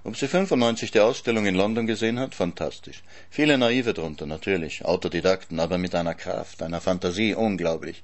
Ob 0.03 0.17
sie 0.17 0.27
95 0.27 0.91
die 0.91 0.99
Ausstellung 0.99 1.45
in 1.45 1.55
London 1.55 1.87
gesehen 1.87 2.19
hat? 2.19 2.35
Fantastisch. 2.35 3.03
Viele 3.29 3.57
Naive 3.57 3.93
drunter, 3.93 4.25
natürlich. 4.25 4.85
Autodidakten, 4.85 5.59
aber 5.59 5.77
mit 5.77 5.95
einer 5.95 6.13
Kraft, 6.13 6.61
einer 6.61 6.81
Fantasie, 6.81 7.33
unglaublich. 7.35 8.03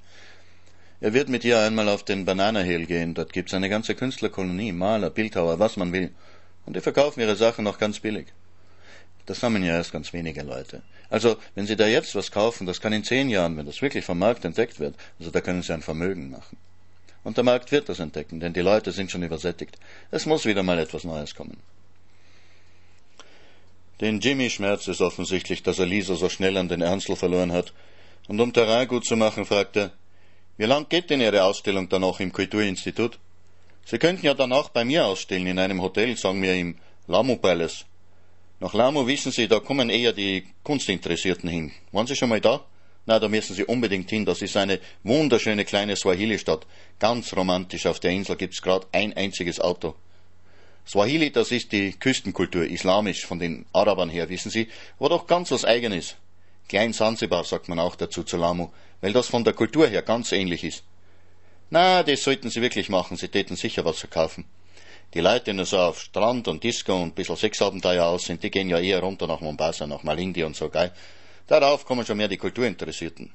Er 1.01 1.13
wird 1.13 1.27
mit 1.27 1.43
ihr 1.43 1.59
einmal 1.59 1.89
auf 1.89 2.03
den 2.03 2.23
Banana 2.23 2.63
gehen. 2.63 3.13
Dort 3.13 3.33
gibt's 3.33 3.53
eine 3.53 3.67
ganze 3.67 3.93
Künstlerkolonie, 3.93 4.71
Maler, 4.71 5.09
Bildhauer, 5.09 5.59
was 5.59 5.75
man 5.75 5.91
will. 5.91 6.11
Und 6.65 6.75
die 6.75 6.81
verkaufen 6.81 7.19
ihre 7.19 7.35
Sachen 7.35 7.63
noch 7.63 7.77
ganz 7.77 7.99
billig. 7.99 8.27
Das 9.25 9.39
sammeln 9.39 9.63
ja 9.63 9.75
erst 9.75 9.93
ganz 9.93 10.11
wenige 10.13 10.43
Leute. 10.43 10.81
Also, 11.09 11.37
wenn 11.55 11.65
Sie 11.65 11.75
da 11.75 11.87
jetzt 11.87 12.15
was 12.15 12.31
kaufen, 12.31 12.65
das 12.65 12.81
kann 12.81 12.91
in 12.91 13.03
zehn 13.03 13.29
Jahren, 13.29 13.55
wenn 13.55 13.65
das 13.65 13.81
wirklich 13.81 14.03
vom 14.03 14.19
Markt 14.19 14.43
entdeckt 14.45 14.79
wird, 14.79 14.95
also 15.19 15.31
da 15.31 15.41
können 15.41 15.61
Sie 15.61 15.73
ein 15.73 15.81
Vermögen 15.81 16.29
machen. 16.29 16.57
Und 17.23 17.37
der 17.37 17.43
Markt 17.43 17.71
wird 17.71 17.87
das 17.87 17.99
entdecken, 17.99 18.39
denn 18.39 18.53
die 18.53 18.61
Leute 18.61 18.91
sind 18.91 19.11
schon 19.11 19.23
übersättigt. 19.23 19.77
Es 20.11 20.25
muss 20.25 20.45
wieder 20.45 20.63
mal 20.63 20.79
etwas 20.79 21.05
Neues 21.05 21.35
kommen. 21.35 21.57
Den 24.01 24.19
Jimmy 24.19 24.49
schmerzt 24.49 24.89
es 24.89 24.99
offensichtlich, 24.99 25.63
dass 25.63 25.79
er 25.79 25.85
Lisa 25.85 26.15
so 26.15 26.27
schnell 26.27 26.57
an 26.57 26.67
den 26.67 26.81
Ernstl 26.81 27.15
verloren 27.15 27.53
hat. 27.53 27.71
Und 28.27 28.41
um 28.41 28.51
Terrain 28.51 28.87
gut 28.87 29.05
zu 29.05 29.15
machen, 29.15 29.45
fragt 29.45 29.77
er, 29.77 29.91
wie 30.57 30.65
lang 30.65 30.89
geht 30.89 31.09
denn 31.09 31.21
Ihre 31.21 31.43
Ausstellung 31.43 31.87
dann 31.87 32.01
noch 32.01 32.19
im 32.19 32.33
Kulturinstitut? 32.33 33.17
Sie 33.85 33.97
könnten 33.97 34.25
ja 34.25 34.33
dann 34.33 34.53
auch 34.53 34.69
bei 34.69 34.85
mir 34.85 35.05
ausstellen 35.05 35.47
in 35.47 35.59
einem 35.59 35.81
Hotel, 35.81 36.15
sagen 36.17 36.41
wir 36.41 36.53
im 36.55 36.77
Lamu 37.07 37.35
Palace. 37.35 37.85
Nach 38.59 38.73
Lamo 38.73 39.05
wissen 39.07 39.31
Sie, 39.31 39.47
da 39.47 39.59
kommen 39.59 39.89
eher 39.89 40.13
die 40.13 40.45
Kunstinteressierten 40.63 41.49
hin. 41.49 41.71
Waren 41.91 42.07
Sie 42.07 42.15
schon 42.15 42.29
mal 42.29 42.39
da? 42.39 42.63
Na, 43.05 43.19
da 43.19 43.27
müssen 43.27 43.55
Sie 43.55 43.65
unbedingt 43.65 44.09
hin. 44.09 44.23
Das 44.23 44.41
ist 44.41 44.55
eine 44.55 44.79
wunderschöne 45.03 45.65
kleine 45.65 45.97
Swahili-Stadt. 45.97 46.65
Ganz 46.99 47.35
romantisch. 47.35 47.85
Auf 47.85 47.99
der 47.99 48.11
Insel 48.11 48.37
gibt's 48.37 48.61
gerade 48.61 48.87
ein 48.93 49.11
einziges 49.17 49.59
Auto. 49.59 49.95
Swahili, 50.87 51.31
das 51.31 51.51
ist 51.51 51.71
die 51.71 51.91
Küstenkultur, 51.93 52.65
islamisch 52.65 53.25
von 53.25 53.39
den 53.39 53.65
Arabern 53.73 54.09
her, 54.09 54.29
wissen 54.29 54.51
Sie, 54.51 54.67
aber 54.99 55.09
doch 55.09 55.27
ganz 55.27 55.51
was 55.51 55.63
Eigenes. 55.63 56.15
Klein 56.67 56.93
Sansibar 56.93 57.43
sagt 57.43 57.69
man 57.69 57.79
auch 57.79 57.95
dazu 57.95 58.23
zu 58.23 58.37
Lamu, 58.37 58.69
weil 59.01 59.13
das 59.13 59.27
von 59.27 59.43
der 59.43 59.53
Kultur 59.53 59.87
her 59.87 60.01
ganz 60.01 60.31
ähnlich 60.31 60.63
ist. 60.63 60.83
Na, 61.73 62.03
das 62.03 62.21
sollten 62.21 62.51
Sie 62.51 62.61
wirklich 62.61 62.87
machen, 62.89 63.17
Sie 63.17 63.29
täten 63.29 63.55
sicher 63.55 63.83
was 63.83 63.97
verkaufen. 63.97 64.45
Die 65.15 65.21
Leute, 65.21 65.45
die 65.45 65.53
nur 65.53 65.65
so 65.65 65.79
auf 65.79 65.99
Strand 65.99 66.47
und 66.47 66.63
Disco 66.63 66.93
und 67.01 67.15
bisschen 67.15 67.35
Sexabenteuer 67.35 68.05
aus 68.05 68.25
sind, 68.25 68.43
die 68.43 68.51
gehen 68.51 68.69
ja 68.69 68.77
eher 68.77 68.99
runter 68.99 69.25
nach 69.25 69.41
Mombasa, 69.41 69.87
nach 69.87 70.03
Malindi 70.03 70.43
und 70.43 70.55
so, 70.55 70.69
gell? 70.69 70.91
Darauf 71.47 71.83
kommen 71.83 72.05
schon 72.05 72.17
mehr 72.17 72.27
die 72.27 72.37
Kulturinteressierten. 72.37 73.31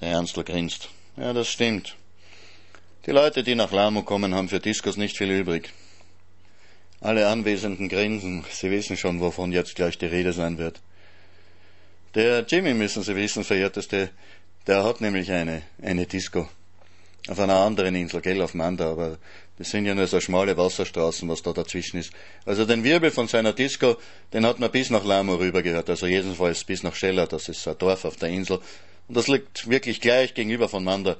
Der 0.00 0.10
Ernstl 0.10 0.44
grinst. 0.44 0.88
Ja, 1.16 1.32
das 1.32 1.48
stimmt. 1.48 1.96
Die 3.06 3.10
Leute, 3.10 3.42
die 3.42 3.56
nach 3.56 3.72
Lamu 3.72 4.02
kommen, 4.04 4.32
haben 4.32 4.48
für 4.48 4.60
Discos 4.60 4.96
nicht 4.96 5.18
viel 5.18 5.32
übrig. 5.32 5.72
Alle 7.00 7.26
Anwesenden 7.26 7.88
grinsen. 7.88 8.44
Sie 8.52 8.70
wissen 8.70 8.96
schon, 8.96 9.18
wovon 9.18 9.50
jetzt 9.50 9.74
gleich 9.74 9.98
die 9.98 10.06
Rede 10.06 10.32
sein 10.32 10.58
wird. 10.58 10.80
Der 12.14 12.44
Jimmy, 12.46 12.72
müssen 12.72 13.02
Sie 13.02 13.16
wissen, 13.16 13.42
verehrteste, 13.42 14.10
der 14.68 14.84
hat 14.84 15.00
nämlich 15.00 15.32
eine, 15.32 15.62
eine 15.82 16.06
Disco. 16.06 16.48
Auf 17.26 17.38
einer 17.38 17.56
anderen 17.56 17.94
Insel, 17.94 18.20
gell, 18.20 18.42
auf 18.42 18.52
Manda, 18.52 18.90
aber 18.90 19.18
das 19.56 19.70
sind 19.70 19.86
ja 19.86 19.94
nur 19.94 20.06
so 20.06 20.20
schmale 20.20 20.56
Wasserstraßen, 20.56 21.26
was 21.28 21.42
da 21.42 21.52
dazwischen 21.52 21.98
ist. 21.98 22.12
Also 22.44 22.66
den 22.66 22.84
Wirbel 22.84 23.10
von 23.10 23.28
seiner 23.28 23.54
Disco, 23.54 23.96
den 24.32 24.44
hat 24.44 24.58
man 24.58 24.70
bis 24.70 24.90
nach 24.90 25.04
Lamo 25.04 25.36
rüber 25.36 25.62
gehört, 25.62 25.88
also 25.88 26.06
jedenfalls 26.06 26.64
bis 26.64 26.82
nach 26.82 26.94
Scheller, 26.94 27.26
das 27.26 27.48
ist 27.48 27.66
ein 27.66 27.78
Dorf 27.78 28.04
auf 28.04 28.16
der 28.16 28.28
Insel. 28.28 28.58
Und 29.08 29.16
das 29.16 29.28
liegt 29.28 29.70
wirklich 29.70 30.02
gleich 30.02 30.34
gegenüber 30.34 30.68
von 30.68 30.84
Manda. 30.84 31.16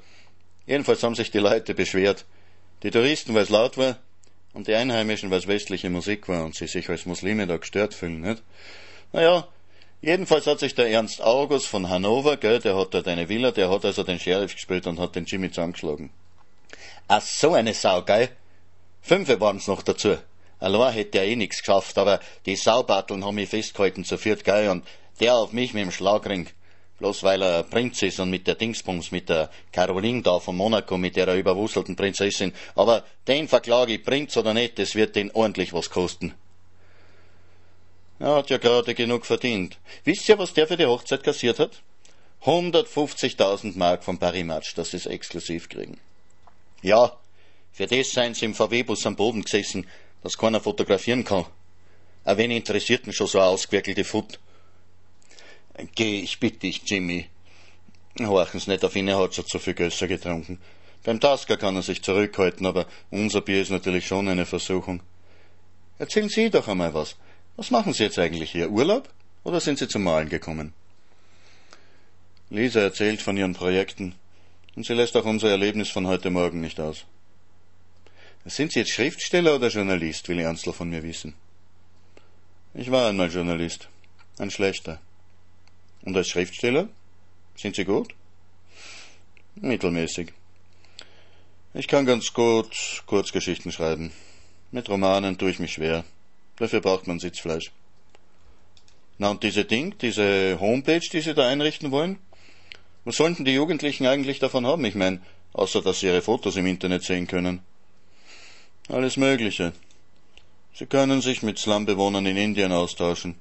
Jedenfalls 0.67 1.03
haben 1.03 1.15
sich 1.15 1.31
die 1.31 1.39
Leute 1.39 1.75
beschwert. 1.75 2.27
Die 2.83 2.91
Touristen, 2.91 3.35
weil 3.35 3.45
es 3.45 3.51
laut 3.51 3.79
war, 3.79 3.99
und 4.53 4.69
die 4.69 4.75
Einheimischen, 4.75 5.31
weil 5.31 5.39
es 5.39 5.47
westliche 5.47 5.91
Musik 5.91 6.29
war 6.29 6.45
und 6.45 6.55
sie 6.55 6.67
sich 6.67 6.89
als 6.89 7.07
Muslime 7.07 7.47
da 7.47 7.57
gestört 7.57 7.93
fühlen, 7.93 8.21
nicht? 8.21 8.43
Naja, 9.13 9.49
jedenfalls 10.05 10.47
hat 10.47 10.61
sich 10.61 10.75
der 10.75 10.91
Ernst 10.91 11.23
August 11.23 11.67
von 11.67 11.89
Hannover, 11.89 12.37
gell, 12.37 12.61
der 12.61 12.77
hat 12.77 12.95
dort 12.95 13.09
eine 13.09 13.29
Villa, 13.29 13.51
der 13.51 13.71
hat 13.71 13.85
also 13.85 14.03
den 14.03 14.21
Sheriff 14.21 14.55
gespielt 14.55 14.87
und 14.87 14.99
hat 14.99 15.17
den 15.17 15.25
Jimmy 15.25 15.51
zusammengeschlagen. 15.51 16.11
Ach, 17.09 17.23
so 17.23 17.55
eine 17.55 17.75
Sau, 17.75 18.03
gell? 18.03 18.29
Fünfe 19.03 19.41
waren's 19.41 19.67
noch 19.67 19.83
dazu. 19.83 20.17
Allein 20.61 20.95
hätte 20.95 21.19
er 21.19 21.25
eh 21.25 21.37
nix 21.37 21.59
geschafft, 21.59 21.99
aber 21.99 22.21
die 22.47 22.57
Saubatteln 22.57 23.25
haben 23.25 23.35
mich 23.35 23.49
festgehalten 23.49 24.05
zu 24.05 24.17
viert, 24.17 24.45
gell? 24.45 24.71
Und 24.71 24.85
der 25.21 25.35
auf 25.35 25.53
mich 25.53 25.75
mit 25.75 25.83
dem 25.83 25.91
Schlagring. 25.91 26.49
Bloß 26.99 27.25
weil 27.25 27.43
er 27.43 27.65
Prinz 27.65 28.01
ist 28.03 28.21
und 28.21 28.31
mit 28.31 28.47
der 28.47 28.55
Dingsbums, 28.55 29.11
mit 29.11 29.29
der 29.29 29.51
Caroline 29.73 30.23
da 30.23 30.39
von 30.39 30.57
Monaco, 30.57 30.97
mit 30.97 31.17
der 31.17 31.35
überwuselten 31.35 31.97
Prinzessin. 31.97 32.53
Aber 32.77 33.05
den 33.27 33.49
verklage 33.49 33.95
ich, 33.95 34.05
Prinz 34.05 34.37
oder 34.37 34.55
nicht, 34.55 34.79
das 34.79 34.95
wird 34.95 35.17
den 35.17 35.33
ordentlich 35.33 35.73
was 35.73 35.91
kosten. 35.91 36.35
Er 38.25 38.37
hat 38.37 38.49
ja 38.49 38.57
gerade 38.57 38.95
genug 38.95 39.27
verdient. 39.27 39.77
Wisst 40.05 40.27
ihr, 40.31 40.39
was 40.39 40.55
der 40.55 40.66
für 40.66 40.79
die 40.79 40.87
Hochzeit 40.87 41.22
kassiert 41.22 41.59
hat? 41.59 41.83
150.000 42.45 43.77
Mark 43.77 44.03
vom 44.03 44.18
Parimatch, 44.18 44.75
das 44.77 44.95
ist 44.95 45.05
exklusiv 45.05 45.68
kriegen. 45.68 46.01
Ja, 46.81 47.18
für 47.70 47.87
das 47.87 48.12
seien 48.12 48.33
sie 48.33 48.47
im 48.47 48.55
VW-Bus 48.55 49.05
am 49.05 49.14
Boden 49.14 49.43
gesessen, 49.43 49.87
dass 50.22 50.39
keiner 50.39 50.62
fotografieren 50.62 51.22
kann. 51.22 51.45
Ein 52.25 52.39
wen 52.39 52.51
interessiert 52.51 53.07
mich 53.07 53.16
schon 53.16 53.27
so 53.27 53.43
ausgewirkelte 53.43 54.05
Foot? 54.05 54.41
Geh, 55.95 56.20
ich 56.20 56.41
bitte 56.41 56.61
dich, 56.61 56.81
Jimmy. 56.87 57.29
Horchen 58.18 58.59
Sie 58.59 58.70
nicht 58.70 58.87
auf 58.87 58.97
ihn, 58.97 59.09
er 59.09 59.18
hat 59.18 59.35
schon 59.35 59.47
zu 59.47 59.59
viel 59.59 59.75
Gösser 59.75 60.09
getrunken. 60.09 60.62
Beim 61.03 61.20
Tasker 61.20 61.59
kann 61.59 61.77
er 61.77 61.83
sich 61.83 62.01
zurückhalten, 62.01 62.64
aber 62.64 62.87
unser 63.11 63.43
Bier 63.43 63.61
ist 63.61 63.70
natürlich 63.70 64.07
schon 64.07 64.29
eine 64.29 64.47
Versuchung. 64.47 65.03
Erzählen 65.99 66.31
Sie 66.31 66.49
doch 66.49 66.68
einmal 66.68 66.95
was. 66.95 67.16
Was 67.57 67.71
machen 67.71 67.93
Sie 67.93 68.03
jetzt 68.03 68.19
eigentlich 68.19 68.51
hier? 68.51 68.71
Urlaub? 68.71 69.09
Oder 69.45 69.61
sind 69.61 69.79
Sie 69.79 69.89
zum 69.89 70.03
Malen 70.03 70.29
gekommen? 70.29 70.73
Lisa 72.51 72.81
erzählt 72.81 73.23
von 73.23 73.37
ihren 73.37 73.55
Projekten. 73.55 74.15
Und 74.77 74.87
sie 74.87 74.95
lässt 74.95 75.17
auch 75.17 75.25
unser 75.25 75.51
Erlebnis 75.51 75.89
von 75.89 76.07
heute 76.07 76.31
Morgen 76.31 76.61
nicht 76.61 76.81
aus. 76.81 77.05
Sind 78.45 78.73
Sie 78.73 78.81
jetzt 78.81 78.91
Schriftsteller 78.91 79.55
oder 79.55 79.69
Journalist, 79.69 80.29
will 80.29 80.39
Ernstl 80.39 80.73
von 80.73 80.91
mir 80.91 81.03
wissen. 81.03 81.35
Ich 82.75 82.91
war 82.91 83.09
einmal 83.09 83.31
Journalist. 83.31 83.89
Ein 84.39 84.51
schlechter. 84.51 85.01
Und 86.03 86.17
als 86.17 86.29
Schriftsteller? 86.29 86.89
Sind 87.57 87.77
Sie 87.77 87.85
gut? 87.85 88.15
Mittelmäßig. 89.55 90.33
Ich 91.73 91.89
kann 91.89 92.05
ganz 92.05 92.33
gut 92.33 93.03
Kurzgeschichten 93.07 93.73
schreiben. 93.73 94.13
Mit 94.73 94.89
Romanen 94.89 95.39
tue 95.39 95.51
ich 95.51 95.61
mich 95.61 95.73
schwer. 95.73 96.05
Dafür 96.57 96.81
braucht 96.81 97.07
man 97.07 97.19
Sitzfleisch. 97.19 97.73
Na 99.19 99.31
und 99.31 99.43
diese 99.43 99.65
Ding, 99.65 99.95
diese 100.01 100.59
Homepage, 100.61 101.01
die 101.01 101.21
Sie 101.21 101.35
da 101.35 101.49
einrichten 101.49 101.91
wollen? 101.91 102.19
Was 103.05 103.17
sollten 103.17 103.45
die 103.45 103.53
Jugendlichen 103.53 104.07
eigentlich 104.07 104.39
davon 104.39 104.67
haben? 104.67 104.85
Ich 104.85 104.95
meine, 104.95 105.21
außer 105.53 105.83
dass 105.83 106.01
sie 106.01 106.07
ihre 106.07 106.23
Fotos 106.23 106.57
im 106.57 106.67
Internet 106.67 107.05
sehen 107.05 107.27
können. 107.27 107.61
Alles 108.89 109.17
Mögliche. 109.17 109.73
Sie 110.75 110.87
können 110.87 111.21
sich 111.21 111.43
mit 111.43 111.59
Slumbewohnern 111.59 112.27
in 112.27 112.37
Indien 112.37 112.73
austauschen. 112.73 113.37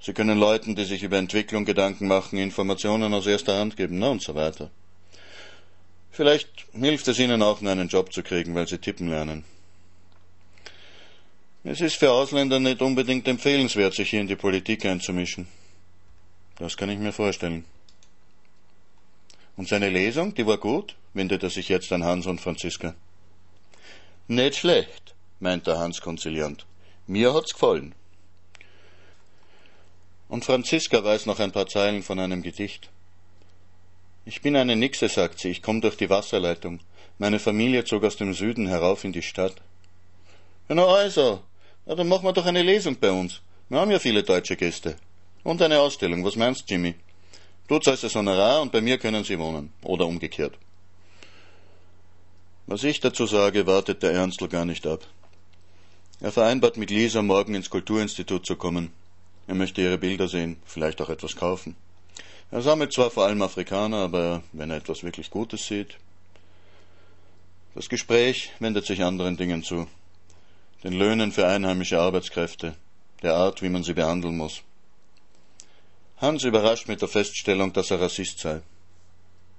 Sie 0.00 0.12
können 0.12 0.38
Leuten, 0.38 0.74
die 0.74 0.84
sich 0.84 1.02
über 1.02 1.16
Entwicklung 1.16 1.64
Gedanken 1.64 2.08
machen, 2.08 2.38
Informationen 2.38 3.14
aus 3.14 3.26
erster 3.26 3.58
Hand 3.58 3.76
geben, 3.76 3.98
na 3.98 4.08
und 4.08 4.22
so 4.22 4.34
weiter. 4.34 4.70
Vielleicht 6.10 6.48
hilft 6.72 7.08
es 7.08 7.18
ihnen 7.18 7.42
auch, 7.42 7.62
einen 7.62 7.88
Job 7.88 8.12
zu 8.12 8.22
kriegen, 8.22 8.54
weil 8.54 8.68
sie 8.68 8.78
tippen 8.78 9.08
lernen. 9.08 9.44
Es 11.66 11.80
ist 11.80 11.96
für 11.96 12.12
Ausländer 12.12 12.60
nicht 12.60 12.82
unbedingt 12.82 13.26
empfehlenswert, 13.26 13.94
sich 13.94 14.10
hier 14.10 14.20
in 14.20 14.26
die 14.26 14.36
Politik 14.36 14.84
einzumischen. 14.84 15.48
Das 16.58 16.76
kann 16.76 16.90
ich 16.90 16.98
mir 16.98 17.12
vorstellen. 17.12 17.64
Und 19.56 19.66
seine 19.66 19.88
Lesung, 19.88 20.34
die 20.34 20.46
war 20.46 20.58
gut, 20.58 20.94
wendete 21.14 21.48
sich 21.48 21.70
jetzt 21.70 21.90
an 21.90 22.04
Hans 22.04 22.26
und 22.26 22.42
Franziska. 22.42 22.94
Nicht 24.28 24.56
schlecht, 24.56 25.14
meinte 25.40 25.78
Hans 25.78 26.02
konziliant. 26.02 26.66
Mir 27.06 27.32
hat's 27.32 27.54
gefallen. 27.54 27.94
Und 30.28 30.44
Franziska 30.44 31.02
weiß 31.02 31.24
noch 31.24 31.40
ein 31.40 31.52
paar 31.52 31.66
Zeilen 31.66 32.02
von 32.02 32.18
einem 32.18 32.42
Gedicht. 32.42 32.90
Ich 34.26 34.42
bin 34.42 34.54
eine 34.54 34.76
Nixe, 34.76 35.08
sagt 35.08 35.38
sie, 35.38 35.48
ich 35.48 35.62
komme 35.62 35.80
durch 35.80 35.96
die 35.96 36.10
Wasserleitung. 36.10 36.80
Meine 37.18 37.38
Familie 37.38 37.84
zog 37.84 38.04
aus 38.04 38.16
dem 38.16 38.34
Süden 38.34 38.66
herauf 38.66 39.04
in 39.04 39.12
die 39.12 39.22
Stadt. 39.22 39.54
Na 40.68 40.84
also, 40.84 41.42
ja, 41.86 41.94
dann 41.94 42.08
machen 42.08 42.24
wir 42.24 42.32
doch 42.32 42.46
eine 42.46 42.62
Lesung 42.62 42.96
bei 42.96 43.10
uns. 43.10 43.40
Wir 43.68 43.78
haben 43.78 43.90
ja 43.90 43.98
viele 43.98 44.22
deutsche 44.22 44.56
Gäste. 44.56 44.96
Und 45.42 45.60
eine 45.60 45.80
Ausstellung, 45.80 46.24
was 46.24 46.36
meinst, 46.36 46.70
Jimmy? 46.70 46.94
Du 47.68 47.78
zahlst 47.78 48.04
das 48.04 48.14
Honorar 48.14 48.62
und 48.62 48.72
bei 48.72 48.80
mir 48.80 48.98
können 48.98 49.24
Sie 49.24 49.38
wohnen. 49.38 49.72
Oder 49.82 50.06
umgekehrt. 50.06 50.56
Was 52.66 52.84
ich 52.84 53.00
dazu 53.00 53.26
sage, 53.26 53.66
wartet 53.66 54.02
der 54.02 54.12
Ernstl 54.12 54.48
gar 54.48 54.64
nicht 54.64 54.86
ab. 54.86 55.00
Er 56.20 56.32
vereinbart 56.32 56.78
mit 56.78 56.90
Lisa, 56.90 57.20
morgen 57.20 57.54
ins 57.54 57.68
Kulturinstitut 57.68 58.46
zu 58.46 58.56
kommen. 58.56 58.92
Er 59.46 59.54
möchte 59.54 59.82
ihre 59.82 59.98
Bilder 59.98 60.28
sehen, 60.28 60.56
vielleicht 60.64 61.02
auch 61.02 61.10
etwas 61.10 61.36
kaufen. 61.36 61.76
Er 62.50 62.62
sammelt 62.62 62.92
zwar 62.92 63.10
vor 63.10 63.26
allem 63.26 63.42
Afrikaner, 63.42 63.98
aber 63.98 64.42
wenn 64.52 64.70
er 64.70 64.78
etwas 64.78 65.02
wirklich 65.02 65.30
Gutes 65.30 65.66
sieht. 65.66 65.98
Das 67.74 67.88
Gespräch 67.88 68.52
wendet 68.60 68.86
sich 68.86 69.02
anderen 69.02 69.36
Dingen 69.36 69.62
zu. 69.62 69.86
Den 70.84 70.92
Löhnen 70.92 71.32
für 71.32 71.46
einheimische 71.46 71.98
Arbeitskräfte, 71.98 72.76
der 73.22 73.34
Art, 73.34 73.62
wie 73.62 73.70
man 73.70 73.82
sie 73.82 73.94
behandeln 73.94 74.36
muss. 74.36 74.60
Hans 76.18 76.44
überrascht 76.44 76.88
mit 76.88 77.00
der 77.00 77.08
Feststellung, 77.08 77.72
dass 77.72 77.90
er 77.90 78.02
Rassist 78.02 78.38
sei. 78.38 78.60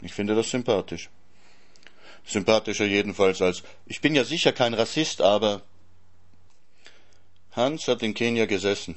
Ich 0.01 0.13
finde 0.13 0.35
das 0.35 0.51
sympathisch. 0.51 1.09
Sympathischer 2.25 2.85
jedenfalls 2.85 3.41
als 3.41 3.63
ich 3.87 4.01
bin 4.01 4.13
ja 4.15 4.23
sicher 4.23 4.51
kein 4.51 4.75
Rassist, 4.75 5.19
aber 5.21 5.63
Hans 7.53 7.87
hat 7.87 8.03
in 8.03 8.13
Kenia 8.13 8.45
gesessen. 8.45 8.95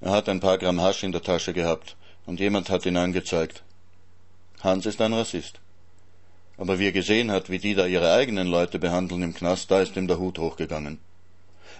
Er 0.00 0.10
hat 0.10 0.28
ein 0.28 0.40
paar 0.40 0.58
Gramm 0.58 0.80
Hasch 0.80 1.04
in 1.04 1.12
der 1.12 1.22
Tasche 1.22 1.52
gehabt 1.52 1.96
und 2.26 2.40
jemand 2.40 2.70
hat 2.70 2.86
ihn 2.86 2.96
angezeigt. 2.96 3.62
Hans 4.62 4.86
ist 4.86 5.00
ein 5.00 5.12
Rassist. 5.12 5.60
Aber 6.56 6.78
wie 6.78 6.86
er 6.86 6.92
gesehen 6.92 7.30
hat, 7.30 7.50
wie 7.50 7.58
die 7.58 7.74
da 7.74 7.86
ihre 7.86 8.12
eigenen 8.12 8.46
Leute 8.46 8.78
behandeln 8.78 9.22
im 9.22 9.34
Knast, 9.34 9.70
da 9.70 9.80
ist 9.80 9.96
ihm 9.96 10.06
der 10.06 10.18
Hut 10.18 10.38
hochgegangen. 10.38 10.98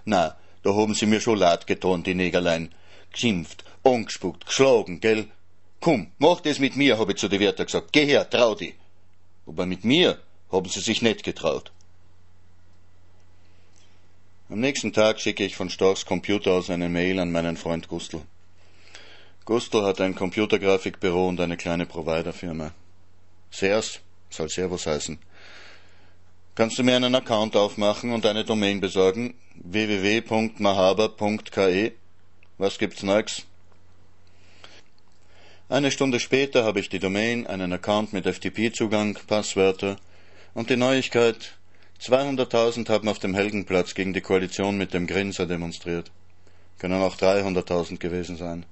Na, 0.05 0.37
da 0.63 0.75
haben 0.75 0.95
sie 0.95 1.07
mir 1.07 1.21
schon 1.21 1.39
laut 1.39 1.67
getont, 1.67 2.07
die 2.07 2.15
Negerlein. 2.15 2.75
Geschimpft, 3.13 3.65
angespuckt, 3.85 4.47
geschlagen, 4.47 5.01
gell? 5.01 5.29
Komm, 5.81 6.11
mach 6.19 6.41
das 6.41 6.59
mit 6.59 6.77
mir, 6.77 6.99
habe 6.99 7.13
ich 7.13 7.19
zu 7.19 7.29
den 7.29 7.41
Wärter 7.41 7.67
gesagt. 7.67 7.93
Geh 7.93 8.07
her, 8.07 8.29
trau 8.29 8.55
dich. 8.55 8.75
Aber 9.47 9.67
mit 9.67 9.85
mir 9.85 10.19
haben 10.51 10.69
sie 10.69 10.81
sich 10.81 11.03
nicht 11.03 11.23
getraut. 11.23 11.71
Am 14.49 14.61
nächsten 14.61 14.93
Tag 14.93 15.21
schicke 15.21 15.45
ich 15.45 15.57
von 15.57 15.71
Storchs 15.71 16.05
Computer 16.07 16.53
aus 16.53 16.71
eine 16.71 16.89
Mail 16.89 17.19
an 17.19 17.33
meinen 17.33 17.57
Freund 17.57 17.89
Gustl. 17.89 18.23
Gustl 19.45 19.83
hat 19.83 20.01
ein 20.01 20.15
Computergrafikbüro 20.15 21.29
und 21.29 21.41
eine 21.41 21.57
kleine 21.57 21.87
Providerfirma. 21.87 22.73
Sers 23.51 24.01
soll 24.35 24.49
Servus 24.49 24.87
heißen. 24.87 25.19
Kannst 26.55 26.79
du 26.79 26.85
mir 26.85 26.97
einen 26.97 27.15
Account 27.15 27.57
aufmachen 27.57 28.13
und 28.13 28.27
eine 28.27 28.45
Domain 28.45 28.81
besorgen? 28.81 29.35
www.mahaba.ke 29.57 30.63
Was 32.59 32.79
gibt's 32.79 33.03
Neues? 33.03 33.45
Eine 35.69 35.91
Stunde 35.91 36.21
später 36.21 36.63
habe 36.65 36.79
ich 36.81 36.89
die 36.89 36.99
Domain, 36.99 37.47
einen 37.47 37.73
Account 37.73 38.13
mit 38.13 38.27
FTP-Zugang, 38.27 39.19
Passwörter 39.27 39.97
und 40.53 40.71
die 40.71 40.77
Neuigkeit, 40.77 41.55
200.000 42.01 42.89
haben 42.91 43.09
auf 43.09 43.19
dem 43.19 43.35
Helgenplatz 43.35 43.95
gegen 43.95 44.13
die 44.13 44.21
Koalition 44.21 44.77
mit 44.77 44.93
dem 44.93 45.07
Grinser 45.07 45.47
demonstriert. 45.47 46.13
Können 46.79 47.01
auch 47.03 47.17
300.000 47.17 47.99
gewesen 47.99 48.37
sein. 48.37 48.67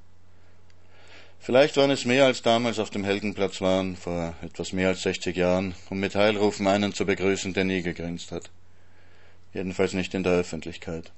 Vielleicht 1.44 1.76
waren 1.76 1.90
es 1.90 2.04
mehr 2.04 2.24
als 2.24 2.42
damals 2.42 2.78
auf 2.78 2.90
dem 2.90 3.02
Helgenplatz 3.02 3.60
waren, 3.60 3.96
vor 3.96 4.34
etwas 4.42 4.72
mehr 4.72 4.86
als 4.86 5.02
60 5.02 5.36
Jahren, 5.36 5.74
um 5.90 5.98
mit 5.98 6.14
Heilrufen 6.14 6.68
einen 6.68 6.94
zu 6.94 7.04
begrüßen, 7.04 7.52
der 7.52 7.64
nie 7.64 7.82
gegrinst 7.82 8.30
hat. 8.30 8.48
Jedenfalls 9.52 9.92
nicht 9.92 10.14
in 10.14 10.22
der 10.22 10.34
Öffentlichkeit. 10.34 11.10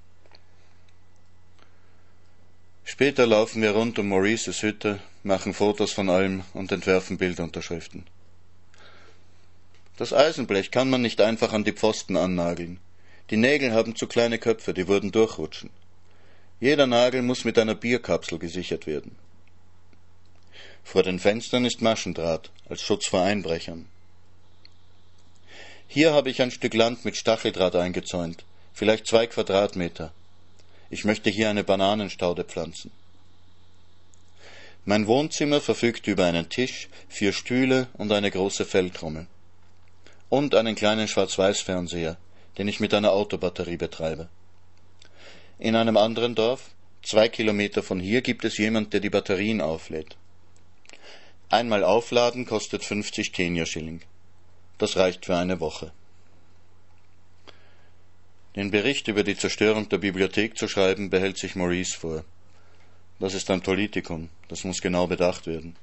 Später 2.84 3.26
laufen 3.26 3.60
wir 3.60 3.72
rund 3.72 3.98
um 3.98 4.08
Maurices 4.08 4.62
Hütte, 4.62 4.98
machen 5.24 5.52
Fotos 5.52 5.92
von 5.92 6.08
allem 6.08 6.42
und 6.54 6.72
entwerfen 6.72 7.18
Bildunterschriften. 7.18 8.06
Das 9.98 10.14
Eisenblech 10.14 10.70
kann 10.70 10.88
man 10.88 11.02
nicht 11.02 11.20
einfach 11.20 11.52
an 11.52 11.64
die 11.64 11.72
Pfosten 11.72 12.16
annageln. 12.16 12.80
Die 13.28 13.36
Nägel 13.36 13.74
haben 13.74 13.94
zu 13.94 14.06
kleine 14.06 14.38
Köpfe, 14.38 14.72
die 14.72 14.88
würden 14.88 15.12
durchrutschen. 15.12 15.68
Jeder 16.60 16.86
Nagel 16.86 17.20
muss 17.20 17.44
mit 17.44 17.58
einer 17.58 17.74
Bierkapsel 17.74 18.38
gesichert 18.38 18.86
werden. 18.86 19.16
Vor 20.84 21.02
den 21.02 21.18
Fenstern 21.18 21.64
ist 21.64 21.82
Maschendraht 21.82 22.50
als 22.68 22.82
Schutz 22.82 23.06
vor 23.06 23.22
Einbrechern. 23.22 23.86
Hier 25.88 26.12
habe 26.12 26.30
ich 26.30 26.40
ein 26.40 26.50
Stück 26.50 26.74
Land 26.74 27.04
mit 27.04 27.16
Stacheldraht 27.16 27.74
eingezäunt, 27.74 28.44
vielleicht 28.72 29.06
zwei 29.06 29.26
Quadratmeter. 29.26 30.12
Ich 30.90 31.04
möchte 31.04 31.30
hier 31.30 31.50
eine 31.50 31.64
Bananenstaude 31.64 32.44
pflanzen. 32.44 32.90
Mein 34.84 35.06
Wohnzimmer 35.06 35.60
verfügt 35.60 36.06
über 36.06 36.26
einen 36.26 36.50
Tisch, 36.50 36.88
vier 37.08 37.32
Stühle 37.32 37.88
und 37.94 38.12
eine 38.12 38.30
große 38.30 38.64
Feldtrommel. 38.64 39.26
Und 40.28 40.54
einen 40.54 40.74
kleinen 40.74 41.08
Schwarz-Weiß-Fernseher, 41.08 42.18
den 42.58 42.68
ich 42.68 42.80
mit 42.80 42.92
einer 42.92 43.12
Autobatterie 43.12 43.78
betreibe. 43.78 44.28
In 45.58 45.74
einem 45.74 45.96
anderen 45.96 46.34
Dorf, 46.34 46.70
zwei 47.02 47.28
Kilometer 47.28 47.82
von 47.82 47.98
hier, 47.98 48.20
gibt 48.20 48.44
es 48.44 48.58
jemand, 48.58 48.92
der 48.92 49.00
die 49.00 49.10
Batterien 49.10 49.60
auflädt. 49.60 50.16
Einmal 51.50 51.84
aufladen 51.84 52.46
kostet 52.46 52.84
50 52.84 53.32
Kenia-Schilling. 53.32 54.00
Das 54.78 54.96
reicht 54.96 55.26
für 55.26 55.36
eine 55.36 55.60
Woche. 55.60 55.92
Den 58.56 58.70
Bericht 58.70 59.08
über 59.08 59.24
die 59.24 59.36
Zerstörung 59.36 59.88
der 59.88 59.98
Bibliothek 59.98 60.56
zu 60.56 60.68
schreiben, 60.68 61.10
behält 61.10 61.38
sich 61.38 61.56
Maurice 61.56 61.96
vor. 61.96 62.24
Das 63.18 63.34
ist 63.34 63.50
ein 63.50 63.62
Politikum, 63.62 64.28
das 64.48 64.64
muss 64.64 64.80
genau 64.80 65.06
bedacht 65.06 65.46
werden. 65.46 65.76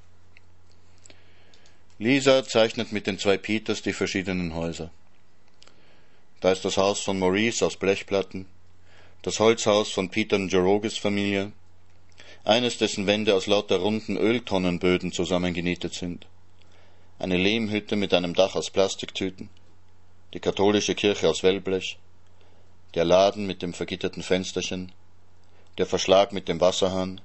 Lisa 1.99 2.43
zeichnet 2.43 2.91
mit 2.91 3.07
den 3.07 3.19
zwei 3.19 3.37
Peters 3.37 3.81
die 3.81 3.93
verschiedenen 3.93 4.55
Häuser. 4.55 4.89
Da 6.39 6.51
ist 6.51 6.65
das 6.65 6.77
Haus 6.77 7.01
von 7.01 7.19
Maurice 7.19 7.65
aus 7.65 7.77
Blechplatten, 7.77 8.47
das 9.21 9.39
Holzhaus 9.39 9.91
von 9.91 10.09
Peter 10.09 10.35
und 10.37 10.51
Jerogis 10.51 10.97
Familie, 10.97 11.51
eines 12.43 12.77
dessen 12.77 13.07
Wände 13.07 13.35
aus 13.35 13.47
lauter 13.47 13.77
runden 13.77 14.17
Öltonnenböden 14.17 15.11
zusammengenietet 15.11 15.93
sind, 15.93 16.27
eine 17.19 17.37
Lehmhütte 17.37 17.95
mit 17.95 18.13
einem 18.13 18.33
Dach 18.33 18.55
aus 18.55 18.71
Plastiktüten, 18.71 19.49
die 20.33 20.39
katholische 20.39 20.95
Kirche 20.95 21.29
aus 21.29 21.43
Wellblech, 21.43 21.97
der 22.95 23.05
Laden 23.05 23.45
mit 23.45 23.61
dem 23.61 23.73
vergitterten 23.73 24.23
Fensterchen, 24.23 24.91
der 25.77 25.85
Verschlag 25.85 26.33
mit 26.33 26.47
dem 26.47 26.59
Wasserhahn, 26.59 27.21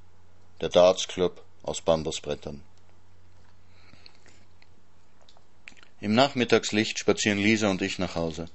der 0.60 0.68
Dartsclub 0.68 1.42
aus 1.62 1.80
Bambusbrettern. 1.80 2.62
Im 6.00 6.14
Nachmittagslicht 6.14 6.98
spazieren 6.98 7.38
Lisa 7.38 7.70
und 7.70 7.80
ich 7.80 7.98
nach 7.98 8.14
Hause. 8.14 8.48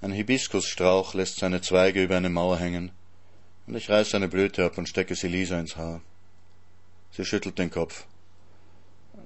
Ein 0.00 0.12
Hibiskusstrauch 0.12 1.14
lässt 1.14 1.38
seine 1.38 1.60
Zweige 1.60 2.02
über 2.02 2.16
eine 2.16 2.30
Mauer 2.30 2.58
hängen, 2.58 2.90
und 3.66 3.76
ich 3.76 3.88
reiße 3.88 4.16
eine 4.16 4.28
Blüte 4.28 4.64
ab 4.64 4.78
und 4.78 4.88
stecke 4.88 5.14
sie 5.14 5.28
Lisa 5.28 5.58
ins 5.58 5.76
Haar. 5.76 6.00
Sie 7.12 7.24
schüttelt 7.24 7.58
den 7.58 7.70
Kopf. 7.70 8.06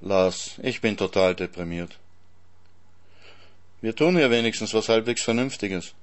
Lars, 0.01 0.59
ich 0.63 0.81
bin 0.81 0.97
total 0.97 1.35
deprimiert. 1.35 1.99
Wir 3.81 3.95
tun 3.95 4.19
ja 4.19 4.31
wenigstens 4.31 4.75
was 4.75 4.89
halbwegs 4.89 5.23
Vernünftiges. 5.23 5.95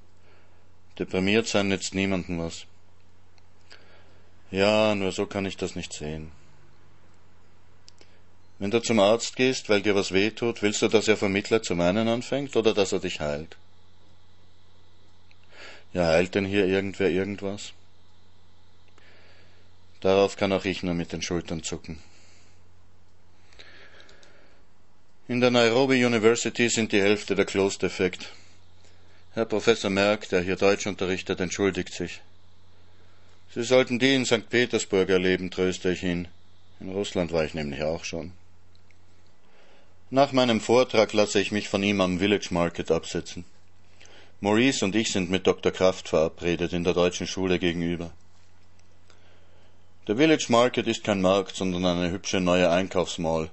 Deprimiert 0.98 1.48
sein 1.48 1.68
nützt 1.68 1.96
niemandem 1.96 2.40
was. 2.40 2.66
Ja, 4.52 4.94
nur 4.96 5.12
so 5.12 5.26
kann 5.26 5.46
ich 5.46 5.58
das 5.58 5.76
nicht 5.76 5.94
sehen. 5.94 6.32
Wenn 8.60 8.72
du 8.72 8.80
zum 8.80 9.00
Arzt 9.00 9.36
gehst, 9.36 9.68
weil 9.68 9.82
dir 9.82 9.96
was 9.96 10.14
weh 10.14 10.30
tut, 10.30 10.62
willst 10.62 10.82
du, 10.82 10.88
dass 10.88 11.08
er 11.08 11.18
vom 11.18 11.34
Mitleid 11.34 11.66
zu 11.66 11.76
meinen 11.76 12.08
anfängt 12.08 12.56
oder 12.56 12.74
dass 12.74 12.94
er 12.94 13.00
dich 13.00 13.20
heilt? 13.20 13.58
Ja, 15.92 16.08
heilt 16.08 16.36
denn 16.36 16.46
hier 16.46 16.66
irgendwer 16.66 17.10
irgendwas? 17.10 17.74
Darauf 20.04 20.36
kann 20.36 20.52
auch 20.52 20.66
ich 20.66 20.84
nur 20.84 20.94
mit 20.94 21.14
den 21.14 21.22
Schultern 21.22 21.64
zucken. 21.64 21.98
In 25.30 25.40
der 25.40 25.50
Nairobi 25.50 26.04
University 26.04 26.68
sind 26.68 26.92
die 26.92 27.02
Hälfte 27.02 27.36
der 27.36 27.46
Close 27.46 27.80
defekt. 27.80 28.34
Herr 29.34 29.46
Professor 29.46 29.90
Merck, 29.90 30.28
der 30.28 30.42
hier 30.42 30.58
Deutsch 30.58 30.88
unterrichtet, 30.88 31.40
entschuldigt 31.40 31.94
sich. 31.94 32.20
Sie 33.54 33.64
sollten 33.64 33.98
die 33.98 34.14
in 34.14 34.26
St. 34.26 34.50
Petersburg 34.50 35.08
erleben, 35.08 35.50
tröste 35.50 35.94
ich 35.94 36.04
ihn. 36.04 36.28
In 36.82 36.92
Russland 36.92 37.32
war 37.32 37.46
ich 37.46 37.54
nämlich 37.54 37.84
auch 37.84 38.04
schon. 38.04 38.34
Nach 40.10 40.34
meinem 40.34 40.60
Vortrag 40.60 41.14
lasse 41.14 41.40
ich 41.40 41.54
mich 41.54 41.70
von 41.70 41.82
ihm 41.82 42.02
am 42.02 42.20
Village 42.20 42.50
Market 42.52 42.92
absetzen. 42.92 43.46
Maurice 44.42 44.84
und 44.84 44.98
ich 44.98 45.14
sind 45.14 45.32
mit 45.32 45.48
Dr. 45.48 45.72
Kraft 45.72 46.10
verabredet 46.10 46.74
in 46.74 46.84
der 46.84 46.94
deutschen 46.94 47.26
Schule 47.26 47.58
gegenüber. 47.58 48.12
Der 50.06 50.18
Village 50.18 50.48
Market 50.50 50.86
ist 50.88 51.06
kein 51.06 51.22
Markt, 51.22 51.56
sondern 51.56 51.86
eine 51.86 52.12
hübsche 52.12 52.42
neue 52.42 52.70
Einkaufsmall. 52.70 53.50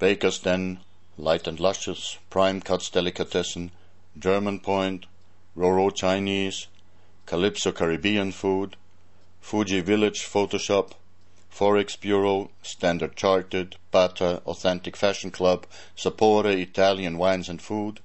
Baker's 0.00 0.42
Den, 0.42 0.80
Light 1.16 1.46
and 1.46 1.60
Luscious, 1.60 2.18
Prime 2.30 2.60
Cuts 2.60 2.90
Delicatessen, 2.90 3.70
German 4.16 4.60
Point, 4.60 5.06
Roro 5.56 5.92
Chinese, 5.92 6.66
Calypso 7.26 7.70
Caribbean 7.70 8.32
Food, 8.32 8.76
Fuji 9.40 9.82
Village 9.82 10.26
Photoshop, 10.26 10.96
Forex 11.48 11.96
Bureau, 11.96 12.50
Standard 12.64 13.14
Chartered, 13.14 13.76
Bata, 13.92 14.42
Authentic 14.44 14.96
Fashion 14.96 15.30
Club, 15.30 15.68
Sapore 15.96 16.60
Italian 16.60 17.18
Wines 17.18 17.48
and 17.48 17.62
Food, 17.62 18.00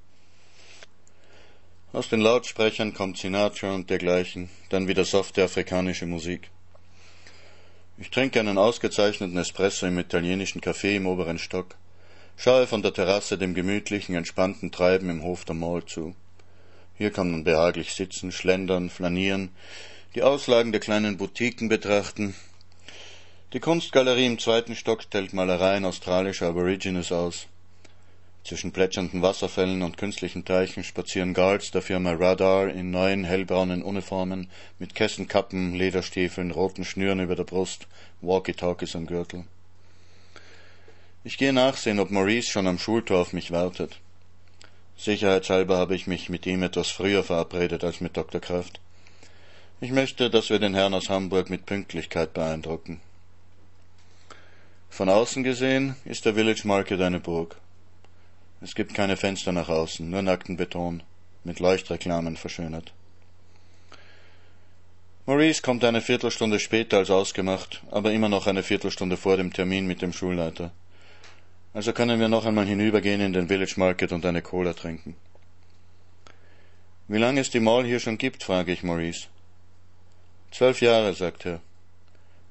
Aus 1.92 2.08
den 2.08 2.22
Lautsprechern 2.22 2.94
kommt 2.94 3.18
Sinatra 3.18 3.74
und 3.74 3.90
dergleichen, 3.90 4.52
dann 4.70 4.88
wieder 4.88 5.06
softe 5.06 5.44
afrikanische 5.44 6.06
Musik. 6.06 6.52
Ich 8.00 8.12
trinke 8.12 8.40
einen 8.40 8.60
ausgezeichneten 8.60 9.38
Espresso 9.40 9.88
im 9.88 9.98
italienischen 9.98 10.62
Café 10.62 10.96
im 10.98 11.08
oberen 11.08 11.40
Stock, 11.40 11.76
schaue 12.36 12.68
von 12.68 12.84
der 12.84 12.94
Terrasse 12.94 13.40
dem 13.40 13.56
gemütlichen, 13.56 14.14
entspannten 14.14 14.72
Treiben 14.72 15.10
im 15.10 15.24
Hof 15.24 15.46
der 15.46 15.56
Mall 15.56 15.84
zu. 15.84 16.16
Hier 16.96 17.10
kann 17.10 17.32
man 17.32 17.44
behaglich 17.44 17.94
sitzen, 17.94 18.32
schlendern, 18.32 18.92
flanieren, 18.92 19.50
die 20.14 20.22
Auslagen 20.22 20.72
der 20.72 20.82
kleinen 20.82 21.18
Boutiquen 21.18 21.70
betrachten. 21.70 22.36
Die 23.54 23.60
Kunstgalerie 23.60 24.28
im 24.28 24.38
zweiten 24.38 24.76
Stock 24.76 25.02
stellt 25.02 25.34
Malereien 25.34 25.84
australischer 25.84 26.50
Aborigines 26.50 27.12
aus. 27.12 27.48
Zwischen 28.48 28.72
plätschernden 28.72 29.22
Wasserfällen 29.22 29.82
und 29.82 29.98
künstlichen 29.98 30.46
Teichen 30.46 30.86
spazieren 30.86 31.34
Guards 31.34 31.72
der 31.72 31.82
Firma 31.82 32.14
Radar 32.14 32.70
in 32.70 32.92
neuen 32.92 33.26
hellbraunen 33.26 33.84
Uniformen 33.84 34.50
mit 34.80 34.96
Kessenkappen, 34.96 35.76
Lederstiefeln, 35.76 36.52
roten 36.52 36.86
Schnüren 36.86 37.20
über 37.20 37.36
der 37.36 37.44
Brust, 37.44 37.88
Walkie-Talkies 38.22 38.96
am 38.96 39.06
Gürtel. 39.06 39.44
Ich 41.26 41.38
gehe 41.38 41.52
nachsehen, 41.52 42.00
ob 42.00 42.10
Maurice 42.10 42.50
schon 42.50 42.68
am 42.68 42.80
Schultor 42.80 43.20
auf 43.20 43.34
mich 43.34 43.52
wartet. 43.52 44.00
Sicherheitshalber 44.96 45.76
habe 45.76 45.96
ich 45.96 46.08
mich 46.08 46.30
mit 46.30 46.46
ihm 46.46 46.64
etwas 46.64 46.88
früher 46.88 47.26
verabredet 47.26 47.84
als 47.84 48.00
mit 48.00 48.16
Dr. 48.16 48.40
Kraft. 48.40 48.80
Ich 49.82 49.92
möchte, 49.92 50.30
dass 50.30 50.50
wir 50.50 50.60
den 50.60 50.74
Herrn 50.74 50.94
aus 50.94 51.10
Hamburg 51.10 51.50
mit 51.50 51.66
Pünktlichkeit 51.66 52.34
beeindrucken. 52.34 53.02
Von 54.90 55.10
außen 55.10 55.44
gesehen 55.44 55.98
ist 56.06 56.24
der 56.24 56.36
Village 56.36 56.62
Market 56.64 57.02
eine 57.02 57.20
Burg. 57.20 57.58
Es 58.60 58.74
gibt 58.74 58.94
keine 58.94 59.18
Fenster 59.18 59.52
nach 59.52 59.70
außen, 59.70 60.10
nur 60.10 60.22
nackten 60.22 60.58
Beton, 60.58 61.04
mit 61.44 61.60
Leuchtreklamen 61.60 62.38
verschönert. 62.38 62.92
Maurice 65.28 65.62
kommt 65.62 65.84
eine 65.84 66.02
Viertelstunde 66.02 66.60
später 66.60 66.98
als 66.98 67.12
ausgemacht, 67.12 67.84
aber 67.92 68.14
immer 68.14 68.30
noch 68.30 68.48
eine 68.48 68.64
Viertelstunde 68.64 69.18
vor 69.18 69.38
dem 69.38 69.54
Termin 69.54 69.86
mit 69.86 70.02
dem 70.02 70.14
Schulleiter. 70.14 70.72
Also 71.74 71.94
können 71.94 72.20
wir 72.20 72.30
noch 72.30 72.46
einmal 72.46 72.66
hinübergehen 72.66 73.22
in 73.22 73.34
den 73.34 73.48
Village 73.48 73.76
Market 73.78 74.12
und 74.12 74.26
eine 74.26 74.42
Cola 74.42 74.74
trinken. 74.74 75.16
Wie 77.08 77.20
lange 77.20 77.42
es 77.42 77.52
die 77.52 77.60
Mall 77.60 77.86
hier 77.86 78.00
schon 78.00 78.18
gibt, 78.18 78.42
frage 78.42 78.72
ich 78.72 78.84
Maurice. 78.84 79.28
Zwölf 80.52 80.82
Jahre, 80.82 81.14
sagt 81.14 81.46
er. 81.46 81.60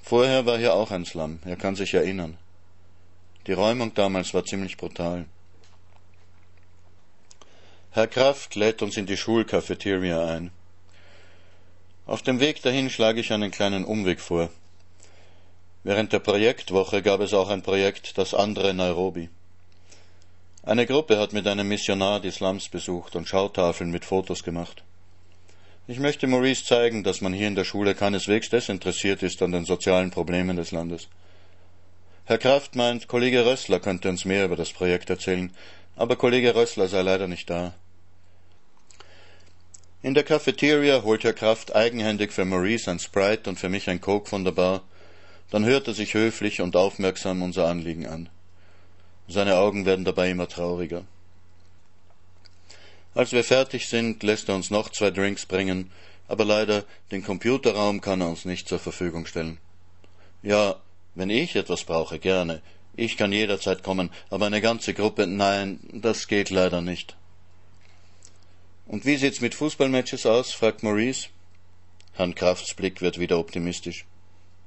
Vorher 0.03 0.47
war 0.47 0.59
hier 0.59 0.75
auch 0.75 0.93
ein 0.93 1.05
Slum, 1.05 1.41
er 1.45 1.57
kann 1.57 1.75
sich 1.75 1.95
erinnern. 1.95 2.39
Die 3.47 3.55
Räumung 3.55 3.93
damals 3.95 4.35
war 4.35 4.45
ziemlich 4.45 4.77
brutal. 4.77 5.25
Herr 7.97 8.09
Kraft 8.09 8.57
lädt 8.57 8.83
uns 8.83 8.99
in 8.99 9.07
die 9.07 9.17
Schulcafeteria 9.17 10.23
ein. 10.27 10.51
Auf 12.05 12.21
dem 12.21 12.41
Weg 12.41 12.61
dahin 12.61 12.91
schlage 12.91 13.21
ich 13.21 13.33
einen 13.33 13.51
kleinen 13.51 13.87
Umweg 13.87 14.21
vor. 14.21 14.51
Während 15.83 16.13
der 16.13 16.19
Projektwoche 16.19 17.01
gab 17.01 17.21
es 17.21 17.33
auch 17.33 17.49
ein 17.49 17.63
Projekt 17.63 18.19
Das 18.19 18.35
andere 18.35 18.75
Nairobi. 18.75 19.31
Eine 20.63 20.85
Gruppe 20.85 21.19
hat 21.19 21.33
mit 21.33 21.47
einem 21.47 21.69
Missionar 21.69 22.21
die 22.21 22.31
Slums 22.31 22.69
besucht 22.69 23.17
und 23.17 23.29
Schautafeln 23.29 23.91
mit 23.91 24.05
Fotos 24.05 24.43
gemacht. 24.43 24.83
Ich 25.87 25.99
möchte 25.99 26.27
Maurice 26.27 26.67
zeigen, 26.67 27.03
dass 27.03 27.23
man 27.23 27.33
hier 27.33 27.49
in 27.49 27.55
der 27.55 27.65
Schule 27.65 27.95
keineswegs 27.95 28.51
desinteressiert 28.51 29.23
ist 29.23 29.41
an 29.41 29.53
den 29.53 29.65
sozialen 29.65 30.11
Problemen 30.11 30.59
des 30.59 30.71
Landes. 30.71 31.09
Herr 32.27 32.37
Kraft 32.37 32.77
meint, 32.77 33.09
Kollege 33.09 33.47
Rössler 33.47 33.81
könnte 33.81 34.11
uns 34.11 34.27
mehr 34.27 34.45
über 34.45 34.57
das 34.57 34.75
Projekt 34.75 35.09
erzählen, 35.09 35.51
aber 35.97 36.17
Kollege 36.17 36.55
Rössler 36.55 36.89
sei 36.89 37.01
leider 37.01 37.27
nicht 37.27 37.49
da. 37.49 37.73
In 40.07 40.15
der 40.15 40.23
Cafeteria 40.23 41.03
holt 41.03 41.25
Herr 41.25 41.33
Kraft 41.33 41.75
eigenhändig 41.75 42.31
für 42.31 42.45
Maurice 42.45 42.89
ein 42.89 43.01
Sprite 43.01 43.51
und 43.51 43.59
für 43.59 43.69
mich 43.69 43.91
ein 43.91 44.01
Coke 44.01 44.31
von 44.31 44.45
der 44.45 44.53
Bar. 44.53 44.85
Dann 45.51 45.65
hört 45.65 45.89
er 45.89 45.95
sich 45.95 46.15
höflich 46.15 46.61
und 46.61 46.77
aufmerksam 46.77 47.43
unser 47.43 47.67
Anliegen 47.67 48.07
an. 48.07 48.29
Seine 49.27 49.57
Augen 49.57 49.85
werden 49.85 50.05
dabei 50.05 50.31
immer 50.31 50.47
trauriger. 50.47 51.03
Als 53.17 53.33
wir 53.33 53.43
fertig 53.43 53.89
sind, 53.89 54.23
lässt 54.23 54.49
er 54.49 54.55
uns 54.55 54.71
noch 54.71 54.91
zwei 54.91 55.11
Drinks 55.11 55.45
bringen, 55.45 55.91
aber 56.29 56.45
leider 56.45 56.85
den 57.11 57.25
Computerraum 57.25 58.01
kann 58.01 58.21
er 58.21 58.29
uns 58.29 58.45
nicht 58.45 58.69
zur 58.69 58.79
Verfügung 58.79 59.27
stellen. 59.27 59.59
Ja, 60.41 60.77
wenn 61.17 61.31
ich 61.31 61.57
etwas 61.57 61.83
brauche, 61.83 62.21
gerne. 62.21 62.63
Ich 62.95 63.17
kann 63.17 63.33
jederzeit 63.33 63.83
kommen, 63.83 64.11
aber 64.31 64.47
eine 64.47 64.61
ganze 64.61 64.95
Gruppe, 64.95 65.27
nein, 65.27 65.81
das 65.93 66.29
geht 66.29 66.51
leider 66.51 66.81
nicht. 66.81 67.17
Und 68.87 69.05
wie 69.05 69.17
sieht's 69.17 69.41
mit 69.41 69.55
Fußballmatches 69.55 70.27
aus? 70.27 70.53
fragt 70.53 70.85
Maurice. 70.85 71.29
Herrn 72.13 72.37
Krafts 72.37 72.73
Blick 72.75 73.01
wird 73.01 73.19
wieder 73.19 73.39
optimistisch. 73.39 74.07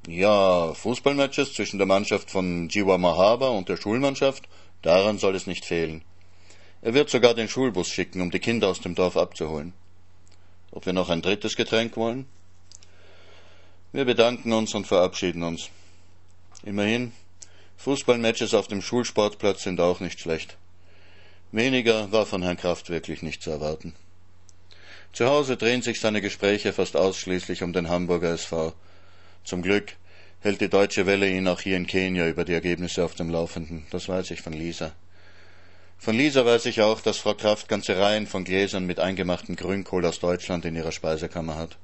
Ja, 0.07 0.73
Fußballmatches 0.73 1.53
zwischen 1.53 1.77
der 1.77 1.87
Mannschaft 1.87 2.29
von 2.29 2.67
Jiwa 2.67 2.97
Mahaba 2.97 3.49
und 3.49 3.69
der 3.69 3.77
Schulmannschaft, 3.77 4.43
daran 4.81 5.19
soll 5.19 5.35
es 5.35 5.47
nicht 5.47 5.63
fehlen. 5.63 6.03
Er 6.81 6.93
wird 6.93 7.09
sogar 7.09 7.33
den 7.33 7.47
Schulbus 7.47 7.87
schicken, 7.87 8.21
um 8.21 8.29
die 8.29 8.39
Kinder 8.39 8.67
aus 8.67 8.81
dem 8.81 8.93
Dorf 8.93 9.15
abzuholen. 9.15 9.73
Ob 10.71 10.85
wir 10.85 10.93
noch 10.93 11.09
ein 11.09 11.21
drittes 11.21 11.55
Getränk 11.55 11.95
wollen? 11.95 12.25
Wir 13.93 14.05
bedanken 14.05 14.51
uns 14.51 14.75
und 14.75 14.85
verabschieden 14.85 15.43
uns. 15.43 15.69
Immerhin, 16.63 17.13
Fußballmatches 17.77 18.53
auf 18.53 18.67
dem 18.67 18.81
Schulsportplatz 18.81 19.63
sind 19.63 19.79
auch 19.79 20.01
nicht 20.01 20.19
schlecht. 20.19 20.57
Weniger 21.51 22.11
war 22.11 22.25
von 22.25 22.43
Herrn 22.43 22.57
Kraft 22.57 22.89
wirklich 22.89 23.21
nicht 23.23 23.41
zu 23.41 23.49
erwarten. 23.49 23.95
Zu 25.13 25.27
Hause 25.27 25.57
drehen 25.57 25.81
sich 25.81 25.99
seine 25.99 26.21
Gespräche 26.21 26.73
fast 26.73 26.95
ausschließlich 26.95 27.63
um 27.63 27.73
den 27.73 27.89
Hamburger 27.89 28.31
SV. 28.31 28.73
Zum 29.43 29.61
Glück 29.61 29.95
hält 30.41 30.61
die 30.61 30.69
Deutsche 30.69 31.05
Welle 31.05 31.29
ihn 31.29 31.47
auch 31.47 31.61
hier 31.61 31.77
in 31.77 31.87
Kenia 31.87 32.27
über 32.27 32.45
die 32.45 32.53
Ergebnisse 32.53 33.03
auf 33.03 33.15
dem 33.15 33.29
Laufenden. 33.29 33.85
Das 33.91 34.07
weiß 34.07 34.31
ich 34.31 34.41
von 34.41 34.53
Lisa. 34.53 34.93
Von 35.97 36.15
Lisa 36.15 36.45
weiß 36.45 36.65
ich 36.67 36.81
auch, 36.81 37.01
dass 37.01 37.17
Frau 37.17 37.33
Kraft 37.33 37.67
ganze 37.67 37.97
Reihen 37.97 38.25
von 38.25 38.45
Gläsern 38.45 38.85
mit 38.85 39.01
eingemachten 39.01 39.57
Grünkohl 39.57 40.05
aus 40.05 40.19
Deutschland 40.19 40.63
in 40.63 40.75
ihrer 40.75 40.93
Speisekammer 40.93 41.57
hat. 41.57 41.77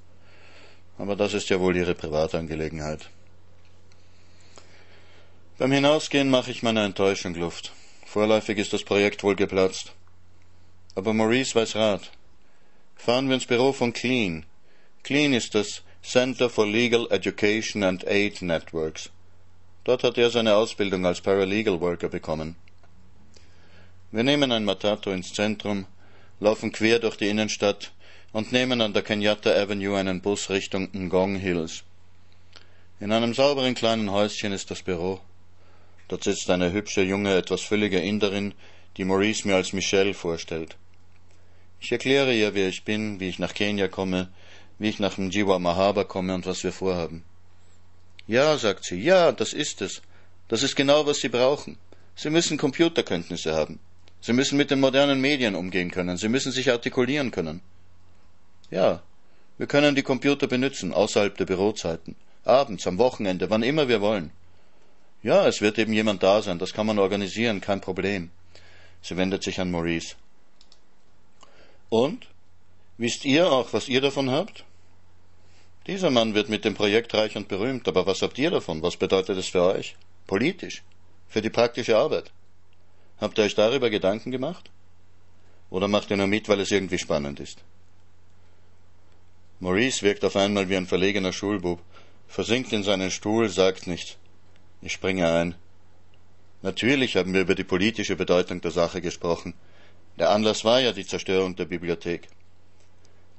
Aber 0.98 1.18
das 1.18 1.34
ist 1.34 1.50
ja 1.50 1.60
wohl 1.60 1.76
ihre 1.76 1.96
Privatangelegenheit. 1.96 3.10
Beim 5.58 5.72
Hinausgehen 5.72 6.30
mache 6.30 6.52
ich 6.52 6.64
meiner 6.64 6.86
Enttäuschung 6.86 7.36
Luft. 7.36 7.74
Vorläufig 8.06 8.58
ist 8.58 8.72
das 8.72 8.84
Projekt 8.84 9.24
wohl 9.24 9.36
geplatzt. 9.36 9.92
Aber 10.96 11.14
Maurice 11.14 11.56
weiß 11.56 11.76
Rat. 11.76 12.12
Fahren 12.96 13.28
wir 13.28 13.36
ins 13.36 13.46
Büro 13.46 13.74
von 13.74 13.94
Clean. 13.94 14.46
Clean 15.04 15.34
ist 15.34 15.54
das 15.56 15.82
Center 16.04 16.50
for 16.50 16.66
Legal 16.66 17.08
Education 17.12 17.84
and 17.84 18.06
Aid 18.08 18.42
Networks. 18.42 19.10
Dort 19.84 20.04
hat 20.04 20.18
er 20.18 20.30
seine 20.30 20.56
Ausbildung 20.56 21.06
als 21.06 21.22
Paralegal 21.22 21.80
Worker 21.80 22.10
bekommen. 22.10 22.56
Wir 24.12 24.24
nehmen 24.24 24.52
ein 24.52 24.66
Matato 24.66 25.12
ins 25.12 25.34
Zentrum, 25.34 25.86
laufen 26.40 26.72
quer 26.72 27.00
durch 27.00 27.18
die 27.18 27.28
Innenstadt 27.28 27.92
und 28.34 28.52
nehmen 28.52 28.82
an 28.82 28.94
der 28.94 29.04
Kenyatta 29.04 29.52
Avenue 29.52 29.98
einen 29.98 30.22
Bus 30.22 30.50
Richtung 30.50 30.90
Ngong 30.94 31.36
Hills. 31.36 31.84
In 33.00 33.12
einem 33.12 33.34
sauberen 33.34 33.76
kleinen 33.76 34.12
Häuschen 34.12 34.54
ist 34.54 34.72
das 34.72 34.82
Büro. 34.82 35.20
Dort 36.08 36.24
sitzt 36.24 36.50
eine 36.50 36.72
hübsche, 36.72 37.02
junge, 37.02 37.36
etwas 37.36 37.62
füllige 37.62 38.00
Inderin, 38.00 38.54
die 38.98 39.06
Maurice 39.06 39.48
mir 39.48 39.56
als 39.56 39.74
Michelle 39.74 40.14
vorstellt. 40.14 40.78
Ich 41.80 41.92
erkläre 41.92 42.34
ihr, 42.34 42.54
wer 42.56 42.68
ich 42.68 42.84
bin, 42.84 43.20
wie 43.20 43.30
ich 43.30 43.40
nach 43.40 43.54
Kenia 43.54 43.88
komme, 43.88 44.30
wie 44.80 44.90
ich 44.90 45.00
nach 45.00 45.18
Mjiwa 45.18 45.60
Mahaba 45.60 46.04
komme 46.04 46.34
und 46.36 46.46
was 46.46 46.64
wir 46.64 46.72
vorhaben. 46.72 47.24
Ja, 48.28 48.58
sagt 48.58 48.86
sie, 48.86 49.02
ja, 49.02 49.32
das 49.32 49.54
ist 49.54 49.82
es. 49.82 50.02
Das 50.48 50.64
ist 50.64 50.76
genau, 50.76 51.06
was 51.06 51.20
Sie 51.20 51.30
brauchen. 51.30 51.78
Sie 52.16 52.30
müssen 52.30 52.58
Computerkenntnisse 52.58 53.54
haben. 53.54 53.80
Sie 54.22 54.34
müssen 54.34 54.58
mit 54.58 54.72
den 54.72 54.80
modernen 54.80 55.22
Medien 55.22 55.56
umgehen 55.56 55.92
können. 55.92 56.18
Sie 56.18 56.30
müssen 56.30 56.52
sich 56.52 56.72
artikulieren 56.72 57.32
können. 57.32 57.62
Ja, 58.72 59.04
wir 59.58 59.68
können 59.68 59.96
die 59.96 60.04
Computer 60.04 60.48
benutzen, 60.48 60.94
außerhalb 60.94 61.38
der 61.38 61.46
Bürozeiten. 61.46 62.16
Abends, 62.44 62.88
am 62.88 62.98
Wochenende, 62.98 63.50
wann 63.50 63.64
immer 63.64 63.88
wir 63.88 64.02
wollen. 64.02 64.32
Ja, 65.24 65.48
es 65.48 65.62
wird 65.62 65.80
eben 65.80 65.94
jemand 65.94 66.24
da 66.24 66.42
sein, 66.42 66.60
das 66.60 66.74
kann 66.74 66.86
man 66.86 67.00
organisieren, 67.00 67.62
kein 67.62 67.82
Problem. 67.82 68.32
Sie 69.02 69.18
wendet 69.18 69.44
sich 69.44 69.60
an 69.60 69.72
Maurice. 69.72 70.16
Und? 71.90 72.28
Wisst 72.98 73.26
ihr 73.26 73.52
auch, 73.52 73.74
was 73.74 73.90
ihr 73.90 74.02
davon 74.02 74.32
habt? 74.32 74.64
Dieser 75.88 76.10
Mann 76.10 76.34
wird 76.34 76.50
mit 76.50 76.66
dem 76.66 76.74
Projekt 76.74 77.14
reich 77.14 77.36
und 77.36 77.48
berühmt, 77.48 77.88
aber 77.88 78.08
was 78.08 78.22
habt 78.22 78.38
ihr 78.40 78.50
davon? 78.50 78.82
Was 78.82 78.98
bedeutet 78.98 79.38
es 79.38 79.48
für 79.48 79.64
euch? 79.64 79.96
Politisch? 80.26 80.82
Für 81.28 81.42
die 81.42 81.50
praktische 81.50 81.98
Arbeit? 81.98 82.32
Habt 83.20 83.38
ihr 83.38 83.44
euch 83.44 83.56
darüber 83.56 83.90
Gedanken 83.90 84.32
gemacht? 84.32 84.72
Oder 85.70 85.88
macht 85.88 86.10
ihr 86.10 86.18
nur 86.18 86.28
mit, 86.28 86.50
weil 86.50 86.60
es 86.60 86.72
irgendwie 86.72 86.98
spannend 86.98 87.40
ist? 87.40 87.60
Maurice 89.60 90.02
wirkt 90.02 90.26
auf 90.26 90.36
einmal 90.36 90.70
wie 90.70 90.76
ein 90.76 90.88
verlegener 90.88 91.34
Schulbub, 91.34 91.82
versinkt 92.28 92.74
in 92.74 92.84
seinen 92.84 93.12
Stuhl, 93.12 93.50
sagt 93.50 93.88
nichts. 93.88 94.18
Ich 94.82 94.94
springe 94.94 95.32
ein. 95.32 95.56
Natürlich 96.62 97.16
haben 97.16 97.34
wir 97.34 97.42
über 97.42 97.56
die 97.56 97.64
politische 97.64 98.16
Bedeutung 98.16 98.62
der 98.62 98.72
Sache 98.72 99.02
gesprochen. 99.02 99.54
Der 100.18 100.30
Anlass 100.30 100.64
war 100.64 100.80
ja 100.80 100.92
die 100.92 101.06
Zerstörung 101.06 101.56
der 101.56 101.66
Bibliothek. 101.66 102.28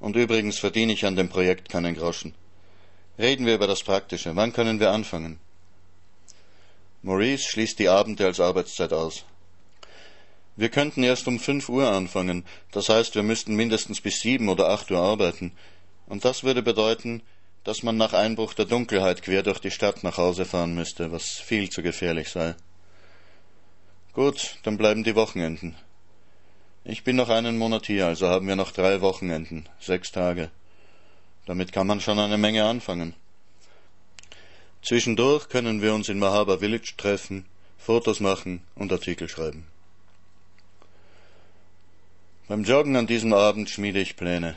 Und 0.00 0.16
übrigens 0.16 0.58
verdiene 0.58 0.92
ich 0.92 1.06
an 1.06 1.16
dem 1.16 1.28
Projekt 1.28 1.68
keinen 1.68 1.94
Groschen. 1.94 2.34
Reden 3.18 3.46
wir 3.46 3.54
über 3.54 3.66
das 3.66 3.82
Praktische. 3.82 4.36
Wann 4.36 4.52
können 4.52 4.78
wir 4.78 4.90
anfangen? 4.90 5.38
Maurice 7.02 7.48
schließt 7.48 7.78
die 7.78 7.88
Abende 7.88 8.26
als 8.26 8.40
Arbeitszeit 8.40 8.92
aus. 8.92 9.24
Wir 10.56 10.70
könnten 10.70 11.02
erst 11.02 11.28
um 11.28 11.38
fünf 11.38 11.68
Uhr 11.68 11.88
anfangen, 11.88 12.44
das 12.72 12.88
heißt, 12.88 13.14
wir 13.14 13.22
müssten 13.22 13.54
mindestens 13.54 14.00
bis 14.00 14.20
sieben 14.20 14.48
oder 14.48 14.70
acht 14.70 14.90
Uhr 14.90 14.98
arbeiten, 14.98 15.52
und 16.06 16.24
das 16.24 16.44
würde 16.44 16.62
bedeuten, 16.62 17.22
dass 17.62 17.82
man 17.82 17.96
nach 17.96 18.14
Einbruch 18.14 18.54
der 18.54 18.64
Dunkelheit 18.64 19.22
quer 19.22 19.42
durch 19.42 19.58
die 19.58 19.70
Stadt 19.70 20.02
nach 20.02 20.16
Hause 20.16 20.46
fahren 20.46 20.74
müsste, 20.74 21.12
was 21.12 21.24
viel 21.24 21.68
zu 21.68 21.82
gefährlich 21.82 22.30
sei. 22.30 22.54
Gut, 24.14 24.56
dann 24.62 24.78
bleiben 24.78 25.04
die 25.04 25.14
Wochenenden. 25.14 25.76
Ich 26.88 27.02
bin 27.02 27.16
noch 27.16 27.30
einen 27.30 27.58
Monat 27.58 27.86
hier, 27.86 28.06
also 28.06 28.28
haben 28.28 28.46
wir 28.46 28.54
noch 28.54 28.70
drei 28.70 29.00
Wochenenden, 29.00 29.68
sechs 29.80 30.12
Tage. 30.12 30.52
Damit 31.44 31.72
kann 31.72 31.88
man 31.88 32.00
schon 32.00 32.20
eine 32.20 32.38
Menge 32.38 32.64
anfangen. 32.64 33.14
Zwischendurch 34.82 35.48
können 35.48 35.82
wir 35.82 35.92
uns 35.94 36.08
in 36.08 36.20
Mahaba 36.20 36.58
Village 36.58 36.94
treffen, 36.96 37.44
Fotos 37.76 38.20
machen 38.20 38.62
und 38.76 38.92
Artikel 38.92 39.28
schreiben. 39.28 39.66
Beim 42.46 42.62
Joggen 42.62 42.94
an 42.94 43.08
diesem 43.08 43.32
Abend 43.32 43.68
schmiede 43.68 43.98
ich 43.98 44.14
Pläne. 44.14 44.54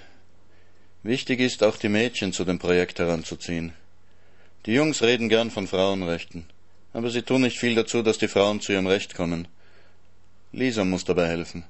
Wichtig 1.02 1.40
ist 1.40 1.64
auch 1.64 1.78
die 1.78 1.90
Mädchen 1.90 2.32
zu 2.32 2.46
dem 2.46 2.60
Projekt 2.60 3.00
heranzuziehen. 3.00 3.74
Die 4.68 4.74
Jungs 4.74 5.02
reden 5.02 5.30
gern 5.30 5.50
von 5.50 5.66
Frauenrechten, 5.66 6.46
aber 6.94 7.10
sie 7.10 7.24
tun 7.24 7.42
nicht 7.42 7.58
viel 7.58 7.74
dazu, 7.74 8.04
dass 8.04 8.20
die 8.20 8.28
Frauen 8.28 8.62
zu 8.62 8.72
ihrem 8.72 8.86
Recht 8.86 9.16
kommen. 9.16 9.48
Lisa 10.52 10.86
muss 10.86 11.06
dabei 11.06 11.28
helfen. 11.28 11.66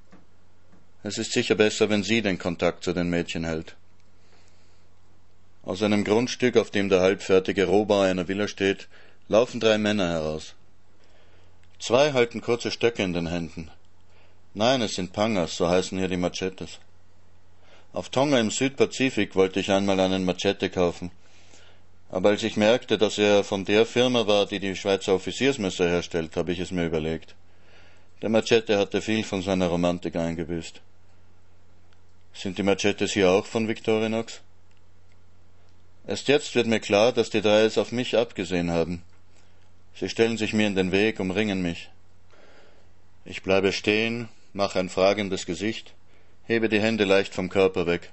Es 1.01 1.17
ist 1.17 1.31
sicher 1.31 1.55
besser, 1.55 1.89
wenn 1.89 2.03
sie 2.03 2.21
den 2.21 2.37
Kontakt 2.37 2.83
zu 2.83 2.91
den 2.91 3.09
Mädchen 3.09 3.45
hält. 3.45 3.75
Aus 5.63 5.81
einem 5.81 6.03
Grundstück, 6.03 6.57
auf 6.57 6.71
dem 6.71 6.89
der 6.89 6.99
halbfertige 6.99 7.65
Rohbau 7.65 8.01
einer 8.01 8.27
Villa 8.27 8.47
steht, 8.47 8.87
laufen 9.29 9.59
drei 9.59 9.77
Männer 9.77 10.09
heraus. 10.09 10.55
Zwei 11.79 12.11
halten 12.11 12.41
kurze 12.41 12.71
Stöcke 12.71 13.03
in 13.03 13.13
den 13.13 13.27
Händen. 13.27 13.71
Nein, 14.53 14.81
es 14.81 14.95
sind 14.95 15.13
Pangas, 15.13 15.55
so 15.55 15.69
heißen 15.69 15.97
hier 15.97 16.09
die 16.09 16.17
Machetes. 16.17 16.79
Auf 17.93 18.09
Tonga 18.09 18.39
im 18.39 18.51
Südpazifik 18.51 19.35
wollte 19.35 19.61
ich 19.61 19.71
einmal 19.71 19.99
einen 19.99 20.25
Machete 20.25 20.69
kaufen. 20.69 21.11
Aber 22.09 22.29
als 22.29 22.43
ich 22.43 22.57
merkte, 22.57 22.97
dass 22.97 23.17
er 23.17 23.43
von 23.43 23.63
der 23.63 23.85
Firma 23.85 24.27
war, 24.27 24.47
die 24.47 24.59
die 24.59 24.75
Schweizer 24.75 25.13
Offiziersmesser 25.13 25.87
herstellt, 25.87 26.35
habe 26.35 26.51
ich 26.51 26.59
es 26.59 26.71
mir 26.71 26.85
überlegt. 26.85 27.35
Der 28.21 28.29
Machete 28.29 28.77
hatte 28.77 29.01
viel 29.01 29.23
von 29.23 29.41
seiner 29.41 29.67
Romantik 29.67 30.17
eingebüßt. 30.17 30.81
Sind 32.33 32.57
die 32.57 32.63
Machetes 32.63 33.13
hier 33.13 33.29
auch 33.31 33.45
von 33.45 33.69
Victorinox? 33.69 34.41
Erst 36.05 36.27
jetzt 36.27 36.53
wird 36.53 36.67
mir 36.67 36.81
klar, 36.81 37.13
dass 37.13 37.29
die 37.29 37.41
drei 37.41 37.61
es 37.61 37.77
auf 37.77 37.93
mich 37.93 38.17
abgesehen 38.17 38.71
haben. 38.71 39.03
Sie 39.95 40.09
stellen 40.09 40.37
sich 40.37 40.53
mir 40.53 40.67
in 40.67 40.75
den 40.75 40.91
Weg, 40.91 41.19
umringen 41.19 41.61
mich. 41.61 41.89
Ich 43.23 43.41
bleibe 43.41 43.71
stehen, 43.71 44.27
mache 44.51 44.79
ein 44.79 44.89
fragendes 44.89 45.45
Gesicht, 45.45 45.93
hebe 46.45 46.67
die 46.67 46.81
Hände 46.81 47.05
leicht 47.05 47.33
vom 47.33 47.47
Körper 47.47 47.85
weg. 47.85 48.11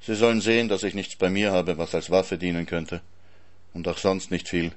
Sie 0.00 0.14
sollen 0.14 0.40
sehen, 0.40 0.68
dass 0.68 0.84
ich 0.84 0.94
nichts 0.94 1.16
bei 1.16 1.28
mir 1.28 1.52
habe, 1.52 1.76
was 1.76 1.94
als 1.94 2.10
Waffe 2.10 2.38
dienen 2.38 2.64
könnte. 2.66 3.02
Und 3.74 3.88
auch 3.88 3.98
sonst 3.98 4.30
nicht 4.30 4.48
viel. 4.48 4.72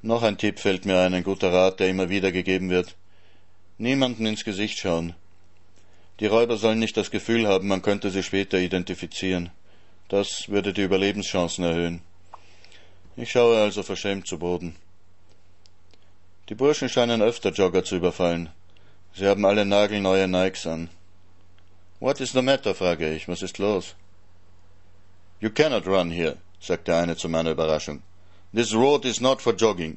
Noch 0.00 0.22
ein 0.22 0.38
Tipp 0.38 0.60
fällt 0.60 0.84
mir 0.86 1.00
ein, 1.00 1.12
ein 1.12 1.24
guter 1.24 1.52
Rat, 1.52 1.80
der 1.80 1.88
immer 1.88 2.08
wieder 2.08 2.32
gegeben 2.32 2.70
wird. 2.70 2.94
Niemanden 3.78 4.26
ins 4.26 4.44
Gesicht 4.44 4.78
schauen. 4.78 5.14
Die 6.20 6.26
Räuber 6.26 6.56
sollen 6.56 6.78
nicht 6.78 6.96
das 6.96 7.10
Gefühl 7.10 7.48
haben, 7.48 7.66
man 7.66 7.82
könnte 7.82 8.10
sie 8.10 8.22
später 8.22 8.58
identifizieren. 8.58 9.50
Das 10.08 10.48
würde 10.48 10.72
die 10.72 10.82
Überlebenschancen 10.82 11.64
erhöhen. 11.64 12.00
Ich 13.16 13.32
schaue 13.32 13.60
also 13.60 13.82
verschämt 13.82 14.28
zu 14.28 14.38
Boden. 14.38 14.76
Die 16.48 16.54
Burschen 16.54 16.88
scheinen 16.88 17.20
öfter 17.20 17.50
Jogger 17.50 17.82
zu 17.82 17.96
überfallen. 17.96 18.50
Sie 19.14 19.26
haben 19.26 19.44
alle 19.44 19.64
nagelneue 19.64 20.28
Nikes 20.28 20.66
an. 20.66 20.88
What 21.98 22.20
is 22.20 22.32
the 22.32 22.42
matter? 22.42 22.74
frage 22.74 23.12
ich. 23.14 23.26
Was 23.28 23.42
ist 23.42 23.58
los? 23.58 23.94
You 25.40 25.50
cannot 25.50 25.86
run 25.86 26.10
here, 26.10 26.36
sagt 26.60 26.86
der 26.86 26.98
eine 26.98 27.16
zu 27.16 27.28
meiner 27.28 27.50
Überraschung. 27.50 28.02
This 28.52 28.72
road 28.72 29.04
is 29.04 29.20
not 29.20 29.42
for 29.42 29.52
jogging. 29.52 29.96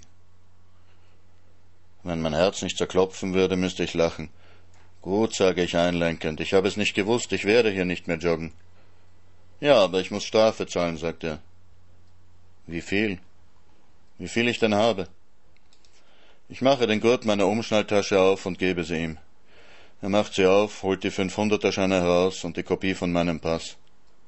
Wenn 2.04 2.22
mein 2.22 2.34
Herz 2.34 2.62
nicht 2.62 2.78
zerklopfen 2.78 3.34
würde, 3.34 3.56
müsste 3.56 3.84
ich 3.84 3.93
lachen. 3.93 4.30
Gut, 5.02 5.36
sage 5.36 5.64
ich 5.64 5.76
einlenkend, 5.78 6.39
ich 6.39 6.54
habe 6.54 6.68
es 6.68 6.78
nicht 6.78 6.93
gewusst, 6.93 7.32
ich 7.32 7.45
werde 7.45 7.72
hier 7.72 7.86
nicht 7.86 8.08
mehr 8.08 8.18
joggen. 8.18 8.52
Ja, 9.60 9.76
aber 9.84 10.00
ich 10.02 10.12
muss 10.12 10.24
Strafe 10.24 10.68
zahlen, 10.68 10.98
sagt 10.98 11.24
er. 11.24 11.39
Wie 12.66 12.82
viel? 12.82 13.20
Wie 14.18 14.28
viel 14.28 14.48
ich 14.48 14.60
denn 14.60 14.76
habe? 14.76 15.08
Ich 16.50 16.62
mache 16.62 16.88
den 16.88 17.02
Gurt 17.02 17.26
meiner 17.26 17.48
Umschnalltasche 17.48 18.20
auf 18.20 18.45
und 18.45 18.60
gebe 18.60 18.84
sie 18.84 18.98
ihm. 19.04 19.18
Er 20.02 20.10
macht 20.10 20.36
sie 20.36 20.45
auf, 20.45 20.84
holt 20.84 21.04
die 21.04 21.12
500er-Scheine 21.12 22.02
heraus 22.02 22.43
und 22.43 22.56
die 22.56 22.64
Kopie 22.64 22.93
von 22.93 23.12
meinem 23.12 23.39
Pass. 23.39 23.78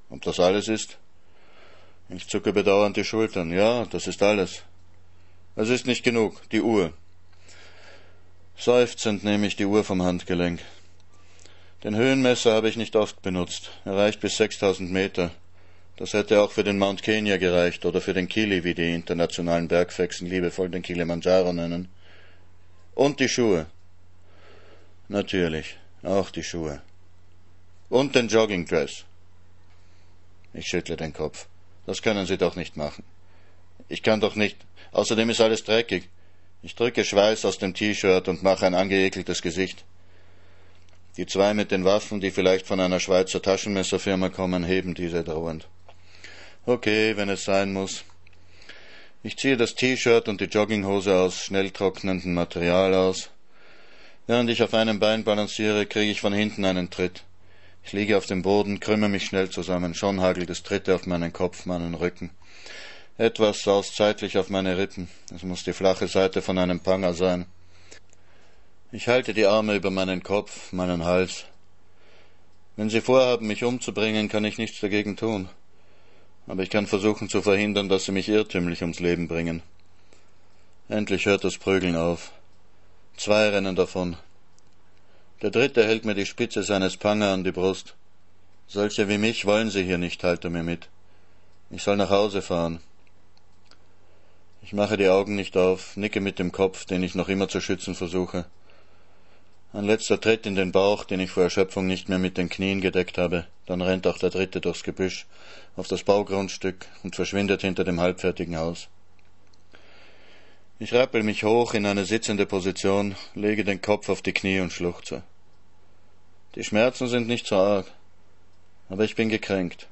Ob 0.10 0.22
das 0.24 0.40
alles 0.40 0.68
ist? 0.68 0.98
Ich 2.10 2.28
zucke 2.28 2.52
bedauernd 2.52 2.98
die 2.98 3.04
Schultern. 3.04 3.52
Ja, 3.52 3.86
das 3.86 4.08
ist 4.08 4.24
alles. 4.24 4.64
Es 5.56 5.70
ist 5.70 5.86
nicht 5.86 6.04
genug, 6.04 6.42
die 6.50 6.62
Uhr. 6.62 6.94
Seufzend 8.60 9.24
nehme 9.24 9.48
ich 9.48 9.56
die 9.56 9.66
Uhr 9.66 9.86
vom 9.86 10.04
Handgelenk. 10.04 10.60
Den 11.86 11.96
Höhenmesser 11.96 12.54
habe 12.54 12.68
ich 12.68 12.76
nicht 12.76 12.98
oft 12.98 13.22
benutzt. 13.22 13.72
Er 13.86 13.96
reicht 13.96 14.20
bis 14.20 14.36
6000 14.36 14.92
Meter. 14.92 15.32
Das 15.96 16.12
hätte 16.12 16.42
auch 16.42 16.52
für 16.52 16.66
den 16.66 16.78
Mount 16.78 17.02
Kenya 17.02 17.38
gereicht 17.38 17.86
oder 17.86 18.02
für 18.02 18.14
den 18.14 18.28
Kili, 18.28 18.66
wie 18.66 18.74
die 18.74 18.94
internationalen 18.94 19.70
Bergfexen 19.70 20.28
liebevoll 20.28 20.68
den 20.68 20.82
Kilimanjaro 20.82 21.54
nennen. 21.54 21.88
Und 22.96 23.22
die 23.22 23.30
Schuhe. 23.30 23.68
Natürlich, 25.08 25.78
auch 26.04 26.30
die 26.30 26.44
Schuhe. 26.44 26.82
Und 27.88 28.14
den 28.14 28.28
Joggingdress. 28.28 29.06
Ich 30.54 30.68
schüttle 30.68 30.98
den 30.98 31.14
Kopf. 31.14 31.48
Das 31.86 32.02
können 32.02 32.26
Sie 32.26 32.38
doch 32.38 32.58
nicht 32.58 32.76
machen. 32.76 33.06
Ich 33.88 34.04
kann 34.04 34.20
doch 34.20 34.36
nicht. 34.36 34.58
Außerdem 34.92 35.30
ist 35.30 35.40
alles 35.40 35.64
dreckig. 35.64 36.10
Ich 36.62 36.76
drücke 36.76 37.06
Schweiß 37.06 37.46
aus 37.46 37.58
dem 37.58 37.74
T-Shirt 37.74 38.28
und 38.28 38.44
mache 38.44 38.66
ein 38.66 38.76
angeekeltes 38.76 39.42
Gesicht. 39.42 39.86
Die 41.16 41.26
zwei 41.26 41.54
mit 41.54 41.72
den 41.72 41.86
Waffen, 41.86 42.20
die 42.20 42.32
vielleicht 42.32 42.68
von 42.68 42.80
einer 42.80 43.00
Schweizer 43.00 43.42
Taschenmesserfirma 43.42 44.30
kommen, 44.30 44.66
heben 44.66 44.94
diese 44.94 45.24
drohend. 45.24 45.68
Okay, 46.66 47.16
wenn 47.16 47.30
es 47.30 47.46
sein 47.46 47.72
muss. 47.72 48.04
Ich 49.24 49.38
ziehe 49.38 49.56
das 49.56 49.76
T-Shirt 49.76 50.28
und 50.28 50.42
die 50.42 50.46
Jogginghose 50.46 51.16
aus 51.16 51.44
schnell 51.44 51.72
trocknendem 51.72 52.34
Material 52.34 52.94
aus. 52.94 53.30
Während 54.28 54.50
ich 54.50 54.62
auf 54.62 54.74
einem 54.74 55.00
Bein 55.00 55.24
balanciere, 55.24 55.86
kriege 55.86 56.12
ich 56.12 56.22
von 56.22 56.34
hinten 56.34 56.66
einen 56.66 56.90
Tritt. 56.90 57.24
Ich 57.84 57.94
liege 57.94 58.18
auf 58.18 58.26
dem 58.26 58.42
Boden, 58.42 58.80
krümme 58.80 59.10
mich 59.10 59.26
schnell 59.26 59.50
zusammen. 59.50 59.96
Schon 59.96 60.22
hagelt 60.22 60.50
es 60.50 60.64
Tritte 60.64 60.94
auf 60.94 61.08
meinen 61.08 61.34
Kopf, 61.34 61.66
meinen 61.66 61.96
Rücken. 61.96 62.30
Etwas 63.20 63.62
saust 63.62 63.96
zeitlich 63.96 64.40
auf 64.40 64.50
meine 64.50 64.80
Rippen. 64.80 65.08
Es 65.36 65.44
muss 65.44 65.64
die 65.64 65.74
flache 65.74 66.08
Seite 66.08 66.42
von 66.42 66.58
einem 66.58 66.80
Panger 66.80 67.14
sein. 67.14 67.46
Ich 68.92 69.08
halte 69.08 69.36
die 69.36 69.46
Arme 69.46 69.76
über 69.76 69.92
meinen 69.92 70.24
Kopf, 70.24 70.72
meinen 70.72 71.06
Hals. 71.06 71.46
Wenn 72.76 72.90
Sie 72.90 73.02
vorhaben, 73.02 73.46
mich 73.46 73.64
umzubringen, 73.64 74.28
kann 74.30 74.44
ich 74.46 74.58
nichts 74.58 74.80
dagegen 74.80 75.16
tun 75.16 75.50
aber 76.50 76.64
ich 76.64 76.72
kann 76.72 76.88
versuchen 76.88 77.30
zu 77.30 77.44
verhindern, 77.44 77.90
dass 77.90 78.06
sie 78.06 78.12
mich 78.12 78.28
irrtümlich 78.28 78.82
ums 78.82 79.00
Leben 79.00 79.28
bringen. 79.28 79.62
Endlich 80.90 81.28
hört 81.28 81.44
das 81.44 81.60
Prügeln 81.60 81.96
auf. 81.96 82.32
Zwei 83.16 83.50
rennen 83.50 83.76
davon. 83.76 84.18
Der 85.44 85.52
dritte 85.52 85.86
hält 85.86 86.06
mir 86.06 86.16
die 86.16 86.26
Spitze 86.26 86.64
seines 86.64 86.98
Panger 86.98 87.34
an 87.34 87.44
die 87.44 87.52
Brust. 87.52 87.94
Solche 88.68 89.08
wie 89.08 89.20
mich 89.20 89.46
wollen 89.46 89.70
sie 89.70 89.84
hier 89.84 90.00
nicht, 90.00 90.24
er 90.24 90.50
mir 90.50 90.64
mit. 90.64 90.90
Ich 91.70 91.84
soll 91.84 91.98
nach 91.98 92.10
Hause 92.10 92.42
fahren. 92.42 92.82
Ich 94.62 94.74
mache 94.74 94.98
die 94.98 95.08
Augen 95.08 95.36
nicht 95.36 95.56
auf, 95.58 95.96
nicke 95.96 96.20
mit 96.20 96.38
dem 96.38 96.52
Kopf, 96.52 96.86
den 96.86 97.02
ich 97.02 97.16
noch 97.16 97.30
immer 97.30 97.48
zu 97.48 97.62
schützen 97.62 97.96
versuche. 97.96 98.46
Ein 99.72 99.86
letzter 99.86 100.20
Tritt 100.20 100.46
in 100.46 100.56
den 100.56 100.72
Bauch, 100.72 101.04
den 101.06 101.20
ich 101.20 101.32
vor 101.32 101.44
Erschöpfung 101.44 101.86
nicht 101.86 102.10
mehr 102.10 102.20
mit 102.20 102.38
den 102.38 102.50
Knien 102.50 102.82
gedeckt 102.82 103.18
habe. 103.18 103.46
Dann 103.68 103.82
rennt 103.82 104.08
auch 104.08 104.18
der 104.18 104.32
dritte 104.32 104.62
durchs 104.62 104.84
Gebüsch 104.84 105.28
auf 105.76 105.88
das 105.88 106.04
Baugrundstück 106.04 106.88
und 107.04 107.16
verschwindet 107.16 107.62
hinter 107.62 107.84
dem 107.84 108.00
halbfertigen 108.00 108.58
Haus. 108.58 108.88
Ich 110.80 110.94
rappel 110.94 111.24
mich 111.24 111.44
hoch 111.44 111.74
in 111.74 111.86
eine 111.86 112.06
sitzende 112.06 112.46
Position, 112.46 113.16
lege 113.36 113.64
den 113.64 113.82
Kopf 113.82 114.10
auf 114.10 114.22
die 114.22 114.34
Knie 114.34 114.60
und 114.60 114.74
schluchze. 114.74 115.24
Die 116.56 116.64
Schmerzen 116.64 117.08
sind 117.08 117.28
nicht 117.28 117.46
so 117.46 117.58
arg, 117.58 117.86
aber 118.90 119.04
ich 119.04 119.16
bin 119.16 119.30
gekränkt. 119.30 119.88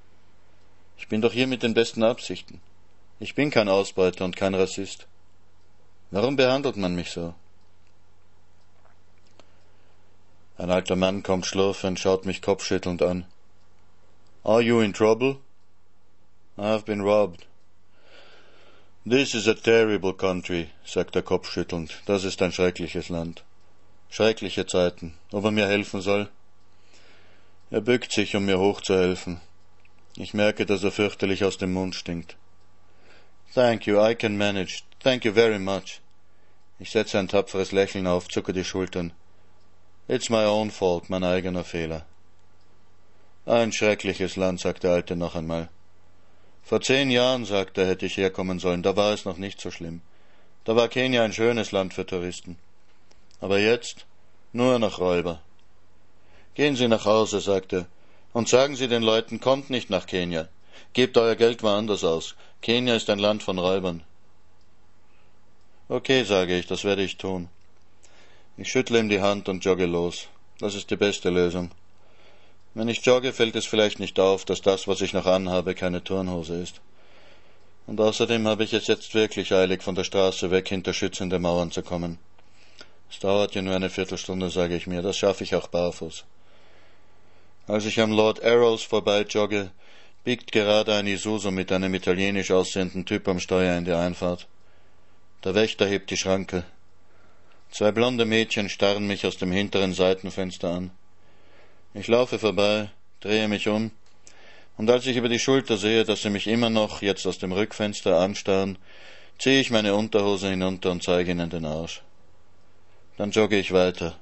Ich 0.98 1.08
bin 1.08 1.22
doch 1.22 1.34
hier 1.34 1.46
mit 1.46 1.62
den 1.62 1.74
besten 1.74 2.04
Absichten. 2.04 2.62
Ich 3.20 3.34
bin 3.34 3.50
kein 3.50 3.68
Ausbeuter 3.68 4.26
und 4.26 4.36
kein 4.36 4.54
Rassist. 4.54 5.08
Warum 6.12 6.36
behandelt 6.36 6.78
man 6.78 6.94
mich 6.94 7.10
so? 7.10 7.34
Ein 10.58 10.70
alter 10.70 10.96
Mann 10.96 11.24
kommt 11.24 11.46
schlurfend, 11.46 12.00
schaut 12.00 12.26
mich 12.26 12.42
kopfschüttelnd 12.42 13.02
an. 13.02 13.26
Are 14.44 14.62
you 14.62 14.82
in 14.82 14.94
trouble? 14.94 15.38
I 16.58 16.68
have 16.68 16.86
been 16.86 17.02
robbed. 17.02 17.46
This 19.04 19.34
is 19.34 19.48
a 19.48 19.56
terrible 19.56 20.14
country, 20.14 20.70
sagt 20.86 21.16
der 21.16 21.24
Kopf 21.24 21.50
schüttelnd. 21.52 22.02
Das 22.06 22.24
ist 22.24 22.42
ein 22.42 22.52
schreckliches 22.52 23.10
Land. 23.10 23.44
Schreckliche 24.10 24.66
Zeiten. 24.68 25.16
Ob 25.32 25.44
er 25.44 25.52
mir 25.52 25.68
helfen 25.68 26.02
soll? 26.02 26.30
Er 27.72 27.82
bückt 27.82 28.12
sich, 28.12 28.36
um 28.36 28.46
mir 28.46 28.60
hochzuhelfen. 28.60 29.42
Ich 30.16 30.34
merke, 30.34 30.66
dass 30.66 30.84
er 30.84 30.92
fürchterlich 30.92 31.44
aus 31.44 31.58
dem 31.58 31.74
Mund 31.74 31.96
stinkt. 31.96 32.38
Thank 33.58 33.88
you, 33.88 34.00
I 34.00 34.14
can 34.14 34.38
manage. 34.38 34.84
Thank 35.00 35.26
you 35.26 35.32
very 35.32 35.58
much. 35.58 36.00
Ich 36.80 36.92
setze 36.92 37.18
ein 37.18 37.28
tapferes 37.28 37.72
Lächeln 37.72 38.06
auf, 38.06 38.28
zucke 38.28 38.54
die 38.54 38.64
Schultern. 38.64 39.14
It's 40.08 40.30
my 40.30 40.46
own 40.46 40.70
fault, 40.70 41.10
mein 41.10 41.24
eigener 41.24 41.64
Fehler. 41.64 42.06
Ein 43.48 43.72
schreckliches 43.72 44.36
Land, 44.36 44.60
sagt 44.60 44.84
der 44.84 44.92
Alte 44.92 45.16
noch 45.16 45.34
einmal. 45.34 45.70
Vor 46.62 46.82
zehn 46.82 47.10
Jahren, 47.10 47.46
sagte 47.46 47.82
er, 47.82 47.88
hätte 47.88 48.06
ich 48.06 48.18
herkommen 48.18 48.60
sollen, 48.60 48.84
da 48.84 48.96
war 48.96 49.12
es 49.12 49.26
noch 49.26 49.38
nicht 49.38 49.60
so 49.60 49.72
schlimm. 49.72 50.02
Da 50.64 50.76
war 50.76 50.88
Kenia 50.88 51.24
ein 51.24 51.34
schönes 51.34 51.72
Land 51.72 51.96
für 51.96 52.06
Touristen. 52.06 52.58
Aber 53.42 53.58
jetzt 53.58 54.06
nur 54.54 54.78
noch 54.78 55.00
Räuber. 55.00 55.42
Gehen 56.54 56.76
Sie 56.76 56.88
nach 56.88 57.06
Hause, 57.06 57.40
sagte 57.40 57.76
er, 57.76 57.86
und 58.34 58.50
sagen 58.50 58.76
Sie 58.76 58.88
den 58.88 59.02
Leuten, 59.02 59.40
kommt 59.40 59.72
nicht 59.72 59.90
nach 59.90 60.06
Kenia. 60.06 60.48
Gebt 60.94 61.18
euer 61.18 61.36
Geld 61.36 61.64
woanders 61.64 62.04
aus. 62.04 62.36
Kenia 62.62 62.96
ist 62.96 63.10
ein 63.10 63.20
Land 63.20 63.44
von 63.44 63.60
Räubern. 63.60 64.04
Okay, 65.90 66.24
sage 66.24 66.58
ich, 66.58 66.68
das 66.68 66.84
werde 66.84 67.04
ich 67.04 67.18
tun. 67.18 67.50
Ich 68.58 68.70
schüttle 68.70 69.00
ihm 69.00 69.10
die 69.10 69.22
Hand 69.22 69.48
und 69.48 69.64
jogge 69.64 69.86
los. 69.86 70.28
Das 70.60 70.76
ist 70.76 70.90
die 70.90 70.98
beste 70.98 71.30
Lösung. 71.30 71.72
Wenn 72.74 72.90
ich 72.90 73.06
jogge, 73.06 73.32
fällt 73.32 73.56
es 73.56 73.66
vielleicht 73.66 74.00
nicht 74.00 74.20
auf, 74.20 74.46
dass 74.46 74.62
das, 74.62 74.88
was 74.88 75.02
ich 75.02 75.14
noch 75.14 75.26
anhabe, 75.26 75.76
keine 75.76 76.04
Turnhose 76.04 76.62
ist. 76.62 76.82
Und 77.86 78.02
außerdem 78.02 78.48
habe 78.48 78.66
ich 78.66 78.74
es 78.74 78.88
jetzt 78.88 79.16
wirklich 79.16 79.54
eilig, 79.54 79.82
von 79.82 79.96
der 79.96 80.04
Straße 80.04 80.52
weg 80.52 80.68
hinter 80.68 80.94
schützende 80.94 81.40
Mauern 81.40 81.72
zu 81.72 81.84
kommen. 81.84 82.20
Es 83.10 83.20
dauert 83.20 83.56
ja 83.56 83.62
nur 83.62 83.76
eine 83.76 83.90
Viertelstunde, 83.90 84.50
sage 84.50 84.76
ich 84.76 84.88
mir, 84.88 85.02
das 85.02 85.18
schaffe 85.18 85.44
ich 85.44 85.56
auch 85.56 85.68
barfuß. 85.68 86.26
Als 87.68 87.86
ich 87.86 88.00
am 88.00 88.12
Lord 88.12 88.44
Arrows 88.44 88.84
vorbei 88.84 89.22
jogge, 89.22 89.72
biegt 90.28 90.52
gerade 90.52 90.94
ein 90.94 91.08
Isuzu 91.08 91.52
mit 91.52 91.72
einem 91.72 91.94
italienisch 91.94 92.52
aussehenden 92.52 93.06
Typ 93.06 93.30
am 93.30 93.40
Steuer 93.40 93.78
in 93.78 93.86
die 93.86 93.94
Einfahrt. 93.94 94.46
Der 95.46 95.56
Wächter 95.56 95.88
hebt 95.88 96.12
die 96.12 96.18
Schranke. 96.18 96.66
Zwei 97.72 97.94
blonde 97.94 98.26
Mädchen 98.26 98.68
starren 98.68 99.08
mich 99.08 99.26
aus 99.26 99.38
dem 99.38 99.54
hinteren 99.54 99.94
Seitenfenster 99.94 100.70
an. 100.70 100.92
Ich 101.94 102.10
laufe 102.10 102.40
vorbei, 102.40 102.90
drehe 103.22 103.48
mich 103.48 103.70
um, 103.70 103.92
und 104.76 104.90
als 104.90 105.08
ich 105.08 105.16
über 105.16 105.30
die 105.30 105.40
Schulter 105.40 105.78
sehe, 105.78 106.04
dass 106.04 106.24
sie 106.24 106.30
mich 106.30 106.48
immer 106.48 106.70
noch 106.70 107.02
jetzt 107.02 107.26
aus 107.26 107.38
dem 107.38 107.54
Rückfenster 107.54 108.20
anstarren, 108.20 108.78
ziehe 109.40 109.62
ich 109.62 109.72
meine 109.72 109.96
Unterhose 109.96 110.50
hinunter 110.50 110.92
und 110.92 111.04
zeige 111.04 111.32
ihnen 111.32 111.50
den 111.50 111.64
Arsch. 111.64 112.02
Dann 113.16 113.32
jogge 113.32 113.58
ich 113.58 113.72
weiter, 113.72 114.18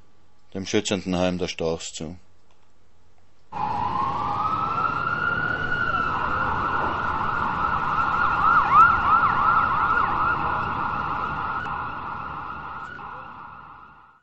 dem 0.54 0.68
schützenden 0.68 1.18
Heim 1.18 1.40
der 1.40 1.48
Storchs 1.48 1.94
zu. 1.94 2.16